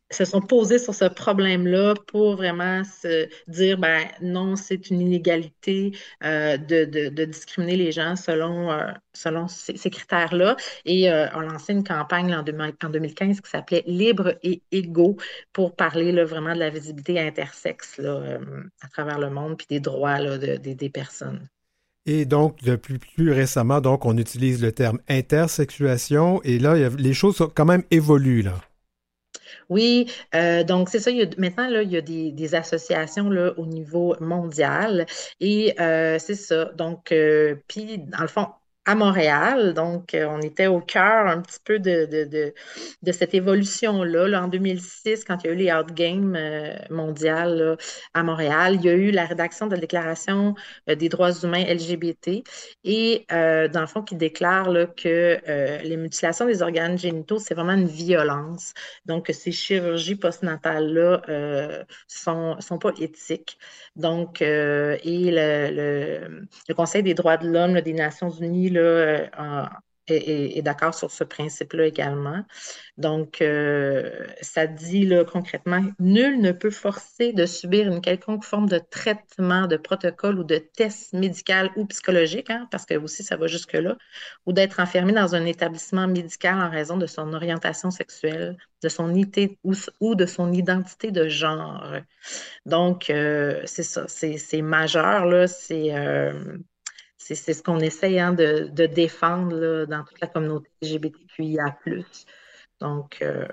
se 0.09 0.25
sont 0.25 0.41
posées 0.41 0.79
sur 0.79 0.93
ce 0.95 1.05
problème-là 1.05 1.95
pour 2.07 2.37
vraiment 2.37 2.83
se 2.83 3.27
dire, 3.47 3.77
ben 3.77 4.07
non, 4.21 4.55
c'est 4.55 4.89
une 4.89 5.01
inégalité 5.01 5.91
euh, 6.23 6.57
de, 6.57 7.25
discriminer 7.25 7.75
les 7.75 7.91
gens 7.91 8.15
selon, 8.15 8.71
euh, 8.71 9.47
ces, 9.47 9.89
critères-là. 9.89 10.55
Et 10.85 11.11
euh, 11.11 11.27
on 11.35 11.41
lancé 11.41 11.73
une 11.73 11.83
campagne 11.83 12.33
en, 12.33 12.43
2000 12.43 12.73
en 12.83 12.89
2015 12.89 13.41
qui 13.41 13.49
s'appelait 13.49 13.83
Libre 13.85 14.35
et 14.43 14.61
égaux 14.71 15.17
pour 15.51 15.75
parler 15.75 16.11
vraiment 16.23 16.53
de 16.53 16.59
la 16.59 16.69
visibilité 16.69 17.19
intersexe 17.19 17.97
euh, 17.99 18.39
à 18.81 18.87
travers 18.87 19.19
le 19.19 19.29
monde 19.29 19.57
puis 19.57 19.67
des 19.69 19.79
droits 19.81 20.37
des 20.37 20.89
personnes. 20.89 21.47
Et 22.07 22.25
donc, 22.25 22.63
depuis 22.63 22.97
plus 22.97 23.31
récemment, 23.31 23.81
donc, 23.81 24.05
on 24.05 24.17
utilise 24.17 24.63
le 24.63 24.71
terme 24.71 24.99
intersexuation. 25.09 26.41
Et 26.43 26.57
là, 26.57 26.89
les 26.97 27.13
choses 27.13 27.41
ont 27.41 27.51
quand 27.53 27.65
même 27.65 27.83
évolué, 27.91 28.41
là. 28.41 28.53
Oui, 29.69 30.09
euh, 30.35 30.63
donc 30.63 30.89
c'est 30.89 30.99
ça. 30.99 31.11
Maintenant, 31.37 31.69
là, 31.69 31.83
il 31.83 31.91
y 31.91 31.97
a 31.97 32.01
des, 32.01 32.31
des 32.31 32.55
associations 32.55 33.29
là, 33.29 33.53
au 33.57 33.65
niveau 33.65 34.15
mondial 34.21 35.05
et 35.39 35.75
euh, 35.81 36.17
c'est 36.19 36.35
ça. 36.35 36.65
Donc, 36.75 37.11
euh, 37.11 37.55
puis, 37.67 37.97
dans 37.99 38.21
le 38.21 38.27
fond, 38.27 38.47
à 38.87 38.95
Montréal, 38.95 39.73
donc 39.73 40.13
euh, 40.13 40.25
on 40.29 40.39
était 40.41 40.67
au 40.67 40.79
cœur 40.79 41.27
un 41.27 41.41
petit 41.41 41.59
peu 41.63 41.77
de, 41.77 42.05
de, 42.05 42.53
de, 43.03 43.11
cette 43.11 43.33
évolution-là. 43.33 44.27
Là, 44.27 44.43
en 44.43 44.47
2006, 44.47 45.25
quand 45.25 45.43
il 45.43 45.47
y 45.47 45.49
a 45.49 45.53
eu 45.53 45.55
les 45.57 45.71
Out 45.73 45.93
Games 45.93 46.35
euh, 46.35 46.75
mondiales 46.89 47.77
à 48.13 48.23
Montréal, 48.23 48.75
il 48.75 48.85
y 48.85 48.89
a 48.89 48.93
eu 48.93 49.11
la 49.11 49.25
rédaction 49.25 49.67
de 49.67 49.75
la 49.75 49.81
Déclaration 49.81 50.55
euh, 50.89 50.95
des 50.95 51.09
droits 51.09 51.31
humains 51.43 51.63
LGBT 51.65 52.43
et 52.83 53.25
euh, 53.31 53.67
dans 53.67 53.81
le 53.81 53.87
fond 53.87 54.01
qui 54.01 54.15
déclare 54.15 54.67
que 54.95 55.37
les 55.83 55.97
mutilations 55.97 56.45
des 56.45 56.61
organes 56.61 56.97
génitaux, 56.97 57.39
c'est 57.39 57.53
vraiment 57.53 57.73
une 57.73 57.87
violence. 57.87 58.73
Donc, 59.05 59.29
ces 59.33 59.51
chirurgies 59.51 60.15
postnatales-là 60.15 61.21
euh, 61.29 61.83
sont, 62.07 62.59
sont 62.59 62.77
pas 62.77 62.91
éthiques. 62.99 63.57
Donc, 63.95 64.41
et 64.41 65.31
le, 65.31 66.47
Conseil 66.75 67.01
des 67.03 67.15
droits 67.15 67.37
de 67.37 67.49
l'homme 67.49 67.81
des 67.81 67.93
Nations 67.93 68.29
Unies 68.29 68.69
euh, 68.79 69.27
est, 70.07 70.61
d'accord 70.61 70.93
sur 70.93 71.11
ce 71.11 71.23
principe-là 71.23 71.85
également. 71.85 72.43
Donc, 72.97 73.41
euh, 73.41 74.25
ça 74.41 74.67
dit 74.67 75.05
là, 75.05 75.25
concrètement, 75.25 75.83
nul 75.99 76.39
ne 76.41 76.51
peut 76.51 76.71
forcer 76.71 77.33
de 77.33 77.45
subir 77.45 77.87
une 77.87 78.01
quelconque 78.01 78.43
forme 78.43 78.67
de 78.67 78.79
traitement, 78.89 79.67
de 79.67 79.77
protocole 79.77 80.39
ou 80.39 80.43
de 80.43 80.57
test 80.57 81.13
médical 81.13 81.71
ou 81.75 81.85
psychologique, 81.85 82.49
hein, 82.49 82.67
parce 82.71 82.85
que 82.85 82.95
aussi 82.95 83.23
ça 83.23 83.35
va 83.37 83.47
jusque-là, 83.47 83.97
ou 84.45 84.53
d'être 84.53 84.79
enfermé 84.79 85.13
dans 85.13 85.35
un 85.35 85.45
établissement 85.45 86.07
médical 86.07 86.59
en 86.59 86.69
raison 86.69 86.97
de 86.97 87.05
son 87.05 87.33
orientation 87.33 87.91
sexuelle, 87.91 88.57
de 88.83 88.89
son 88.89 89.13
identité 89.13 89.59
ou, 89.99 90.15
de 90.15 90.25
son 90.25 90.53
identité 90.53 91.11
de 91.11 91.27
genre. 91.27 91.93
Donc, 92.65 93.09
euh, 93.09 93.61
c'est 93.65 93.83
ça, 93.83 94.05
c'est 94.07 94.61
majeur, 94.61 95.25
là, 95.25 95.47
c'est 95.47 95.91
c'est 97.35 97.53
ce 97.53 97.63
qu'on 97.63 97.79
essaye 97.79 98.19
hein, 98.19 98.33
de, 98.33 98.85
défendre 98.85 99.85
dans 99.85 100.03
toute 100.03 100.19
la 100.21 100.27
communauté 100.27 100.69
LGBTQIA+. 100.81 101.77
Donc, 102.79 103.17
euh, 103.21 103.47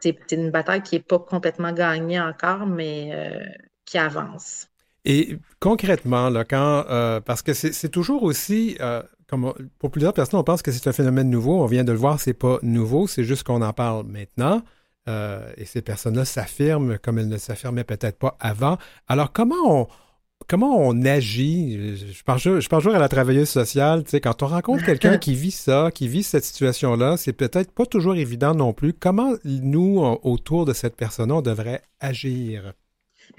c'est 0.00 0.32
une 0.32 0.50
bataille 0.50 0.82
qui 0.82 0.96
n'est 0.96 1.02
pas 1.02 1.18
complètement 1.18 1.72
gagnée 1.72 2.20
encore, 2.20 2.66
mais 2.66 3.10
euh, 3.12 3.44
qui 3.84 3.98
avance. 3.98 4.68
Et 5.04 5.36
concrètement, 5.60 6.32
quand, 6.48 6.84
euh, 6.88 7.20
parce 7.20 7.42
que 7.42 7.52
c'est 7.52 7.88
toujours 7.88 8.22
aussi, 8.22 8.78
pour 9.78 9.90
plusieurs 9.90 10.14
personnes, 10.14 10.38
on 10.38 10.44
pense 10.44 10.62
que 10.62 10.70
c'est 10.70 10.88
un 10.88 10.92
phénomène 10.92 11.28
nouveau. 11.28 11.60
On 11.60 11.66
vient 11.66 11.84
de 11.84 11.92
le 11.92 11.98
voir, 11.98 12.20
c'est 12.20 12.34
pas 12.34 12.58
nouveau, 12.62 13.06
c'est 13.06 13.24
juste 13.24 13.42
qu'on 13.42 13.62
en 13.62 13.72
parle 13.72 14.06
maintenant. 14.06 14.62
Et 15.08 15.64
ces 15.64 15.82
personnes-là 15.82 16.24
s'affirment 16.24 16.98
comme 16.98 17.18
elles 17.18 17.28
ne 17.28 17.36
s'affirmaient 17.36 17.82
peut-être 17.82 18.16
pas 18.16 18.36
avant. 18.38 18.78
Alors, 19.08 19.32
comment 19.32 19.56
on, 19.82 19.88
comment 20.48 20.76
on 20.78 21.04
agit? 21.04 21.96
Je 21.96 22.22
pense, 22.22 22.42
je 22.42 22.68
pense 22.68 22.82
toujours 22.82 22.94
à 22.94 22.98
la 22.98 23.08
travailleuse 23.08 23.48
sociale. 23.48 24.04
Tu 24.04 24.10
sais, 24.10 24.20
quand 24.20 24.42
on 24.42 24.46
rencontre 24.46 24.84
quelqu'un 24.84 25.18
qui 25.24 25.34
vit 25.34 25.50
ça, 25.50 25.90
qui 25.94 26.08
vit 26.08 26.22
cette 26.22 26.44
situation-là, 26.44 27.16
c'est 27.16 27.32
peut-être 27.32 27.72
pas 27.72 27.86
toujours 27.86 28.14
évident 28.16 28.54
non 28.54 28.72
plus. 28.72 28.92
Comment 28.92 29.34
nous, 29.44 29.98
on- 30.00 30.18
autour 30.22 30.64
de 30.64 30.72
cette 30.72 30.96
personne-là, 30.96 31.36
on 31.36 31.42
devrait 31.42 31.82
agir? 32.00 32.72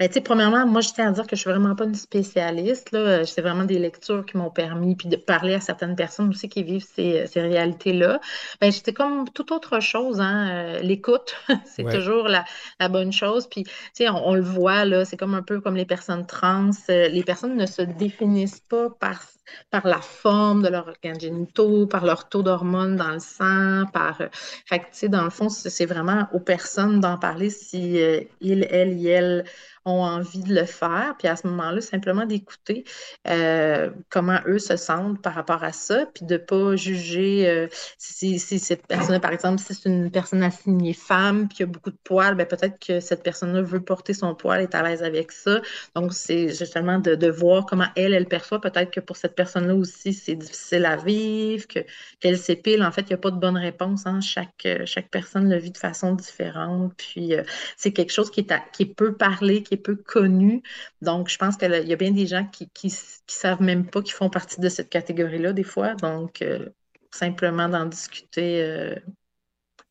Ben, 0.00 0.08
tu 0.08 0.14
sais, 0.14 0.20
premièrement, 0.22 0.66
moi, 0.66 0.80
je 0.80 0.88
tiens 0.92 1.08
à 1.08 1.12
dire 1.12 1.24
que 1.28 1.36
je 1.36 1.40
suis 1.42 1.50
vraiment 1.50 1.76
pas 1.76 1.84
une 1.84 1.94
spécialiste, 1.94 2.90
là. 2.90 3.24
C'est 3.24 3.42
vraiment 3.42 3.62
des 3.64 3.78
lectures 3.78 4.26
qui 4.26 4.36
m'ont 4.36 4.50
permis, 4.50 4.96
puis 4.96 5.08
de 5.08 5.14
parler 5.16 5.54
à 5.54 5.60
certaines 5.60 5.94
personnes 5.94 6.30
aussi 6.30 6.48
qui 6.48 6.64
vivent 6.64 6.84
ces, 6.84 7.26
ces 7.28 7.40
réalités-là. 7.40 8.20
Ben, 8.60 8.72
c'était 8.72 8.92
comme 8.92 9.28
toute 9.30 9.52
autre 9.52 9.78
chose, 9.78 10.20
hein. 10.20 10.48
Euh, 10.50 10.78
l'écoute, 10.80 11.36
c'est 11.64 11.84
Ouais. 11.84 11.92
toujours 11.94 12.26
la, 12.26 12.44
la 12.80 12.88
bonne 12.88 13.12
chose. 13.12 13.46
Puis, 13.48 13.62
tu 13.64 13.70
sais, 13.94 14.08
on, 14.08 14.26
on 14.28 14.34
le 14.34 14.40
voit, 14.42 14.84
là, 14.84 15.04
c'est 15.04 15.16
comme 15.16 15.34
un 15.34 15.42
peu 15.42 15.60
comme 15.60 15.76
les 15.76 15.86
personnes 15.86 16.26
trans. 16.26 16.70
Euh, 16.90 17.08
les 17.08 17.22
personnes 17.22 17.56
ne 17.56 17.66
se 17.66 17.82
définissent 17.82 18.60
pas 18.68 18.90
par, 18.90 19.22
par 19.70 19.86
la 19.86 20.00
forme 20.00 20.62
de 20.62 20.68
leurs 20.68 20.88
organes 20.88 21.20
génitaux, 21.20 21.86
par 21.86 22.04
leur 22.04 22.28
taux 22.28 22.42
d'hormones 22.42 22.96
dans 22.96 23.10
le 23.12 23.20
sang, 23.20 23.84
par... 23.92 24.20
euh, 24.20 24.28
Fait 24.66 24.78
tu 24.78 24.84
sais, 24.92 25.08
dans 25.08 25.24
le 25.24 25.30
fond, 25.30 25.48
c'est 25.48 25.86
vraiment 25.86 26.28
aux 26.32 26.40
personnes 26.40 27.00
d'en 27.00 27.18
parler 27.18 27.50
si 27.50 28.00
euh, 28.00 28.20
ils, 28.40 28.66
elles, 28.70 28.98
y 28.98 29.08
elles 29.08 29.44
ont 29.86 30.02
envie 30.02 30.42
de 30.42 30.54
le 30.54 30.64
faire, 30.64 31.14
puis 31.18 31.28
à 31.28 31.36
ce 31.36 31.46
moment-là, 31.46 31.82
simplement 31.82 32.24
d'écouter 32.24 32.84
euh, 33.28 33.90
comment 34.08 34.38
eux 34.46 34.58
se 34.58 34.76
sentent 34.76 35.20
par 35.20 35.34
rapport 35.34 35.62
à 35.62 35.72
ça, 35.72 36.06
puis 36.14 36.24
de 36.24 36.38
pas 36.38 36.74
juger 36.74 37.68
si, 37.98 38.38
si 38.38 38.58
cette 38.58 38.86
personne, 38.86 39.20
par 39.20 39.32
exemple, 39.32 39.60
si 39.60 39.74
c'est 39.74 39.90
une 39.90 40.10
personne 40.10 40.42
assignée 40.42 40.94
femme, 40.94 41.48
puis 41.48 41.58
il 41.58 41.60
y 41.60 41.62
a 41.64 41.66
beaucoup 41.66 41.90
de 41.90 41.98
poils, 42.02 42.34
ben 42.34 42.46
peut-être 42.46 42.78
que 42.78 43.00
cette 43.00 43.22
personne-là 43.22 43.60
veut 43.60 43.80
porter 43.80 44.14
son 44.14 44.34
poil, 44.34 44.62
est 44.62 44.74
à 44.74 44.82
l'aise 44.82 45.02
avec 45.02 45.32
ça. 45.32 45.60
Donc, 45.94 46.14
c'est 46.14 46.48
justement 46.48 46.98
de, 46.98 47.14
de 47.14 47.28
voir 47.28 47.66
comment 47.66 47.88
elle, 47.94 48.14
elle 48.14 48.26
perçoit. 48.26 48.62
Peut-être 48.62 48.90
que 48.90 49.00
pour 49.00 49.18
cette 49.18 49.33
personne-là 49.34 49.74
aussi, 49.74 50.12
c'est 50.12 50.34
difficile 50.34 50.84
à 50.86 50.96
vivre, 50.96 51.66
que, 51.66 51.80
qu'elle 52.20 52.38
s'épile. 52.38 52.82
En 52.82 52.92
fait, 52.92 53.02
il 53.02 53.08
n'y 53.08 53.14
a 53.14 53.18
pas 53.18 53.30
de 53.30 53.38
bonne 53.38 53.56
réponse. 53.56 54.06
Hein. 54.06 54.20
Chaque, 54.20 54.66
euh, 54.66 54.86
chaque 54.86 55.10
personne 55.10 55.48
le 55.50 55.56
vit 55.58 55.70
de 55.70 55.78
façon 55.78 56.14
différente. 56.14 56.94
Puis, 56.96 57.34
euh, 57.34 57.42
c'est 57.76 57.92
quelque 57.92 58.12
chose 58.12 58.30
qui 58.30 58.40
est, 58.40 58.52
qui 58.72 58.84
est 58.84 58.94
peu 58.94 59.16
parlé, 59.16 59.62
qui 59.62 59.74
est 59.74 59.78
peu 59.78 59.96
connu. 59.96 60.62
Donc, 61.02 61.28
je 61.28 61.38
pense 61.38 61.56
qu'il 61.56 61.70
y 61.70 61.92
a 61.92 61.96
bien 61.96 62.12
des 62.12 62.26
gens 62.26 62.46
qui, 62.46 62.68
qui 62.70 62.90
savent 63.26 63.62
même 63.62 63.86
pas 63.86 64.02
qu'ils 64.02 64.14
font 64.14 64.30
partie 64.30 64.60
de 64.60 64.68
cette 64.68 64.90
catégorie-là, 64.90 65.52
des 65.52 65.64
fois. 65.64 65.94
Donc, 65.94 66.42
euh, 66.42 66.68
simplement 67.10 67.68
d'en 67.68 67.86
discuter 67.86 68.94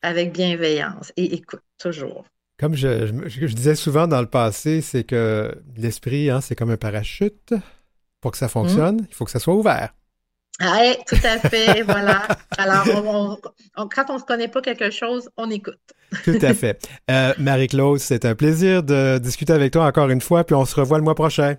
avec 0.02 0.32
bienveillance 0.32 1.12
et 1.16 1.34
écoute, 1.34 1.62
toujours. 1.78 2.24
Comme 2.58 2.76
je 2.76 3.46
disais 3.54 3.74
souvent 3.74 4.06
dans 4.06 4.20
le 4.20 4.28
passé, 4.28 4.80
c'est 4.80 5.04
que 5.04 5.54
l'esprit, 5.76 6.30
hein, 6.30 6.40
c'est 6.40 6.54
comme 6.54 6.70
un 6.70 6.76
parachute. 6.76 7.54
Pour 8.24 8.30
que 8.30 8.38
ça 8.38 8.48
fonctionne, 8.48 9.06
il 9.06 9.14
faut 9.14 9.26
que 9.26 9.30
ça 9.30 9.38
soit 9.38 9.52
ouvert. 9.52 9.92
Oui, 10.58 10.96
tout 11.06 11.18
à 11.24 11.38
fait, 11.38 11.82
voilà. 11.86 12.26
Alors, 12.56 13.38
quand 13.76 14.06
on 14.08 14.14
ne 14.14 14.22
connaît 14.22 14.48
pas 14.48 14.62
quelque 14.62 14.90
chose, 14.90 15.28
on 15.36 15.50
écoute. 15.50 15.78
Tout 16.24 16.38
à 16.40 16.54
fait. 16.54 16.80
Euh, 17.10 17.34
Marie-Claude, 17.38 17.98
c'est 17.98 18.24
un 18.24 18.34
plaisir 18.34 18.82
de 18.82 19.18
discuter 19.18 19.52
avec 19.52 19.74
toi 19.74 19.84
encore 19.84 20.08
une 20.08 20.22
fois, 20.22 20.42
puis 20.44 20.54
on 20.54 20.64
se 20.64 20.74
revoit 20.74 20.96
le 20.96 21.04
mois 21.04 21.14
prochain. 21.14 21.56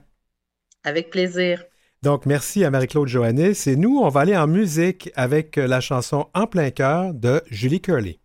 Avec 0.84 1.12
plaisir. 1.12 1.64
Donc, 2.02 2.26
merci 2.26 2.66
à 2.66 2.72
Marie-Claude 2.72 3.08
Johannes. 3.08 3.54
Et 3.68 3.76
nous, 3.76 4.00
on 4.00 4.10
va 4.10 4.22
aller 4.22 4.36
en 4.36 4.48
musique 4.48 5.12
avec 5.16 5.58
la 5.58 5.82
chanson 5.82 6.30
En 6.34 6.48
plein 6.48 6.72
cœur 6.72 7.14
de 7.14 7.44
Julie 7.52 7.80
Curley. 7.80 8.18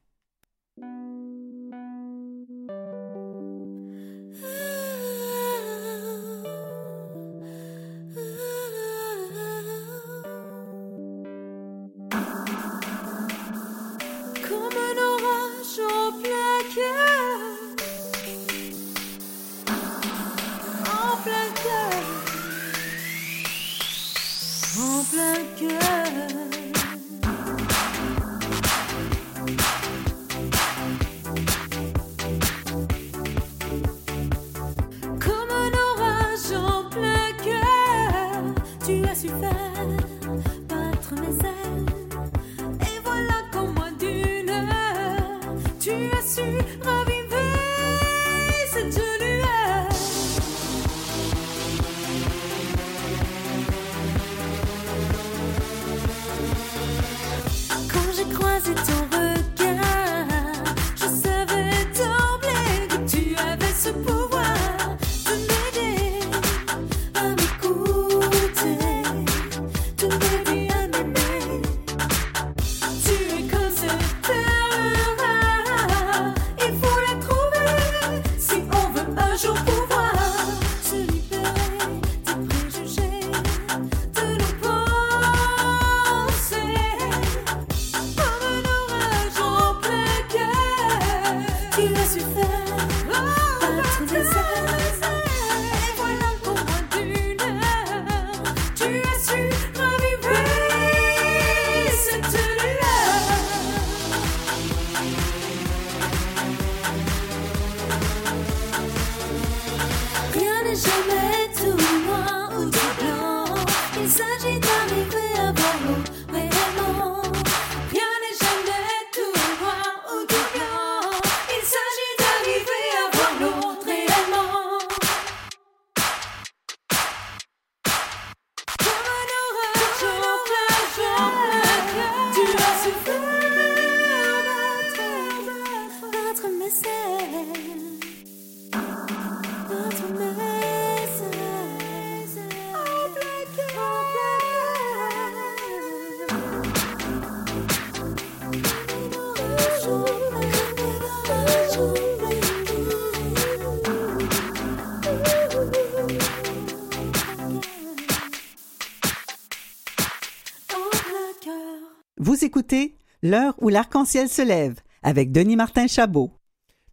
L'heure 163.23 163.55
où 163.61 163.69
l'arc-en-ciel 163.69 164.29
se 164.29 164.43
lève 164.43 164.77
avec 165.03 165.33
Denis 165.33 165.57
Martin 165.57 165.87
Chabot. 165.87 166.31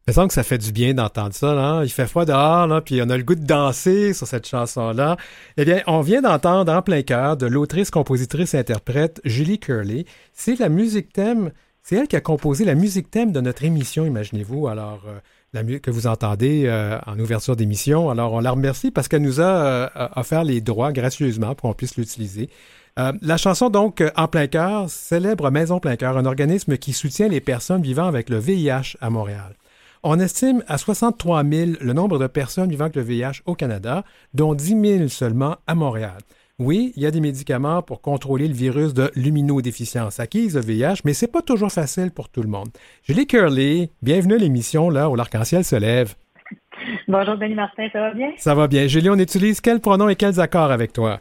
Il 0.07 0.13
semble 0.13 0.29
que 0.29 0.33
ça 0.33 0.43
fait 0.43 0.57
du 0.57 0.71
bien 0.71 0.93
d'entendre 0.93 1.33
ça. 1.33 1.53
Là. 1.53 1.83
Il 1.83 1.89
fait 1.89 2.07
froid 2.07 2.23
dehors, 2.23 2.81
puis 2.83 3.01
on 3.01 3.09
a 3.09 3.17
le 3.17 3.23
goût 3.23 3.35
de 3.35 3.45
danser 3.45 4.13
sur 4.13 4.25
cette 4.25 4.47
chanson-là. 4.47 5.17
Eh 5.57 5.65
bien, 5.65 5.81
on 5.85 5.99
vient 5.99 6.21
d'entendre 6.21 6.71
en 6.71 6.81
plein 6.81 7.01
cœur 7.01 7.35
de 7.35 7.45
l'autrice, 7.45 7.91
compositrice, 7.91 8.55
interprète 8.55 9.19
Julie 9.25 9.59
Curley. 9.59 10.05
C'est 10.31 10.59
la 10.59 10.69
musique 10.69 11.11
thème, 11.11 11.51
c'est 11.83 11.97
elle 11.97 12.07
qui 12.07 12.15
a 12.15 12.21
composé 12.21 12.63
la 12.63 12.75
musique 12.75 13.11
thème 13.11 13.33
de 13.33 13.41
notre 13.41 13.65
émission, 13.65 14.05
imaginez-vous. 14.05 14.67
Alors, 14.67 15.03
euh, 15.07 15.19
la 15.53 15.63
que 15.79 15.91
vous 15.91 16.07
entendez 16.07 16.63
euh, 16.65 16.99
en 17.05 17.17
ouverture 17.19 17.55
d'émission. 17.55 18.09
Alors, 18.09 18.33
on 18.33 18.39
la 18.39 18.51
remercie 18.51 18.91
parce 18.91 19.07
qu'elle 19.07 19.21
nous 19.21 19.39
a 19.39 19.43
euh, 19.43 19.87
offert 20.15 20.43
les 20.43 20.61
droits 20.61 20.91
gracieusement 20.91 21.55
pour 21.55 21.69
qu'on 21.69 21.73
puisse 21.73 21.97
l'utiliser. 21.97 22.49
Euh, 22.99 23.13
la 23.21 23.37
chanson, 23.37 23.69
donc, 23.69 24.03
En 24.15 24.27
plein 24.27 24.47
cœur, 24.47 24.89
célèbre 24.89 25.49
Maison 25.51 25.79
plein 25.79 25.95
cœur, 25.95 26.17
un 26.17 26.25
organisme 26.25 26.77
qui 26.77 26.93
soutient 26.93 27.27
les 27.27 27.41
personnes 27.41 27.81
vivant 27.81 28.07
avec 28.07 28.29
le 28.29 28.37
VIH 28.37 28.97
à 29.01 29.09
Montréal. 29.09 29.55
On 30.03 30.19
estime 30.19 30.63
à 30.67 30.77
63 30.77 31.43
000 31.43 31.71
le 31.79 31.93
nombre 31.93 32.19
de 32.19 32.27
personnes 32.27 32.69
vivant 32.69 32.85
avec 32.85 32.95
le 32.95 33.01
VIH 33.01 33.41
au 33.45 33.55
Canada, 33.55 34.03
dont 34.33 34.53
10 34.53 34.97
000 34.97 35.07
seulement 35.09 35.57
à 35.67 35.75
Montréal. 35.75 36.17
Oui, 36.59 36.91
il 36.95 37.03
y 37.03 37.05
a 37.05 37.11
des 37.11 37.21
médicaments 37.21 37.83
pour 37.83 38.01
contrôler 38.01 38.47
le 38.47 38.53
virus 38.55 38.95
de 38.95 39.11
luminodéficience 39.15 40.19
acquise, 40.19 40.55
le 40.55 40.61
VIH, 40.61 41.01
mais 41.05 41.13
c'est 41.13 41.31
pas 41.31 41.43
toujours 41.43 41.71
facile 41.71 42.09
pour 42.09 42.29
tout 42.29 42.41
le 42.41 42.49
monde. 42.49 42.69
Julie 43.03 43.27
Curley, 43.27 43.91
bienvenue 44.01 44.33
à 44.33 44.37
l'émission 44.39 44.89
là 44.89 45.07
où 45.07 45.15
l'arc-en-ciel 45.15 45.63
se 45.63 45.75
lève. 45.75 46.15
Bonjour 47.07 47.37
Denis 47.37 47.53
Martin, 47.53 47.87
ça 47.93 47.99
va 47.99 48.13
bien? 48.15 48.31
Ça 48.37 48.55
va 48.55 48.67
bien. 48.67 48.87
Julie, 48.87 49.11
on 49.11 49.19
utilise 49.19 49.61
quels 49.61 49.79
pronoms 49.79 50.09
et 50.09 50.15
quels 50.15 50.39
accords 50.39 50.71
avec 50.71 50.93
toi? 50.93 51.19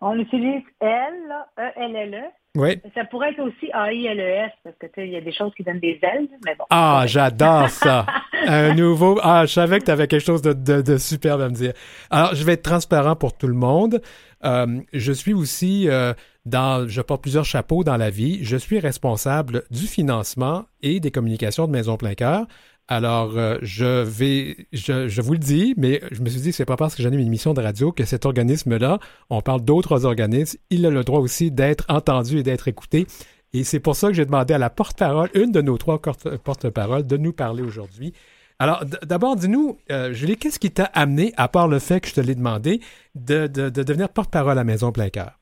On 0.00 0.18
utilise 0.18 0.64
L, 0.80 1.14
E-L-L-E. 1.56 2.24
Oui. 2.56 2.80
Ça 2.94 3.04
pourrait 3.04 3.30
être 3.30 3.40
aussi 3.40 3.70
A-I-L-E-S, 3.72 4.50
parce 4.64 4.76
que 4.76 4.86
tu 4.86 4.92
sais, 4.96 5.06
il 5.06 5.12
y 5.12 5.16
a 5.16 5.20
des 5.20 5.32
choses 5.32 5.52
qui 5.56 5.62
donnent 5.62 5.78
des 5.78 6.00
ailes, 6.02 6.26
mais 6.44 6.56
bon. 6.56 6.64
Ah, 6.70 7.04
j'adore 7.06 7.68
ça. 7.68 8.06
Un 8.46 8.74
nouveau. 8.74 9.20
Ah, 9.22 9.46
je 9.46 9.52
savais 9.52 9.78
que 9.78 9.84
tu 9.84 9.90
avais 9.92 10.08
quelque 10.08 10.24
chose 10.24 10.42
de, 10.42 10.52
de, 10.52 10.96
superbe 10.96 11.42
à 11.42 11.48
me 11.48 11.54
dire. 11.54 11.74
Alors, 12.10 12.34
je 12.34 12.42
vais 12.42 12.54
être 12.54 12.62
transparent 12.62 13.14
pour 13.14 13.36
tout 13.36 13.46
le 13.46 13.54
monde. 13.54 14.02
Euh, 14.44 14.80
je 14.92 15.12
suis 15.12 15.32
aussi 15.32 15.88
euh, 15.88 16.12
dans, 16.44 16.88
je 16.88 17.00
porte 17.02 17.22
plusieurs 17.22 17.44
chapeaux 17.44 17.84
dans 17.84 17.96
la 17.96 18.10
vie. 18.10 18.40
Je 18.42 18.56
suis 18.56 18.80
responsable 18.80 19.62
du 19.70 19.86
financement 19.86 20.64
et 20.82 20.98
des 20.98 21.12
communications 21.12 21.66
de 21.66 21.72
Maison 21.72 21.96
Plein 21.96 22.14
Cœur. 22.14 22.46
Alors, 22.92 23.38
euh, 23.38 23.56
je 23.62 24.02
vais, 24.02 24.66
je, 24.72 25.22
vous 25.22 25.32
le 25.32 25.38
dis, 25.38 25.74
mais 25.76 26.02
je 26.10 26.22
me 26.22 26.28
suis 26.28 26.40
dit 26.40 26.52
c'est 26.52 26.64
pas 26.64 26.74
parce 26.74 26.96
que 26.96 27.04
j'anime 27.04 27.20
une 27.20 27.28
émission 27.28 27.54
de 27.54 27.62
radio 27.62 27.92
que 27.92 28.04
cet 28.04 28.26
organisme-là, 28.26 28.98
on 29.30 29.40
parle 29.42 29.60
d'autres 29.60 30.04
organismes, 30.04 30.58
il 30.70 30.84
a 30.84 30.90
le 30.90 31.04
droit 31.04 31.20
aussi 31.20 31.52
d'être 31.52 31.84
entendu 31.88 32.38
et 32.38 32.42
d'être 32.42 32.66
écouté. 32.66 33.06
Et 33.52 33.62
c'est 33.62 33.78
pour 33.78 33.94
ça 33.94 34.08
que 34.08 34.14
j'ai 34.14 34.26
demandé 34.26 34.54
à 34.54 34.58
la 34.58 34.70
porte-parole, 34.70 35.30
une 35.34 35.52
de 35.52 35.60
nos 35.60 35.78
trois 35.78 36.00
porte-paroles, 36.00 37.06
de 37.06 37.16
nous 37.16 37.32
parler 37.32 37.62
aujourd'hui. 37.62 38.12
Alors, 38.58 38.84
d'abord, 39.04 39.36
dis-nous, 39.36 39.78
euh, 39.92 40.12
Julie, 40.12 40.36
qu'est-ce 40.36 40.58
qui 40.58 40.72
t'a 40.72 40.84
amené, 40.84 41.32
à 41.36 41.46
part 41.46 41.68
le 41.68 41.78
fait 41.78 42.00
que 42.00 42.08
je 42.08 42.14
te 42.14 42.20
l'ai 42.20 42.34
demandé, 42.34 42.80
de, 43.14 43.46
de, 43.46 43.70
devenir 43.70 44.08
porte-parole 44.08 44.58
à 44.58 44.64
Maison 44.64 44.90
Plein 44.90 45.10
Cœur? 45.10 45.39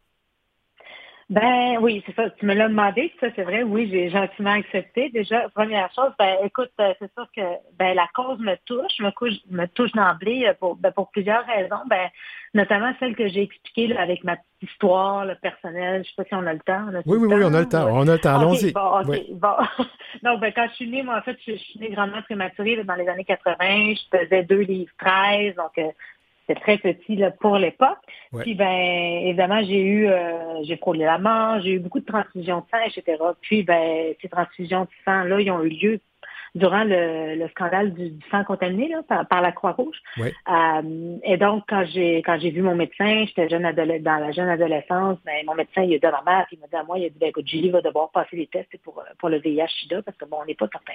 Ben 1.31 1.77
oui, 1.83 2.03
c'est 2.07 2.15
ça. 2.15 2.31
Tu 2.31 2.47
me 2.47 2.55
l'as 2.55 2.69
demandé, 2.69 3.13
ça 3.21 3.27
c'est 3.37 3.43
vrai. 3.43 3.63
Oui, 3.63 3.87
j'ai 3.91 4.09
gentiment 4.09 4.53
accepté. 4.53 5.11
Déjà, 5.11 5.47
première 5.51 5.93
chose, 5.95 6.11
ben 6.19 6.37
écoute, 6.43 6.71
euh, 6.81 6.95
c'est 6.99 7.13
sûr 7.13 7.27
que 7.37 7.43
ben 7.79 7.95
la 7.95 8.09
cause 8.15 8.39
me 8.39 8.55
touche, 8.65 8.99
me, 9.01 9.11
touche, 9.11 9.39
me 9.51 9.67
touche 9.67 9.93
d'emblée 9.93 10.47
euh, 10.47 10.55
pour 10.59 10.77
ben, 10.77 10.91
pour 10.91 11.11
plusieurs 11.11 11.45
raisons. 11.45 11.83
Ben 11.87 12.09
notamment 12.55 12.95
celle 12.99 13.15
que 13.15 13.29
j'ai 13.29 13.43
expliquée 13.43 13.89
là, 13.89 14.01
avec 14.01 14.25
ma 14.25 14.37
petite 14.37 14.73
histoire 14.73 15.27
le 15.27 15.35
personnelle. 15.35 16.03
Je 16.03 16.09
sais 16.09 16.15
pas 16.17 16.25
si 16.25 16.35
on 16.35 16.47
a 16.47 16.53
le 16.55 16.61
temps. 16.61 16.87
oui, 17.05 17.19
oui, 17.19 17.29
oui, 17.31 17.43
on 17.45 17.53
a 17.53 17.61
le 17.61 17.69
temps. 17.69 17.89
On 17.91 18.09
a 18.09 18.15
le 18.15 18.19
temps. 18.19 18.41
Allons-y. 18.41 18.73
Bon, 18.73 19.03
bon. 19.05 19.57
Donc, 20.23 20.41
ben, 20.41 20.53
quand 20.55 20.67
je 20.71 20.75
suis 20.77 20.89
née, 20.89 21.03
moi, 21.03 21.19
en 21.19 21.23
fait, 21.23 21.37
je, 21.47 21.53
suis 21.57 21.79
née 21.79 21.91
grandement 21.91 22.23
prématurée 22.23 22.83
dans 22.83 22.95
les 22.95 23.07
années 23.07 23.25
80. 23.25 23.57
Je 23.61 24.19
faisais 24.19 24.45
deux 24.45 24.61
livres 24.61 24.93
13, 24.99 25.57
donc 25.57 25.77
euh, 25.77 25.91
c'était 26.49 26.61
très 26.61 26.79
petit 26.79 27.17
là, 27.17 27.31
pour 27.31 27.57
l'époque. 27.59 27.99
Puis 28.41 28.55
ben 28.55 29.23
évidemment, 29.27 29.63
j'ai 29.63 29.81
eu 29.81 30.09
euh, 30.09 30.63
j'ai 30.65 30.77
frôlé 30.77 31.05
la 31.05 31.19
mort, 31.19 31.61
j'ai 31.61 31.73
eu 31.73 31.79
beaucoup 31.79 32.01
de 32.01 32.07
transfusions 32.07 32.61
de 32.61 32.65
sang, 32.71 32.85
etc. 32.87 33.23
Puis 33.41 33.63
ben 33.63 34.15
ces 34.23 34.29
transfusions 34.29 34.83
de 34.83 34.89
sang-là, 35.05 35.41
ils 35.41 35.51
ont 35.51 35.63
eu 35.63 35.69
lieu 35.69 36.01
durant 36.55 36.85
le, 36.85 37.37
le 37.37 37.49
scandale 37.49 37.95
du, 37.95 38.13
sang 38.31 38.45
contaminé 38.45 38.89
là, 38.89 39.03
par, 39.03 39.27
par 39.27 39.41
la 39.41 39.53
Croix-Rouge. 39.53 39.97
Euh, 40.19 41.17
et 41.23 41.37
donc, 41.37 41.65
quand 41.69 41.85
j'ai 41.87 42.19
quand 42.19 42.39
j'ai 42.39 42.51
vu 42.51 42.63
mon 42.63 42.75
médecin, 42.75 43.25
j'étais 43.27 43.49
jeune 43.49 43.71
dans 43.73 44.19
la 44.19 44.33
jeune 44.33 44.49
adolescence, 44.49 45.19
ben, 45.25 45.45
mon 45.47 45.55
médecin, 45.55 45.83
il 45.83 45.95
a 45.95 45.99
dit 45.99 46.07
à 46.07 46.11
ma 46.11 46.31
mère, 46.31 46.47
il 46.53 46.59
m'a 46.59 46.67
dit 46.67 46.77
à 46.77 46.85
moi, 46.85 46.99
il 46.99 47.07
a 47.07 47.09
dit, 47.09 47.19
ben, 47.19 47.29
écoute, 47.29 47.47
Julie 47.47 47.71
va 47.71 47.81
devoir 47.81 48.11
passer 48.11 48.37
les 48.37 48.47
tests 48.47 48.77
pour, 48.83 49.03
pour 49.19 49.29
le 49.29 49.39
VIH-Sida 49.39 50.03
parce 50.03 50.17
que 50.17 50.25
bon, 50.25 50.39
on 50.43 50.47
n'est 50.47 50.55
pas 50.55 50.69
certain. 50.71 50.95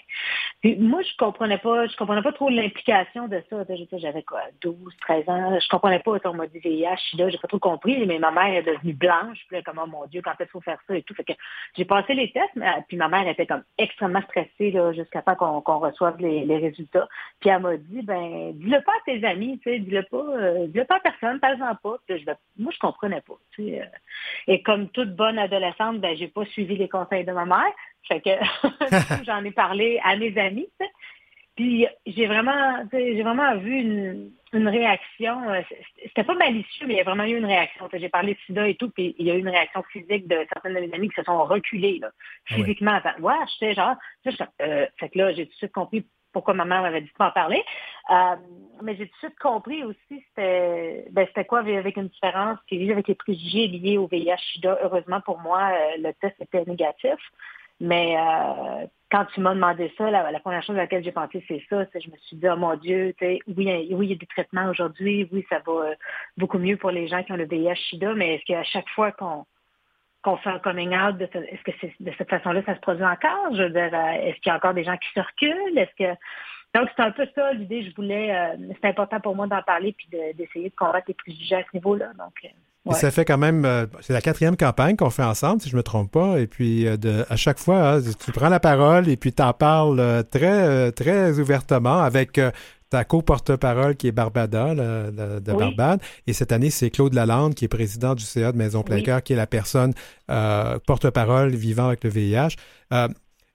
Puis 0.62 0.76
moi, 0.78 1.02
je 1.02 1.16
comprenais 1.18 1.58
pas, 1.58 1.88
je 1.88 1.96
comprenais 1.98 2.22
pas 2.22 2.34
trop 2.34 2.50
l'implication 2.50 3.28
de 3.28 3.42
ça. 3.50 3.64
J'avais 3.98 4.24
quoi, 4.24 4.42
12, 4.62 4.76
13 5.02 5.30
ans, 5.30 5.60
je 5.60 5.68
comprenais 5.70 6.00
pas, 6.00 6.18
on 6.26 6.34
m'a 6.34 6.48
dit 6.48 6.60
VIH-Sida, 6.60 7.30
j'ai 7.30 7.38
pas 7.38 7.48
trop 7.48 7.60
compris, 7.60 8.06
mais 8.06 8.20
ma 8.20 8.32
mère 8.32 8.56
est 8.56 8.64
devenue 8.64 8.94
blanche, 8.94 9.40
puis 9.48 9.58
là, 9.58 9.62
comme, 9.64 9.80
oh, 9.84 9.88
mon 9.88 10.06
Dieu, 10.08 10.22
quand 10.22 10.32
est-ce 10.32 10.44
qu'il 10.44 10.48
faut 10.48 10.62
faire 10.62 10.80
ça 10.88 10.96
et 10.96 11.04
tout. 11.04 11.14
Fait 11.14 11.24
que 11.24 11.34
j'ai 11.76 11.86
passé 11.86 12.14
les 12.14 12.32
tests, 12.32 12.56
mais, 12.56 12.68
puis 12.88 12.98
ma 12.98 13.08
mère 13.08 13.28
était 13.28 13.46
comme 13.46 13.64
extrêmement 13.78 14.22
stressée, 14.22 14.72
là, 14.72 14.94
jusqu'à 14.94 15.22
temps 15.22 15.36
qu'on 15.62 15.80
reçoive 15.80 16.18
les, 16.20 16.58
résultats. 16.58 17.08
Puis 17.40 17.50
elle 17.50 17.62
m'a 17.62 17.78
dit, 17.78 18.02
ben, 18.02 18.52
dis-le 18.54 18.82
pas 18.82 18.92
à 18.92 19.04
tes 19.06 19.24
amis, 19.26 19.60
tu 19.60 19.70
sais, 19.70 19.80
dis-le 19.80 20.04
pas, 20.04 20.18
euh, 20.18 20.68
dis-le 20.68 20.86
pas 20.86 20.98
à 20.98 21.00
personne, 21.00 21.40
parle-en 21.40 21.76
pas. 21.76 21.98
je, 22.10 22.16
moi, 22.58 22.72
je 22.74 22.80
comprenais 22.80 23.22
pas. 23.22 23.38
Euh. 23.60 23.86
Et 24.48 24.62
comme 24.62 24.90
toute 24.90 25.16
bonne 25.16 25.40
adolescente, 25.40 26.00
ben, 26.00 26.16
j'ai 26.16 26.28
pas 26.28 26.46
suivi 26.46 26.76
les 26.78 26.90
conseils 26.90 27.26
de 27.26 27.32
ma 27.32 27.46
mère. 27.46 27.74
Fait 28.08 28.22
que 28.22 28.30
j'en 29.26 29.44
ai 29.44 29.52
parlé 29.52 30.00
à 30.04 30.16
mes 30.16 30.38
amis. 30.38 30.70
Puis 31.56 31.86
j'ai 32.08 32.26
vraiment, 32.26 32.84
j'ai 32.92 33.22
vraiment 33.22 33.56
vu 33.58 33.76
une, 33.76 34.32
une 34.54 34.68
réaction. 34.68 35.50
Euh, 35.50 35.62
c'était 36.04 36.24
pas 36.24 36.34
malicieux, 36.34 36.88
mais 36.88 36.96
il 36.96 36.98
y 36.98 37.02
a 37.02 37.04
vraiment 37.04 37.26
eu 37.26 37.38
une 37.38 37.46
réaction. 37.46 37.88
J'ai 37.94 38.10
parlé 38.10 38.34
de 38.34 38.40
sida 38.46 38.68
et 38.68 38.76
tout, 38.76 38.90
puis 38.90 39.16
il 39.20 39.28
y 39.28 39.32
a 39.32 39.36
eu 39.36 39.40
une 39.40 39.50
réaction 39.50 39.84
physique 39.92 40.28
de 40.28 40.46
certaines 40.52 40.74
de 40.74 40.80
mes 40.80 40.94
amis 40.94 41.10
qui 41.10 41.16
se 41.16 41.24
sont 41.24 41.44
reculées 41.44 42.00
là, 42.00 42.10
ah 42.12 42.56
physiquement. 42.56 43.00
Ouais, 43.20 43.36
j'étais 43.54 43.76
genre, 43.76 43.96
euh, 44.62 44.86
fait 44.98 45.10
que 45.10 45.18
là, 45.18 45.34
j'ai 45.34 45.46
tout 45.46 45.52
de 45.52 45.58
suite 45.58 45.72
compris 45.72 46.06
pourquoi 46.32 46.56
ma 46.56 46.66
mère 46.66 46.82
m'avait 46.82 47.02
dit 47.02 47.08
de 47.08 47.24
m'en 47.24 47.30
parler. 47.30 47.64
Euh, 48.10 48.36
mais 48.82 48.96
j'ai 48.96 49.06
tout 49.06 49.14
de 49.14 49.28
suite 49.28 49.40
compris 49.40 49.84
aussi 49.84 50.00
c'était 50.10 51.06
ben, 51.12 51.28
c'était 51.28 51.46
quoi 51.46 51.60
avec 51.60 51.96
une 51.96 52.08
différence 52.08 52.58
qui 52.68 52.92
avec 52.92 53.08
les 53.08 53.14
préjugés 53.14 53.68
liés 53.68 54.00
au 54.00 54.08
VIH-Sida. 54.08 54.80
Heureusement 54.82 55.22
pour 55.22 55.40
moi, 55.40 55.72
le 56.00 56.12
test 56.14 56.36
était 56.42 56.66
négatif. 56.66 57.20
Mais 57.84 58.16
euh, 58.18 58.88
quand 59.12 59.26
tu 59.34 59.42
m'as 59.42 59.54
demandé 59.54 59.92
ça, 59.98 60.10
la, 60.10 60.40
première 60.40 60.64
chose 60.64 60.78
à 60.78 60.84
laquelle 60.84 61.04
j'ai 61.04 61.12
pensé, 61.12 61.44
c'est 61.50 61.62
ça. 61.70 61.84
Je 61.94 62.10
me 62.10 62.16
suis 62.16 62.38
dit, 62.38 62.48
oh 62.48 62.56
mon 62.56 62.78
Dieu, 62.78 63.14
oui, 63.22 63.42
oui, 63.58 63.86
il 63.90 64.06
y 64.06 64.14
a 64.14 64.16
des 64.16 64.26
traitements 64.26 64.70
aujourd'hui, 64.70 65.28
oui, 65.34 65.46
ça 65.50 65.60
va 65.68 65.74
euh, 65.74 65.96
beaucoup 66.38 66.60
mieux 66.60 66.78
pour 66.78 66.92
les 66.92 67.10
gens 67.10 67.24
qui 67.24 67.34
ont 67.34 67.36
le 67.36 67.46
VIH-Sida, 67.46 68.14
mais 68.14 68.36
est-ce 68.36 68.46
qu'à 68.46 68.64
chaque 68.64 68.88
fois 68.90 69.12
qu'on 69.12 69.46
qu'on 70.22 70.38
fait 70.38 70.52
un 70.52 70.60
coming 70.60 70.96
out, 70.98 71.20
est-ce 71.20 71.64
que 71.64 71.88
de 72.00 72.12
cette 72.18 72.30
façon-là, 72.30 72.64
ça 72.66 72.76
se 72.76 72.80
produit 72.80 73.04
encore? 73.04 73.54
Je 73.54 73.64
veux 73.64 73.70
dire, 73.72 73.94
euh, 73.94 74.28
est-ce 74.28 74.40
qu'il 74.40 74.50
y 74.50 74.52
a 74.52 74.56
encore 74.56 74.74
des 74.74 74.86
gens 74.86 74.96
qui 74.96 75.10
se 75.14 75.20
reculent? 75.20 75.78
Est-ce 75.78 75.96
que 76.02 76.18
donc, 76.74 76.90
c'est 76.96 77.04
un 77.04 77.12
peu 77.12 77.28
ça 77.36 77.52
l'idée. 77.52 77.84
Je 77.84 77.94
voulais, 77.94 78.34
c'est 78.82 78.88
important 78.88 79.20
pour 79.20 79.36
moi 79.36 79.46
d'en 79.46 79.62
parler 79.62 79.92
puis 79.92 80.08
d'essayer 80.34 80.70
de, 80.70 80.76
combattre 80.76 81.06
les 81.10 81.14
préjugés 81.14 81.58
à 81.58 81.64
ce 81.64 81.76
niveau-là. 81.76 82.14
Donc, 82.18 82.34
ça 82.92 83.12
fait 83.12 83.24
quand 83.26 83.38
même, 83.38 83.64
euh, 83.66 83.86
c'est 84.02 84.14
la 84.14 84.22
quatrième 84.22 84.58
campagne 84.58 84.96
qu'on 84.96 85.10
fait 85.10 85.24
ensemble, 85.24 85.62
si 85.62 85.70
je 85.70 85.78
me 85.78 85.84
trompe 85.84 86.12
pas. 86.12 86.40
Et 86.40 86.48
puis, 86.48 86.86
euh, 86.86 86.98
de, 86.98 87.26
à 87.30 87.36
chaque 87.36 87.60
fois, 87.60 87.94
hein, 87.94 88.02
tu 88.24 88.32
prends 88.32 88.50
la 88.50 88.60
parole 88.60 89.08
et 89.08 89.16
puis 89.16 89.32
tu 89.32 89.42
en 89.42 89.54
parles 89.54 90.00
euh, 90.00 90.24
très, 90.24 90.92
très 90.92 91.40
ouvertement 91.40 92.00
avec 92.00 92.40
ta 92.90 93.06
co-porte-parole 93.06 93.96
qui 93.96 94.08
est 94.08 94.12
Barbada 94.12 94.76
de, 94.76 95.40
Barbade. 95.54 96.02
Et 96.28 96.34
cette 96.34 96.52
année, 96.52 96.70
c'est 96.70 96.90
Claude 96.90 97.14
Lalande 97.14 97.56
qui 97.56 97.66
est 97.66 97.70
président 97.70 98.16
du 98.16 98.24
CA 98.24 98.52
de 98.52 98.58
Maison 98.58 98.84
Plein 98.84 99.02
Cœur, 99.02 99.24
qui 99.24 99.34
est 99.34 99.38
la 99.38 99.48
personne 99.48 99.94
porte-parole 100.28 101.56
vivant 101.56 101.88
avec 101.88 102.04
le 102.04 102.10
VIH. 102.10 102.56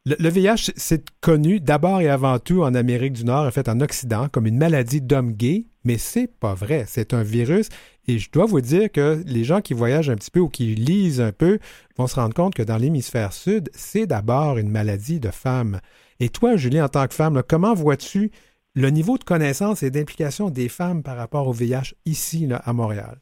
Le, 0.06 0.28
VIH, 0.30 0.72
c'est 0.76 1.04
connu 1.20 1.60
d'abord 1.60 2.00
et 2.00 2.08
avant 2.08 2.38
tout 2.38 2.62
en 2.62 2.74
Amérique 2.74 3.12
du 3.12 3.24
Nord, 3.24 3.46
en 3.46 3.50
fait 3.50 3.68
en 3.68 3.80
Occident, 3.80 4.28
comme 4.32 4.46
une 4.46 4.56
maladie 4.56 5.02
d'homme 5.02 5.32
gay, 5.32 5.66
mais 5.84 5.98
c'est 5.98 6.28
pas 6.28 6.54
vrai. 6.54 6.84
C'est 6.86 7.12
un 7.12 7.22
virus 7.22 7.68
et 8.08 8.18
je 8.18 8.30
dois 8.30 8.46
vous 8.46 8.62
dire 8.62 8.90
que 8.90 9.22
les 9.26 9.44
gens 9.44 9.60
qui 9.60 9.74
voyagent 9.74 10.08
un 10.08 10.16
petit 10.16 10.30
peu 10.30 10.40
ou 10.40 10.48
qui 10.48 10.74
lisent 10.74 11.20
un 11.20 11.30
peu 11.30 11.58
vont 11.98 12.06
se 12.06 12.18
rendre 12.18 12.34
compte 12.34 12.54
que 12.54 12.62
dans 12.62 12.78
l'hémisphère 12.78 13.34
sud, 13.34 13.68
c'est 13.74 14.06
d'abord 14.06 14.56
une 14.56 14.70
maladie 14.70 15.20
de 15.20 15.28
femmes. 15.28 15.80
Et 16.18 16.30
toi, 16.30 16.56
Julie, 16.56 16.80
en 16.80 16.88
tant 16.88 17.06
que 17.06 17.12
femme, 17.12 17.42
comment 17.46 17.74
vois-tu 17.74 18.30
le 18.74 18.88
niveau 18.88 19.18
de 19.18 19.24
connaissance 19.24 19.82
et 19.82 19.90
d'implication 19.90 20.48
des 20.48 20.70
femmes 20.70 21.02
par 21.02 21.18
rapport 21.18 21.48
au 21.48 21.52
VIH 21.52 21.94
ici, 22.06 22.48
à 22.50 22.72
Montréal? 22.72 23.18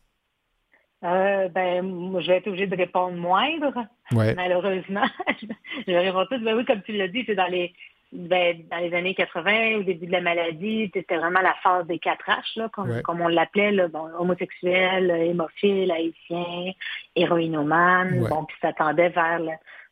Euh, 1.02 1.48
ben, 1.48 2.20
je 2.20 2.26
vais 2.26 2.36
être 2.36 2.46
obligée 2.46 2.68
de 2.68 2.76
répondre 2.76 3.16
moindre, 3.16 3.86
malheureusement. 4.12 5.04
je 5.86 5.90
vais 5.90 5.98
répondre 5.98 6.28
tout. 6.30 6.44
Ben 6.44 6.56
oui, 6.56 6.64
comme 6.64 6.82
tu 6.82 6.92
l'as 6.92 7.08
dit, 7.08 7.24
c'est 7.26 7.34
dans 7.34 7.50
les 7.50 7.72
ben, 8.12 8.62
dans 8.70 8.78
les 8.78 8.94
années 8.94 9.14
80, 9.14 9.78
au 9.78 9.82
début 9.82 10.06
de 10.06 10.12
la 10.12 10.20
maladie, 10.20 10.90
c'était 10.94 11.16
vraiment 11.16 11.40
la 11.40 11.54
phase 11.62 11.86
des 11.86 11.98
quatre 11.98 12.24
H, 12.26 12.58
là, 12.58 12.68
comme, 12.72 13.02
comme 13.02 13.20
on 13.20 13.28
l'appelait, 13.28 13.72
bon, 13.88 14.08
homosexuel, 14.18 15.10
hémophile, 15.10 15.90
haïtien, 15.90 16.72
héroïnomane, 17.16 18.26
bon, 18.28 18.44
puis 18.44 18.56
s'attendait 18.62 19.08
vers 19.08 19.40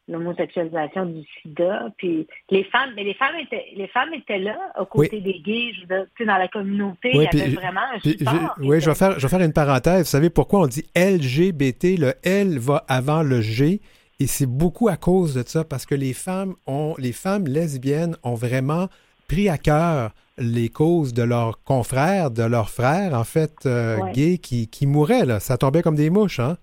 l'homosexualisation 0.07 1.07
du 1.07 1.23
sida. 1.43 1.89
Puis 1.97 2.27
les 2.51 2.65
femmes, 2.65 2.91
mais 2.95 3.05
les 3.05 3.15
femmes 3.15 3.37
étaient, 3.41 3.67
les 3.75 3.89
femmes 3.89 4.15
étaient 4.15 4.39
là, 4.39 4.59
aux 4.79 4.87
côtés 4.87 5.21
des 5.21 5.41
gays, 5.41 5.73
je 5.75 5.81
veux 5.81 5.87
dire, 5.87 6.27
dans 6.27 6.39
la 6.39 6.49
communauté, 6.49 7.11
il 7.13 7.23
y 7.23 7.27
avait 7.27 7.49
vraiment 7.55 7.81
un 7.95 7.99
support. 7.99 8.55
oui, 8.61 8.81
je 8.81 8.91
vais 8.91 8.95
faire, 8.95 9.19
je 9.19 9.27
vais 9.27 9.29
faire 9.29 9.45
une 9.45 9.53
parenthèse. 9.53 10.01
Vous 10.01 10.05
savez 10.05 10.31
pourquoi 10.31 10.61
on 10.61 10.67
dit 10.67 10.85
LGBT? 10.95 11.99
Le 11.99 12.13
L 12.23 12.59
va 12.59 12.85
avant 12.89 13.23
le 13.23 13.41
G? 13.41 13.81
Et 14.25 14.27
c'est 14.27 14.47
beaucoup 14.47 14.89
à 14.89 14.97
cause 14.97 15.35
de 15.35 15.43
ça, 15.47 15.65
parce 15.65 15.85
que 15.85 15.95
les 15.95 16.15
femmes 16.15 16.55
ont, 16.67 16.95
les 16.97 17.13
femmes 17.13 17.45
lesbiennes 17.45 18.17
ont 18.23 18.37
vraiment 18.37 18.89
pris 19.29 19.51
à 19.51 19.59
cœur 19.59 20.13
les 20.39 20.71
causes 20.71 21.13
de 21.13 21.23
leurs 21.23 21.63
confrères, 21.63 22.31
de 22.31 22.43
leurs 22.43 22.71
frères, 22.71 23.13
en 23.13 23.25
fait, 23.25 23.67
euh, 23.67 23.99
gays, 24.15 24.39
qui, 24.39 24.71
qui 24.71 24.87
mouraient. 24.87 25.27
Là. 25.27 25.41
Ça 25.41 25.59
tombait 25.59 25.83
comme 25.83 25.95
des 25.95 26.09
mouches, 26.09 26.41
hein? 26.41 26.57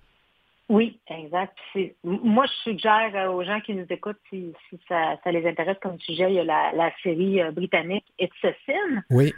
Oui, 0.69 0.99
exact. 1.07 1.55
Moi, 2.03 2.47
je 2.47 2.71
suggère 2.71 3.11
euh, 3.13 3.31
aux 3.31 3.43
gens 3.43 3.59
qui 3.59 3.75
nous 3.75 3.85
écoutent, 3.91 4.17
si, 4.31 4.55
ça, 4.87 5.19
les 5.27 5.47
intéresse 5.47 5.77
comme 5.83 5.99
sujet, 5.99 6.31
il 6.31 6.37
y 6.37 6.39
a 6.39 6.43
la, 6.43 6.91
série 7.03 7.43
euh, 7.43 7.51
britannique 7.51 8.05
It's 8.17 8.33
a 8.43 8.53
Sin. 8.65 9.03
Oui. 9.11 9.31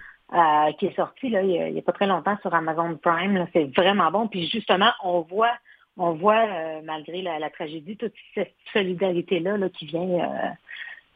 qui 0.79 0.85
est 0.85 0.95
sortie 0.95 1.27
là, 1.27 1.41
il 1.41 1.73
n'y 1.73 1.79
a, 1.79 1.81
pas 1.81 1.91
très 1.91 2.07
longtemps 2.07 2.37
sur 2.41 2.55
Amazon 2.55 2.97
Prime. 3.03 3.47
C'est 3.51 3.69
vraiment 3.75 4.11
bon. 4.11 4.29
Puis 4.29 4.47
justement, 4.47 4.93
on 5.03 5.19
voit 5.23 5.51
on 5.97 6.13
voit, 6.13 6.45
euh, 6.47 6.81
malgré 6.83 7.21
la, 7.21 7.49
tragédie, 7.49 7.97
toute 7.97 8.13
cette 8.33 8.55
solidarité-là 8.73 9.57
là, 9.57 9.69
qui 9.69 9.85
vient 9.85 10.01
euh, 10.01 10.49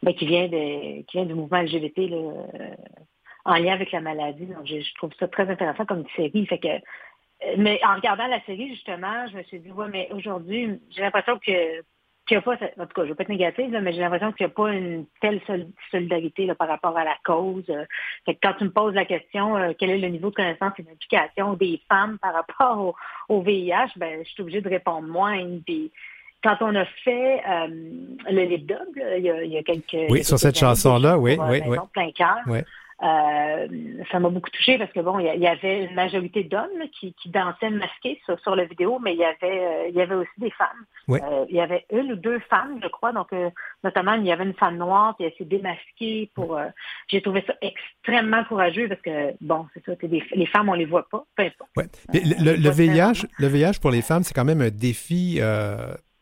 ben, 0.03 0.13
qui 0.13 0.27
vient 0.27 0.47
de 0.47 1.01
qui 1.01 1.17
vient 1.17 1.25
du 1.25 1.33
mouvement 1.33 1.61
LGBT 1.61 1.97
là, 2.09 2.17
euh, 2.17 2.75
en 3.45 3.55
lien 3.55 3.73
avec 3.73 3.91
la 3.91 4.01
maladie. 4.01 4.45
Donc, 4.45 4.65
je, 4.65 4.93
trouve 4.95 5.11
ça 5.19 5.27
très 5.27 5.49
intéressant 5.49 5.85
comme 5.85 6.05
série. 6.15 6.45
Fait 6.45 6.59
que 6.59 7.55
mais 7.57 7.79
en 7.85 7.95
regardant 7.95 8.27
la 8.27 8.41
série, 8.45 8.69
justement, 8.69 9.27
je 9.27 9.37
me 9.37 9.43
suis 9.43 9.59
dit, 9.59 9.71
ouais, 9.71 9.87
mais 9.89 10.09
aujourd'hui, 10.11 10.79
j'ai 10.89 11.01
l'impression 11.01 11.37
que 11.37 11.83
qu'il 12.27 12.37
n'y 12.37 12.39
a 12.39 12.41
pas, 12.41 12.53
en 12.53 12.85
tout 12.85 12.93
cas, 12.93 13.01
je 13.01 13.01
ne 13.03 13.07
veux 13.07 13.15
pas 13.15 13.23
être 13.23 13.29
négative, 13.29 13.79
mais 13.81 13.93
j'ai 13.93 14.01
l'impression 14.01 14.31
qu'il 14.33 14.45
n'y 14.45 14.51
a 14.51 14.55
pas 14.55 14.71
une 14.71 15.05
telle 15.21 15.41
solidarité 15.91 16.45
là, 16.45 16.55
par 16.55 16.67
rapport 16.67 16.97
à 16.97 17.03
la 17.03 17.15
cause. 17.25 17.63
Euh. 17.69 17.85
quand 18.43 18.53
tu 18.57 18.65
me 18.65 18.69
poses 18.69 18.93
la 18.93 19.05
question, 19.05 19.57
euh, 19.57 19.71
quel 19.77 19.91
est 19.91 19.97
le 19.97 20.09
niveau 20.09 20.29
de 20.29 20.35
connaissance 20.35 20.73
et 20.77 20.83
d'implication 20.83 21.53
des 21.53 21.81
femmes 21.89 22.17
par 22.19 22.33
rapport 22.33 22.95
au, 23.29 23.41
VIH, 23.41 23.93
ben, 23.95 24.19
je 24.23 24.29
suis 24.29 24.41
obligée 24.41 24.61
de 24.61 24.69
répondre 24.69 25.07
moins. 25.07 25.41
Puis, 25.65 25.91
quand 26.43 26.57
on 26.61 26.75
a 26.75 26.85
fait 26.85 27.41
euh, 27.47 27.67
le 28.29 28.43
lip 28.43 28.71
il, 28.95 29.43
il, 29.45 29.51
y 29.51 29.57
a 29.57 29.63
quelques... 29.63 30.11
Oui, 30.11 30.23
sur 30.23 30.37
cette 30.37 30.57
chanson-là, 30.57 31.17
oui, 31.17 31.37
oui, 31.39 31.61
oui. 31.65 31.77
Plein 31.93 32.11
cœur. 32.11 32.37
Oui. 32.45 32.59
Euh, 33.03 33.67
ça 34.11 34.19
m'a 34.19 34.29
beaucoup 34.29 34.49
touché 34.49 34.79
parce 34.79 34.91
que 34.91 34.99
bon, 35.01 35.19
il 35.19 35.39
y, 35.39 35.47
avait 35.47 35.85
une 35.85 35.93
majorité 35.93 36.43
d'hommes 36.43 36.89
qui, 36.99 37.13
qui, 37.13 37.29
dansaient 37.29 37.69
masqués 37.69 38.19
sur, 38.25 38.39
sur 38.39 38.55
la 38.55 38.65
vidéo, 38.65 38.97
mais 38.99 39.13
il 39.13 39.19
y 39.19 39.23
avait 39.23 39.37
euh, 39.43 39.87
il 39.89 39.95
y 39.95 40.01
avait 40.01 40.15
aussi 40.15 40.31
des 40.39 40.49
femmes. 40.49 40.85
Euh, 41.09 41.45
il 41.47 41.55
y 41.55 41.61
avait 41.61 41.85
une 41.91 42.13
ou 42.13 42.15
deux 42.15 42.39
femmes, 42.49 42.79
je 42.81 42.87
crois, 42.87 43.13
donc 43.13 43.27
notamment 43.83 44.13
il 44.13 44.25
y 44.25 44.31
avait 44.31 44.45
une 44.45 44.55
femme 44.55 44.77
noire 44.77 45.15
qui 45.15 45.25
de 45.25 45.49
démasquer 45.49 46.31
pour. 46.33 46.59
J'ai 47.07 47.21
trouvé 47.21 47.43
ça 47.45 47.53
extrêmement 47.61 48.43
courageux 48.45 48.87
parce 48.87 49.01
que 49.01 49.35
bon, 49.41 49.67
c'est 49.75 49.85
ça, 49.85 49.91
les 50.01 50.45
femmes 50.47 50.69
on 50.69 50.73
les 50.73 50.85
voit 50.85 51.07
pas, 51.07 51.23
peu 51.35 51.43
importe. 51.43 51.69
Le, 52.13 52.55
le, 52.55 52.69
VIH, 52.71 53.27
le 53.37 53.47
VIH 53.47 53.79
pour 53.79 53.91
les 53.91 54.01
femmes, 54.01 54.23
c'est 54.23 54.33
quand 54.33 54.45
même 54.45 54.61
un 54.61 54.71
défi 54.71 55.39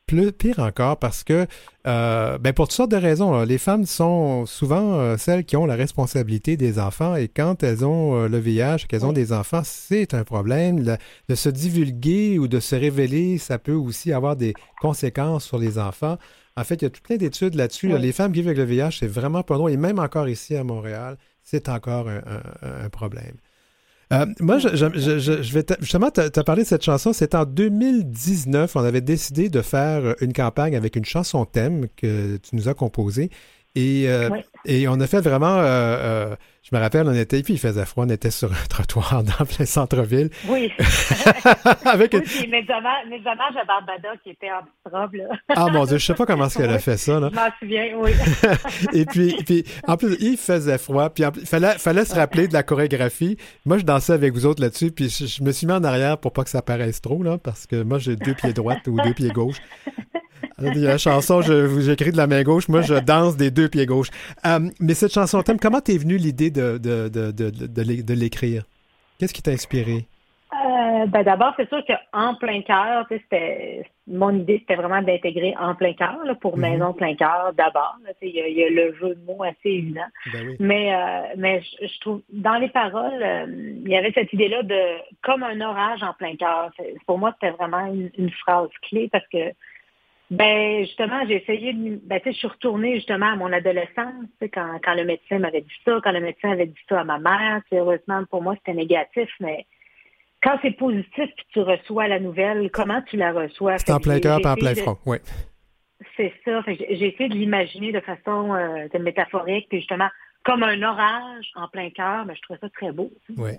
plus, 0.06 0.32
pire 0.32 0.60
encore 0.60 0.98
parce 0.98 1.24
que, 1.24 1.48
euh, 1.88 2.38
ben 2.38 2.54
pour 2.54 2.68
toutes 2.68 2.76
sortes 2.76 2.92
de 2.92 2.98
raisons, 2.98 3.44
les 3.44 3.58
femmes 3.58 3.86
sont 3.86 4.46
souvent 4.46 4.94
euh, 4.94 5.18
celles 5.18 5.46
qui 5.46 5.58
ont 5.58 5.66
la 5.66 5.76
responsabilité 5.76 6.58
des 6.58 6.80
enfants 6.80 7.16
et 7.16 7.28
quand 7.28 7.64
elles 7.64 7.86
ont 7.86 8.16
euh, 8.16 8.28
le 8.28 8.38
VIH, 8.38 8.88
qu'elles 8.88 9.06
ont 9.06 9.14
des 9.14 9.34
enfants, 9.34 9.62
c'est 9.64 10.14
un 10.14 10.24
problème. 10.24 10.84
de 11.30 11.36
se 11.36 11.50
divulguer 11.50 12.40
ou 12.40 12.48
de 12.48 12.60
se 12.60 12.76
révéler, 12.76 13.38
ça 13.38 13.58
peut 13.60 13.74
aussi 13.74 14.14
avoir 14.14 14.36
des 14.36 14.54
conséquences 14.82 15.46
sur 15.46 15.58
les 15.58 15.78
enfants. 15.80 16.18
En 16.58 16.64
fait, 16.64 16.76
il 16.76 16.84
y 16.84 16.88
a 16.88 16.90
tout 16.90 17.02
plein 17.02 17.18
d'études 17.18 17.56
là-dessus. 17.56 17.88
Les 17.98 18.12
femmes 18.12 18.32
qui 18.32 18.40
vivent 18.40 18.48
avec 18.48 18.58
le 18.58 18.64
VIH, 18.64 18.98
c'est 19.00 19.08
vraiment 19.08 19.44
pas 19.44 19.56
drôle. 19.56 19.72
Et 19.72 19.78
même 19.78 20.00
encore 20.00 20.30
ici 20.30 20.56
à 20.56 20.64
Montréal, 20.64 21.18
c'est 21.44 21.68
encore 21.68 22.08
un 22.08 22.90
problème. 22.90 23.36
Euh, 24.14 24.26
moi, 24.40 24.60
je, 24.60 24.86
vais 25.54 25.66
justement, 25.80 26.12
tu 26.12 26.22
as 26.22 26.44
parlé 26.44 26.64
de 26.64 26.68
cette 26.68 26.84
chanson. 26.84 27.14
C'est 27.14 27.34
en 27.36 27.46
2019, 27.46 28.76
on 28.76 28.84
avait 28.84 29.02
décidé 29.02 29.50
de 29.50 29.62
faire 29.62 30.16
une 30.22 30.34
campagne 30.34 30.76
avec 30.76 30.96
une 30.96 31.06
chanson 31.06 31.46
thème 31.46 31.88
que 31.96 32.38
tu 32.38 32.56
nous 32.56 32.70
as 32.70 32.74
composée. 32.74 33.30
Et, 33.76 34.06
euh, 34.08 34.30
et 34.66 34.88
on 34.88 35.00
a 35.00 35.08
fait 35.08 35.22
vraiment 35.22 35.58
euh, 35.60 36.36
je 36.68 36.76
me 36.76 36.82
rappelle, 36.82 37.08
on 37.08 37.14
était, 37.14 37.44
puis 37.44 37.54
il 37.54 37.60
faisait 37.60 37.86
froid, 37.86 38.06
on 38.08 38.10
était 38.10 38.32
sur 38.32 38.52
un 38.52 38.66
trottoir 38.70 39.24
dans 39.24 39.46
plein 39.46 39.66
centre-ville. 39.66 40.32
Oui. 40.48 40.72
Avec 41.86 42.12
oui, 42.14 42.22
puis 42.22 42.48
mes 42.48 42.66
hommages, 42.74 43.06
mes 43.08 43.20
hommages 43.20 43.56
à 43.62 43.66
Barbada 43.66 44.10
qui 44.24 44.32
était 44.32 44.50
en 44.50 44.90
robe, 44.90 45.14
là. 45.14 45.26
ah 45.50 45.68
mon 45.72 45.86
Dieu, 45.86 46.00
je 46.00 46.06
sais 46.08 46.16
pas 46.16 46.26
comment 46.26 46.48
est-ce 46.48 46.58
qu'elle 46.58 46.72
a 46.72 46.80
fait 46.80 46.98
ça, 46.98 47.20
là. 47.20 47.30
Je 47.32 47.36
m'en 47.36 47.50
souviens, 47.60 47.92
oui. 47.98 48.12
Et 49.00 49.06
puis, 49.06 49.36
puis, 49.46 49.64
en 49.88 49.96
plus, 49.96 50.16
il 50.20 50.38
faisait 50.38 50.80
froid, 50.80 51.12
puis 51.12 51.24
il 51.24 51.46
fallait, 51.46 51.78
fallait 51.78 52.06
se 52.06 52.16
rappeler 52.16 52.48
de 52.48 52.54
la 52.54 52.64
chorégraphie. 52.64 53.38
Moi, 53.68 53.78
je 53.78 53.84
dansais 53.84 54.14
avec 54.14 54.34
vous 54.34 54.48
autres 54.48 54.64
là-dessus, 54.64 54.90
puis 54.90 55.10
je, 55.10 55.44
me 55.44 55.52
suis 55.52 55.68
mis 55.68 55.74
en 55.74 55.84
arrière 55.84 56.18
pour 56.18 56.34
pas 56.34 56.44
que 56.44 56.50
ça 56.50 56.64
paraisse 56.64 57.00
trop, 57.00 57.22
là, 57.22 57.38
parce 57.38 57.68
que 57.68 57.84
moi, 57.84 58.00
j'ai 58.00 58.16
deux 58.16 58.34
pieds 58.34 58.54
droits 58.54 58.78
ou 58.88 59.00
deux 59.04 59.14
pieds 59.14 59.30
gauches. 59.30 59.62
Il 60.62 60.78
y 60.78 60.88
a 60.88 60.92
la 60.92 60.98
chanson, 60.98 61.42
j'écris 61.42 62.12
de 62.12 62.18
la 62.18 62.28
main 62.28 62.44
gauche, 62.44 62.70
moi 62.70 62.82
je 62.82 62.96
danse 62.96 63.36
des 63.36 63.52
deux 63.52 63.68
pieds 63.68 63.86
gauches. 63.86 64.10
Euh, 64.46 64.60
mais 64.80 64.94
cette 64.94 65.14
chanson 65.14 65.42
thème, 65.42 65.60
comment 65.60 65.82
t'es 65.82 65.98
venue 65.98 66.18
l'idée 66.18 66.50
de, 66.50 66.78
de, 66.78 67.10
de, 67.10 67.32
de 67.32 68.14
l'écrire? 68.14 68.64
Qu'est-ce 69.20 69.34
qui 69.34 69.42
t'a 69.42 69.52
inspiré? 69.52 70.06
Euh, 70.54 71.06
ben 71.08 71.24
d'abord, 71.24 71.54
c'est 71.58 71.68
sûr 71.68 71.84
qu'en 71.86 72.36
plein 72.36 72.62
cœur, 72.62 73.06
c'était 73.10 73.84
mon 74.08 74.32
idée, 74.32 74.60
c'était 74.60 74.76
vraiment 74.76 75.02
d'intégrer 75.02 75.54
en 75.60 75.76
plein 75.76 75.94
cœur 75.94 76.18
pour 76.40 76.58
mhm. 76.58 76.62
Maison 76.62 76.94
plein 76.94 77.16
cœur 77.16 77.52
d'abord. 77.58 77.98
Il 78.22 78.30
y, 78.30 78.64
a 78.64 78.70
le 78.70 78.94
jeu 78.96 79.16
de 79.16 79.26
mots 79.26 79.44
assez 79.44 79.70
évident. 79.70 80.06
Ben 80.32 80.56
mais 80.60 80.94
euh, 80.94 81.34
mais 81.38 81.62
je, 81.82 82.00
trouve 82.00 82.22
dans 82.32 82.56
les 82.56 82.70
paroles, 82.70 83.24
il 83.50 83.90
y 83.90 83.98
avait 83.98 84.12
cette 84.14 84.32
idée-là 84.32 84.64
de 84.64 84.82
comme 85.24 85.44
un 85.44 85.60
orage 85.62 86.04
en 86.04 86.14
plein 86.14 86.36
cœur. 86.36 86.72
Pour 87.06 87.18
moi, 87.18 87.34
c'était 87.34 87.56
vraiment 87.56 87.86
une, 87.88 88.32
phrase 88.32 88.70
clé 88.88 89.10
parce 89.12 89.28
que 89.28 89.52
ben 90.32 90.84
justement, 90.86 91.22
j'ai 91.28 91.36
essayé 91.36 91.74
de. 91.74 92.00
Ben, 92.04 92.20
je 92.26 92.32
suis 92.32 92.48
retournée 92.48 92.96
justement 92.96 93.34
à 93.34 93.36
mon 93.36 93.52
adolescence, 93.54 94.26
quand, 94.54 94.80
quand 94.84 94.96
le 94.96 95.06
médecin 95.06 95.40
m'avait 95.40 95.62
dit 95.62 95.82
ça, 95.86 96.00
quand 96.04 96.12
le 96.12 96.22
médecin 96.22 96.52
avait 96.52 96.66
dit 96.66 96.82
ça 96.90 97.02
à 97.02 97.04
ma 97.04 97.20
mère. 97.20 97.62
Heureusement, 97.72 98.24
pour 98.30 98.42
moi, 98.42 98.56
c'était 98.56 98.74
négatif, 98.74 99.30
mais 99.40 99.66
quand 100.42 100.58
c'est 100.62 100.78
positif 100.78 101.30
puis 101.36 101.46
tu 101.54 101.60
reçois 101.60 102.08
la 102.08 102.20
nouvelle, 102.20 102.70
comment 102.72 103.02
tu 103.04 103.18
la 103.18 103.34
reçois? 103.34 103.78
C'est 103.78 103.92
en 103.92 104.00
plein 104.00 104.20
cœur, 104.20 104.42
pas 104.42 104.54
en 104.54 104.56
plein 104.56 104.76
front, 104.76 104.98
oui. 105.06 105.18
C'est 106.18 106.34
ça. 106.44 106.62
J'ai 106.68 107.14
essayé 107.14 107.30
de 107.30 107.36
l'imaginer 107.36 107.92
de 107.92 108.00
façon 108.00 108.54
euh, 108.54 109.00
métaphorique, 109.00 109.68
puis 109.70 109.80
justement, 109.80 110.10
comme 110.44 110.64
un 110.64 110.82
orage 110.84 111.52
en 111.56 111.68
plein 111.68 111.90
cœur, 111.90 112.26
mais 112.26 112.36
je 112.36 112.42
trouvais 112.42 112.60
ça 112.60 112.70
très 112.70 112.92
beau. 112.92 113.12
Oui. 113.38 113.52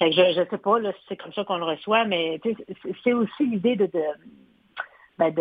Euh, 0.00 0.10
je 0.10 0.40
ne 0.40 0.46
sais 0.46 0.58
pas 0.58 0.80
si 0.80 0.98
c'est 1.08 1.16
comme 1.16 1.32
ça 1.32 1.44
qu'on 1.44 1.58
le 1.58 1.64
reçoit, 1.64 2.04
mais 2.04 2.40
c'est 3.04 3.12
aussi 3.12 3.46
l'idée 3.46 3.76
de 3.76 3.90
ben 5.18 5.34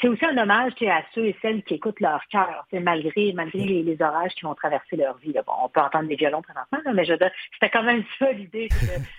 c'est 0.00 0.06
aussi 0.06 0.24
un 0.24 0.38
hommage 0.38 0.72
à 0.82 1.02
ceux 1.12 1.26
et 1.26 1.36
celles 1.42 1.62
qui 1.64 1.74
écoutent 1.74 1.98
leur 1.98 2.20
cœur, 2.30 2.66
malgré, 2.72 3.32
malgré 3.32 3.58
les, 3.58 3.96
orages 4.00 4.32
qui 4.34 4.42
vont 4.42 4.54
traverser 4.54 4.96
leur 4.96 5.18
vie. 5.18 5.32
Bon, 5.44 5.52
on 5.64 5.68
peut 5.68 5.80
entendre 5.80 6.08
des 6.08 6.14
violons 6.14 6.40
présentement, 6.40 6.78
mais 6.94 7.04
c'était 7.04 7.70
quand 7.70 7.82
même 7.82 8.04
ça 8.18 8.30
l'idée. 8.30 8.68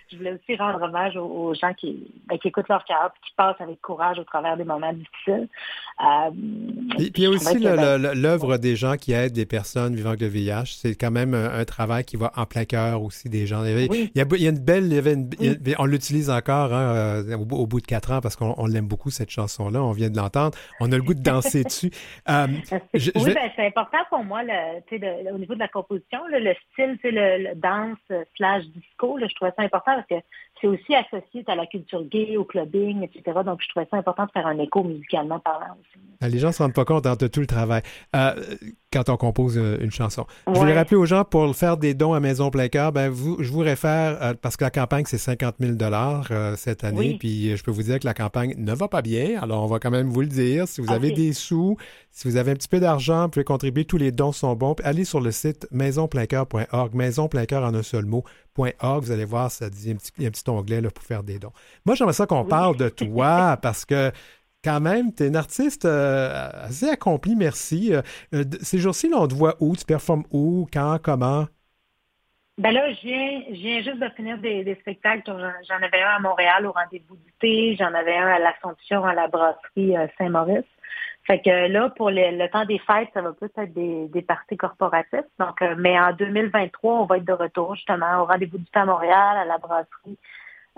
je 0.10 0.18
voulais 0.18 0.34
aussi 0.34 0.56
rendre 0.56 0.82
hommage 0.82 1.18
aux, 1.18 1.54
gens 1.54 1.74
qui, 1.74 2.08
ben, 2.28 2.38
qui 2.38 2.48
écoutent 2.48 2.70
leur 2.70 2.86
cœur 2.86 3.12
qui 3.26 3.34
passent 3.36 3.60
avec 3.60 3.82
courage 3.82 4.20
au 4.20 4.24
travers 4.24 4.56
des 4.56 4.64
moments 4.64 4.94
difficiles. 4.94 5.50
Euh, 6.02 6.30
puis, 6.98 7.12
il 7.16 7.24
y 7.24 7.26
a 7.26 7.30
aussi 7.30 7.60
l'œuvre 7.60 8.58
des 8.58 8.78
gens 8.78 8.96
qui 8.96 9.12
aident 9.12 9.34
des 9.34 9.46
personnes 9.46 9.96
vivant 9.96 10.10
avec 10.10 10.22
le 10.22 10.28
VIH. 10.28 10.78
C'est 10.78 10.96
quand 10.96 11.12
même 11.12 11.34
un, 11.34 11.66
travail 11.66 12.04
qui 12.06 12.16
va 12.16 12.32
en 12.36 12.46
plein 12.46 12.66
cœur 12.66 13.04
aussi 13.04 13.30
des 13.30 13.46
gens. 13.46 13.64
Il 13.66 14.12
y, 14.16 14.22
a, 14.22 14.50
une 14.50 14.60
belle, 14.60 14.90
on 15.78 15.86
l'utilise 15.86 16.30
encore 16.30 16.74
hein, 16.74 16.96
euh, 16.96 17.38
au, 17.38 17.68
bout 17.68 17.82
de 17.82 17.86
quatre 17.86 18.12
ans 18.12 18.22
parce 18.22 18.36
qu'on 18.36 18.66
l'aime 18.66 18.88
beaucoup 18.88 19.12
cette 19.12 19.30
chanson-là 19.30 19.89
on 19.90 19.94
vient 19.94 20.10
de 20.10 20.18
l'entendre. 20.18 20.58
On 20.80 20.92
a 20.92 20.96
le 20.96 21.02
goût 21.02 21.14
de 21.14 21.24
danser 21.24 21.64
dessus. 21.64 21.92
Euh, 22.30 22.48
oui, 22.94 23.34
ben, 23.34 23.52
c'est 23.56 23.66
important 23.66 23.98
pour 24.10 24.24
moi, 24.24 24.42
le, 24.44 25.32
au 25.34 25.38
niveau 25.38 25.56
de 25.56 25.60
la 25.60 25.68
composition, 25.68 26.20
le 26.28 26.54
style, 26.72 26.98
le, 27.04 27.50
le 27.50 27.56
danse 27.56 27.98
slash 28.36 28.64
disco, 28.66 29.18
je 29.20 29.34
trouvais 29.36 29.52
ça 29.58 29.64
important 29.64 29.96
parce 29.96 30.08
que 30.08 30.28
c'est 30.62 30.68
aussi 30.68 30.96
associé 30.96 31.44
à 31.48 31.56
la 31.56 31.66
culture 31.66 32.04
gay, 32.04 32.38
au 32.38 32.44
clubbing, 32.44 33.04
etc. 33.04 33.40
Donc, 33.46 33.60
je 33.62 33.70
trouvais 33.70 33.88
ça 33.90 33.98
important 33.98 34.26
de 34.26 34.32
faire 34.32 34.48
un 34.48 34.58
écho 34.60 34.84
musicalement 34.84 35.40
parlant 35.40 35.74
aussi. 35.80 36.04
Ah, 36.22 36.28
les 36.28 36.40
gens 36.40 36.50
ne 36.50 36.54
se 36.54 36.62
rendent 36.62 36.74
pas 36.74 36.86
compte 36.86 37.06
de 37.06 37.28
tout 37.28 37.40
le 37.40 37.48
travail 37.48 37.82
euh, 38.16 38.34
quand 38.92 39.08
on 39.10 39.16
compose 39.16 39.58
euh, 39.58 39.78
une 39.80 39.92
chanson. 39.92 40.26
Je 40.48 40.60
voulais 40.60 40.74
rappeler 40.74 40.98
aux 40.98 41.06
gens, 41.06 41.24
pour 41.24 41.56
faire 41.56 41.78
des 41.78 41.94
dons 41.94 42.14
à 42.14 42.20
Maison 42.20 42.50
Plein 42.50 42.68
ben, 42.94 43.10
vous, 43.10 43.38
je 43.40 43.52
vous 43.52 43.60
réfère, 43.60 44.22
euh, 44.22 44.34
parce 44.40 44.58
que 44.58 44.66
la 44.66 44.72
campagne, 44.72 45.06
c'est 45.08 45.18
50 45.18 45.56
000 45.60 45.78
cette 46.58 46.84
année, 46.84 47.16
puis 47.18 47.56
je 47.56 47.64
peux 47.64 47.72
vous 47.72 47.84
dire 47.84 48.00
que 48.00 48.06
la 48.06 48.14
campagne 48.14 48.54
ne 48.58 48.74
va 48.74 48.88
pas 48.88 49.02
bien, 49.02 49.42
alors 49.42 49.64
on 49.64 49.68
va 49.68 49.80
quand 49.80 49.92
même 49.92 50.10
vous 50.10 50.22
le 50.22 50.28
dire. 50.28 50.68
Si 50.68 50.82
vous 50.82 50.92
avez 50.92 51.12
des 51.12 51.34
sous, 51.34 51.78
si 52.12 52.28
vous 52.28 52.36
avez 52.36 52.52
un 52.52 52.56
petit 52.56 52.68
peu 52.68 52.80
d'argent, 52.80 53.24
vous 53.24 53.30
pouvez 53.30 53.46
contribuer, 53.46 53.86
tous 53.86 53.98
les 53.98 54.12
dons 54.12 54.32
sont 54.32 54.56
bons. 54.56 54.76
allez 54.84 55.06
sur 55.06 55.22
le 55.22 55.32
site 55.32 55.68
maisonplein-cœur.org, 55.72 56.94
maisonplein-cœur 56.94 57.64
en 57.64 57.74
un 57.74 57.84
seul 57.84 58.06
mot, 58.06 58.24
vous 59.02 59.12
allez 59.12 59.26
voir, 59.26 59.52
ça 59.52 59.70
dit 59.70 59.92
un 59.92 59.96
petit, 59.96 60.26
un 60.26 60.30
petit 60.30 60.50
onglet 60.50 60.82
là, 60.82 60.90
pour 60.92 61.04
faire 61.04 61.24
des 61.24 61.40
dons. 61.40 61.52
Moi, 61.86 61.96
j'aimerais 61.96 62.14
ça 62.14 62.26
qu'on 62.26 62.46
parle 62.46 62.78
de 62.78 62.90
toi 62.90 63.58
parce 63.62 63.86
que 63.86 64.12
quand 64.64 64.82
même, 64.82 65.14
tu 65.14 65.24
es 65.24 65.28
une 65.28 65.36
artiste 65.36 65.86
euh, 65.86 66.50
assez 66.54 66.90
accomplie, 66.90 67.36
merci. 67.36 67.94
Euh, 67.94 68.02
euh, 68.34 68.44
ces 68.62 68.78
jours-ci, 68.78 69.10
on 69.14 69.28
te 69.28 69.34
voit 69.34 69.56
où? 69.60 69.76
Tu 69.76 69.86
performes 69.86 70.24
où? 70.32 70.68
Quand? 70.72 70.98
Comment? 71.02 71.46
Ben 72.58 72.72
là, 72.72 72.92
je 72.92 73.08
viens, 73.08 73.42
je 73.48 73.56
viens 73.56 73.82
juste 73.82 74.00
de 74.00 74.10
finir 74.18 74.38
des, 74.40 74.78
spectacles. 74.82 75.24
J'en 75.26 75.76
avais 75.82 76.02
un 76.02 76.18
à 76.18 76.20
Montréal 76.20 76.66
au 76.66 76.74
rendez-vous 76.74 77.16
du 77.16 77.34
thé, 77.40 77.78
j'en 77.80 77.94
avais 77.94 78.18
un 78.18 78.28
à 78.28 78.40
l'Assomption 78.40 79.06
à 79.06 79.14
la 79.14 79.30
brasserie 79.30 79.96
Saint-Maurice. 80.18 80.66
Fait 81.30 81.42
que 81.42 81.68
là, 81.68 81.90
pour 81.96 82.10
le 82.10 82.48
temps 82.48 82.66
des 82.66 82.80
fêtes, 82.80 83.10
ça 83.14 83.22
va 83.22 83.34
plus 83.34 83.52
être 83.56 83.74
des, 83.74 84.08
des 84.08 84.22
parties 84.24 84.58
corporatifs. 84.58 85.30
Donc, 85.38 85.62
euh, 85.62 85.76
mais 85.78 86.00
en 86.00 86.12
2023, 86.12 87.02
on 87.02 87.06
va 87.06 87.18
être 87.18 87.26
de 87.26 87.34
retour 87.34 87.76
justement 87.76 88.22
au 88.22 88.26
rendez-vous 88.26 88.58
du 88.58 88.66
temps 88.66 88.82
à 88.82 88.86
Montréal, 88.86 89.38
à 89.38 89.46
la 89.46 89.60
brasserie 89.60 90.18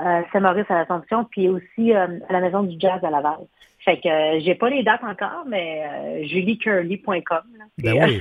euh, 0.01 0.21
Saint-Maurice 0.33 0.65
à 0.69 0.79
l'Assomption, 0.79 1.23
puis 1.23 1.47
aussi 1.47 1.93
euh, 1.93 2.19
à 2.27 2.33
la 2.33 2.41
Maison 2.41 2.63
du 2.63 2.77
Jazz 2.77 3.01
à 3.01 3.09
Laval. 3.09 3.39
Fait 3.85 3.99
que 4.01 4.09
euh, 4.09 4.39
j'ai 4.41 4.55
pas 4.55 4.69
les 4.69 4.83
dates 4.83 5.03
encore, 5.03 5.43
mais 5.47 5.83
euh, 5.85 6.27
juliecurly.com. 6.27 7.43
Ben 7.77 7.93
oui. 7.93 8.19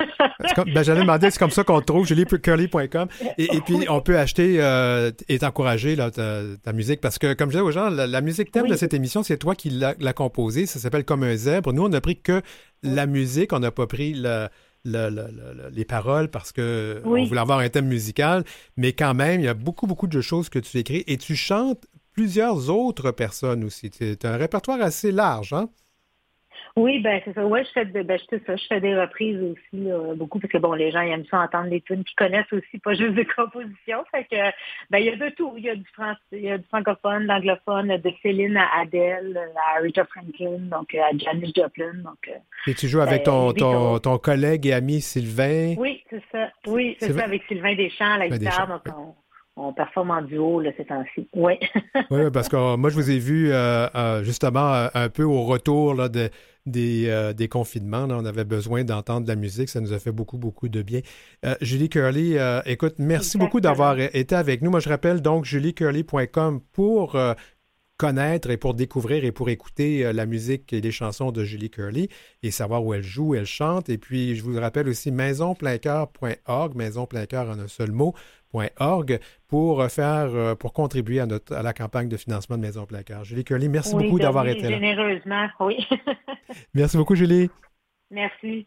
ben, 0.73 0.83
J'allais 0.83 1.03
demander, 1.03 1.31
c'est 1.31 1.39
comme 1.39 1.51
ça 1.51 1.65
qu'on 1.65 1.81
te 1.81 1.87
trouve, 1.87 2.07
juliecurly.com. 2.07 3.09
Et, 3.39 3.61
puis, 3.61 3.87
on 3.89 4.01
peut 4.01 4.19
acheter 4.19 4.57
euh, 4.61 5.11
et 5.29 5.39
t'encourager 5.39 5.97
ta, 5.97 6.73
musique. 6.73 7.01
Parce 7.01 7.19
que, 7.19 7.35
comme 7.35 7.51
je 7.51 7.57
disais 7.57 7.65
aux 7.65 7.71
gens, 7.71 7.91
la, 7.91 8.21
musique 8.21 8.51
thème 8.51 8.69
de 8.69 8.77
cette 8.77 8.95
émission, 8.95 9.23
c'est 9.23 9.39
toi 9.39 9.55
qui 9.55 9.71
l'as 9.71 10.13
composée. 10.13 10.67
Ça 10.67 10.79
s'appelle 10.79 11.05
Comme 11.05 11.23
un 11.23 11.37
zèbre. 11.37 11.73
Nous, 11.73 11.85
on 11.85 11.89
n'a 11.89 12.01
pris 12.01 12.21
que 12.21 12.43
la 12.83 13.07
musique. 13.07 13.53
On 13.53 13.61
n'a 13.61 13.71
pas 13.71 13.87
pris 13.87 14.15
les 14.85 15.85
paroles 15.87 16.29
parce 16.29 16.53
que 16.53 17.03
on 17.05 17.25
voulait 17.25 17.41
avoir 17.41 17.59
un 17.59 17.69
thème 17.69 17.89
musical, 17.89 18.45
mais 18.77 18.93
quand 18.93 19.15
même, 19.15 19.41
il 19.41 19.45
y 19.45 19.49
a 19.49 19.55
beaucoup, 19.55 19.87
beaucoup 19.87 20.07
de 20.07 20.21
choses 20.21 20.49
que 20.49 20.59
tu 20.59 20.79
écris 20.79 21.05
et 21.07 21.19
tu 21.19 21.37
chantes 21.37 21.85
plusieurs 22.13 22.71
autres 22.71 23.11
personnes 23.13 23.65
aussi. 23.65 23.91
C'est 23.97 24.25
un 24.25 24.37
répertoire 24.37 24.81
assez 24.81 25.13
large, 25.13 25.53
hein? 25.53 25.69
Oui, 26.77 27.01
ben 27.01 27.21
c'est 27.25 27.35
ça. 27.35 27.45
Ouais, 27.47 27.65
je 27.65 27.71
fais, 27.71 27.85
ben, 27.85 28.19
je, 28.19 28.39
ça. 28.47 28.57
je 28.57 28.67
fais 28.69 28.81
des 28.81 28.99
reprises 28.99 29.41
aussi 29.43 29.89
beaucoup 30.17 30.39
parce 30.39 30.53
que 30.53 30.59
bon, 30.59 30.73
les 30.73 30.91
gens 30.91 31.01
ils 31.01 31.13
aiment 31.13 31.25
ça 31.31 31.41
entendre 31.41 31.71
des 31.71 31.81
tunes 31.81 32.05
qui 32.05 32.15
connaissent 32.15 32.53
aussi, 32.53 32.79
pas 32.79 32.95
juste 32.95 33.15
des 33.15 33.27
compositions. 33.37 34.05
Fait 34.11 34.25
que 34.25 34.37
ben 34.91 34.99
il 34.99 35.07
y 35.07 35.09
a 35.11 35.17
de 35.17 35.29
tout. 35.35 35.55
Il 35.57 35.65
y 35.65 35.71
a 35.71 35.77
du 35.77 35.87
français, 35.93 36.19
il 36.33 36.43
y 36.43 36.51
a 36.51 36.59
du 36.59 36.65
francophone, 36.65 37.25
l'anglophone, 37.27 37.97
de 37.97 38.13
Céline 38.23 38.57
à 38.57 38.81
Adele, 38.81 39.39
à 39.57 39.79
Aretha 39.79 40.05
Franklin, 40.05 40.59
donc 40.71 40.95
à 40.95 41.17
Janis 41.17 41.53
Joplin. 41.57 41.93
Donc, 42.05 42.29
euh, 42.29 42.33
Et 42.67 42.75
tu 42.75 42.89
joues 42.89 43.01
avec 43.01 43.25
ton, 43.25 43.53
ton, 43.53 43.99
ton, 43.99 44.19
collègue 44.19 44.67
et 44.67 44.73
ami 44.73 45.01
Sylvain? 45.01 45.75
Oui, 45.79 46.03
c'est 46.11 46.23
ça. 46.31 46.51
Oui, 46.67 46.97
c'est 47.01 47.13
ça, 47.13 47.25
avec 47.25 47.43
Sylvain 47.49 47.75
Deschamps 47.75 48.15
à 48.15 48.19
la 48.19 48.29
guitare. 48.29 48.69
Donc 48.69 48.83
on, 48.97 49.15
on 49.57 49.73
performe 49.73 50.11
en 50.11 50.23
duo 50.23 50.61
là, 50.61 50.71
ces 50.77 50.85
temps-ci. 50.85 51.29
Oui. 51.35 51.55
oui, 52.11 52.31
parce 52.33 52.49
que 52.49 52.57
euh, 52.57 52.77
moi, 52.77 52.91
je 52.91 52.95
vous 52.95 53.11
ai 53.11 53.19
vu 53.19 53.51
euh, 53.51 53.89
euh, 53.95 54.23
justement 54.23 54.89
un 54.95 55.09
peu 55.09 55.25
au 55.25 55.45
retour 55.45 55.95
là, 55.95 56.09
de, 56.09 56.31
des, 56.67 57.33
des, 57.37 57.49
confinements. 57.49 58.07
on 58.09 58.25
avait 58.25 58.45
besoin 58.45 58.85
d'entendre 58.85 59.23
de 59.23 59.29
la 59.29 59.37
musique. 59.37 59.69
Ça 59.69 59.81
nous 59.81 59.93
a 59.93 59.99
fait 59.99 60.13
beaucoup, 60.13 60.39
beaucoup 60.39 60.69
de 60.69 60.83
bien. 60.83 61.01
Julie 61.61 61.89
Curly, 61.89 62.37
écoute, 62.67 62.95
merci 62.99 63.39
beaucoup 63.39 63.61
d'avoir 63.61 63.99
été 63.99 64.35
avec 64.35 64.63
nous. 64.63 64.71
Moi, 64.71 64.81
je 64.81 64.89
rappelle 64.89 65.21
donc 65.23 65.45
juliecurly.com 65.45 66.61
pour 66.73 67.19
connaître 67.97 68.49
et 68.49 68.57
pour 68.57 68.73
découvrir 68.73 69.27
et 69.27 69.33
pour 69.33 69.51
écouter 69.51 70.11
la 70.13 70.25
musique 70.25 70.73
et 70.73 70.81
les 70.81 70.91
chansons 70.91 71.33
de 71.33 71.45
Julie 71.45 71.71
Curley 71.71 72.09
et 72.43 72.51
savoir 72.51 72.83
où 72.83 72.95
elle 72.95 73.03
joue, 73.03 73.29
où 73.31 73.35
elle 73.35 73.45
chante. 73.45 73.91
Et 73.91 73.99
puis, 73.99 74.37
je 74.37 74.43
vous 74.43 74.59
rappelle 74.59 74.89
aussi 74.89 75.11
maisonplein-cœur.org, 75.11 76.77
maisonplein-cœur 76.77 77.51
en 77.51 77.59
un 77.59 77.69
seul 77.69 77.93
mot, 77.93 78.15
.org 78.53 79.21
pour 79.49 79.85
faire 79.91 80.29
euh, 80.35 80.55
pour 80.55 80.73
contribuer 80.73 81.21
à, 81.21 81.27
notre, 81.27 81.55
à 81.55 81.63
la 81.63 81.73
campagne 81.73 82.09
de 82.09 82.17
financement 82.17 82.57
de 82.57 82.63
Maison 82.63 82.87
Cœur. 83.07 83.25
Julie 83.25 83.45
Curly, 83.45 83.69
merci 83.69 83.95
beaucoup 83.95 84.19
d'avoir 84.19 84.47
été 84.47 84.63
là. 84.63 84.71
Généreusement, 84.71 85.49
oui. 85.61 85.87
merci 86.75 86.97
beaucoup, 86.97 87.15
Julie. 87.15 87.51
Merci. 88.11 88.67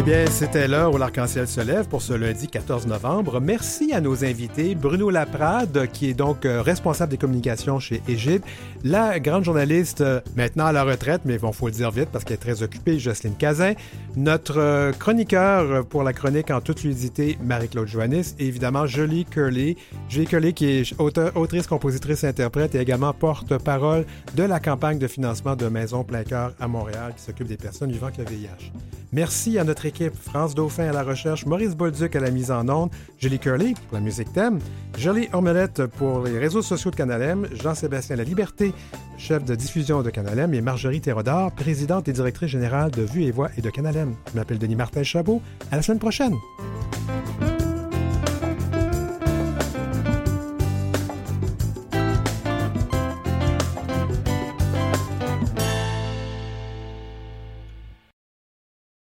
Eh 0.00 0.02
bien, 0.02 0.24
c'était 0.30 0.66
l'heure 0.66 0.94
où 0.94 0.96
l'arc-en-ciel 0.96 1.46
se 1.46 1.60
lève 1.60 1.86
pour 1.86 2.00
ce 2.00 2.14
lundi 2.14 2.48
14 2.48 2.86
novembre. 2.86 3.38
Merci 3.38 3.92
à 3.92 4.00
nos 4.00 4.24
invités, 4.24 4.74
Bruno 4.74 5.10
Laprade, 5.10 5.88
qui 5.92 6.08
est 6.08 6.14
donc 6.14 6.46
euh, 6.46 6.62
responsable 6.62 7.10
des 7.10 7.18
communications 7.18 7.78
chez 7.78 8.00
Égide, 8.08 8.40
la 8.82 9.20
grande 9.20 9.44
journaliste 9.44 10.00
euh, 10.00 10.22
maintenant 10.36 10.64
à 10.64 10.72
la 10.72 10.84
retraite, 10.84 11.20
mais 11.26 11.36
bon, 11.36 11.52
faut 11.52 11.66
le 11.66 11.72
dire 11.72 11.90
vite 11.90 12.08
parce 12.10 12.24
qu'elle 12.24 12.36
est 12.36 12.38
très 12.38 12.62
occupée, 12.62 12.98
Jocelyne 12.98 13.34
Cazin, 13.36 13.74
notre 14.16 14.56
euh, 14.56 14.92
chroniqueur 14.92 15.84
pour 15.84 16.02
la 16.02 16.14
chronique 16.14 16.50
en 16.50 16.62
toute 16.62 16.80
fluidité, 16.80 17.36
Marie-Claude 17.42 17.86
Joannis, 17.86 18.34
et 18.38 18.46
évidemment 18.46 18.86
Julie 18.86 19.26
Curley. 19.26 19.76
Julie 20.08 20.26
Curley 20.26 20.54
qui 20.54 20.64
est 20.64 20.94
autrice, 20.98 21.66
compositrice, 21.66 22.24
interprète 22.24 22.74
et 22.74 22.78
également 22.78 23.12
porte-parole 23.12 24.06
de 24.34 24.44
la 24.44 24.60
campagne 24.60 24.98
de 24.98 25.08
financement 25.08 25.56
de 25.56 25.68
Maison 25.68 26.04
Plein 26.04 26.24
Cœur 26.24 26.54
à 26.58 26.68
Montréal 26.68 27.12
qui 27.14 27.22
s'occupe 27.22 27.48
des 27.48 27.58
personnes 27.58 27.92
vivant 27.92 28.06
avec 28.06 28.16
le 28.16 28.24
VIH. 28.24 28.72
Merci 29.12 29.58
à 29.58 29.64
notre 29.64 29.84
équipe, 29.90 30.14
France 30.14 30.54
Dauphin 30.54 30.88
à 30.88 30.92
la 30.92 31.02
recherche, 31.02 31.44
Maurice 31.44 31.76
Bolduc 31.76 32.14
à 32.16 32.20
la 32.20 32.30
mise 32.30 32.50
en 32.50 32.68
onde, 32.68 32.90
Julie 33.18 33.38
Curley 33.38 33.74
pour 33.88 33.98
la 33.98 34.00
musique 34.00 34.32
thème, 34.32 34.58
Jolie 34.96 35.28
Ormelette 35.32 35.86
pour 35.86 36.22
les 36.22 36.38
réseaux 36.38 36.62
sociaux 36.62 36.90
de 36.90 36.96
Canalem, 36.96 37.48
Jean-Sébastien 37.52 38.16
La 38.16 38.24
Liberté, 38.24 38.72
chef 39.18 39.44
de 39.44 39.54
diffusion 39.54 40.02
de 40.02 40.10
Canalem, 40.10 40.54
et 40.54 40.60
Marjorie 40.60 41.00
Thérodard, 41.00 41.50
présidente 41.52 42.08
et 42.08 42.12
directrice 42.12 42.50
générale 42.50 42.90
de 42.92 43.02
Vue 43.02 43.24
et 43.24 43.32
Voix 43.32 43.50
et 43.58 43.62
de 43.62 43.70
Canalem. 43.70 44.14
Je 44.32 44.38
m'appelle 44.38 44.58
Denis 44.58 44.76
Martin 44.76 45.02
Chabot. 45.02 45.42
À 45.72 45.76
la 45.76 45.82
semaine 45.82 45.98
prochaine. 45.98 46.34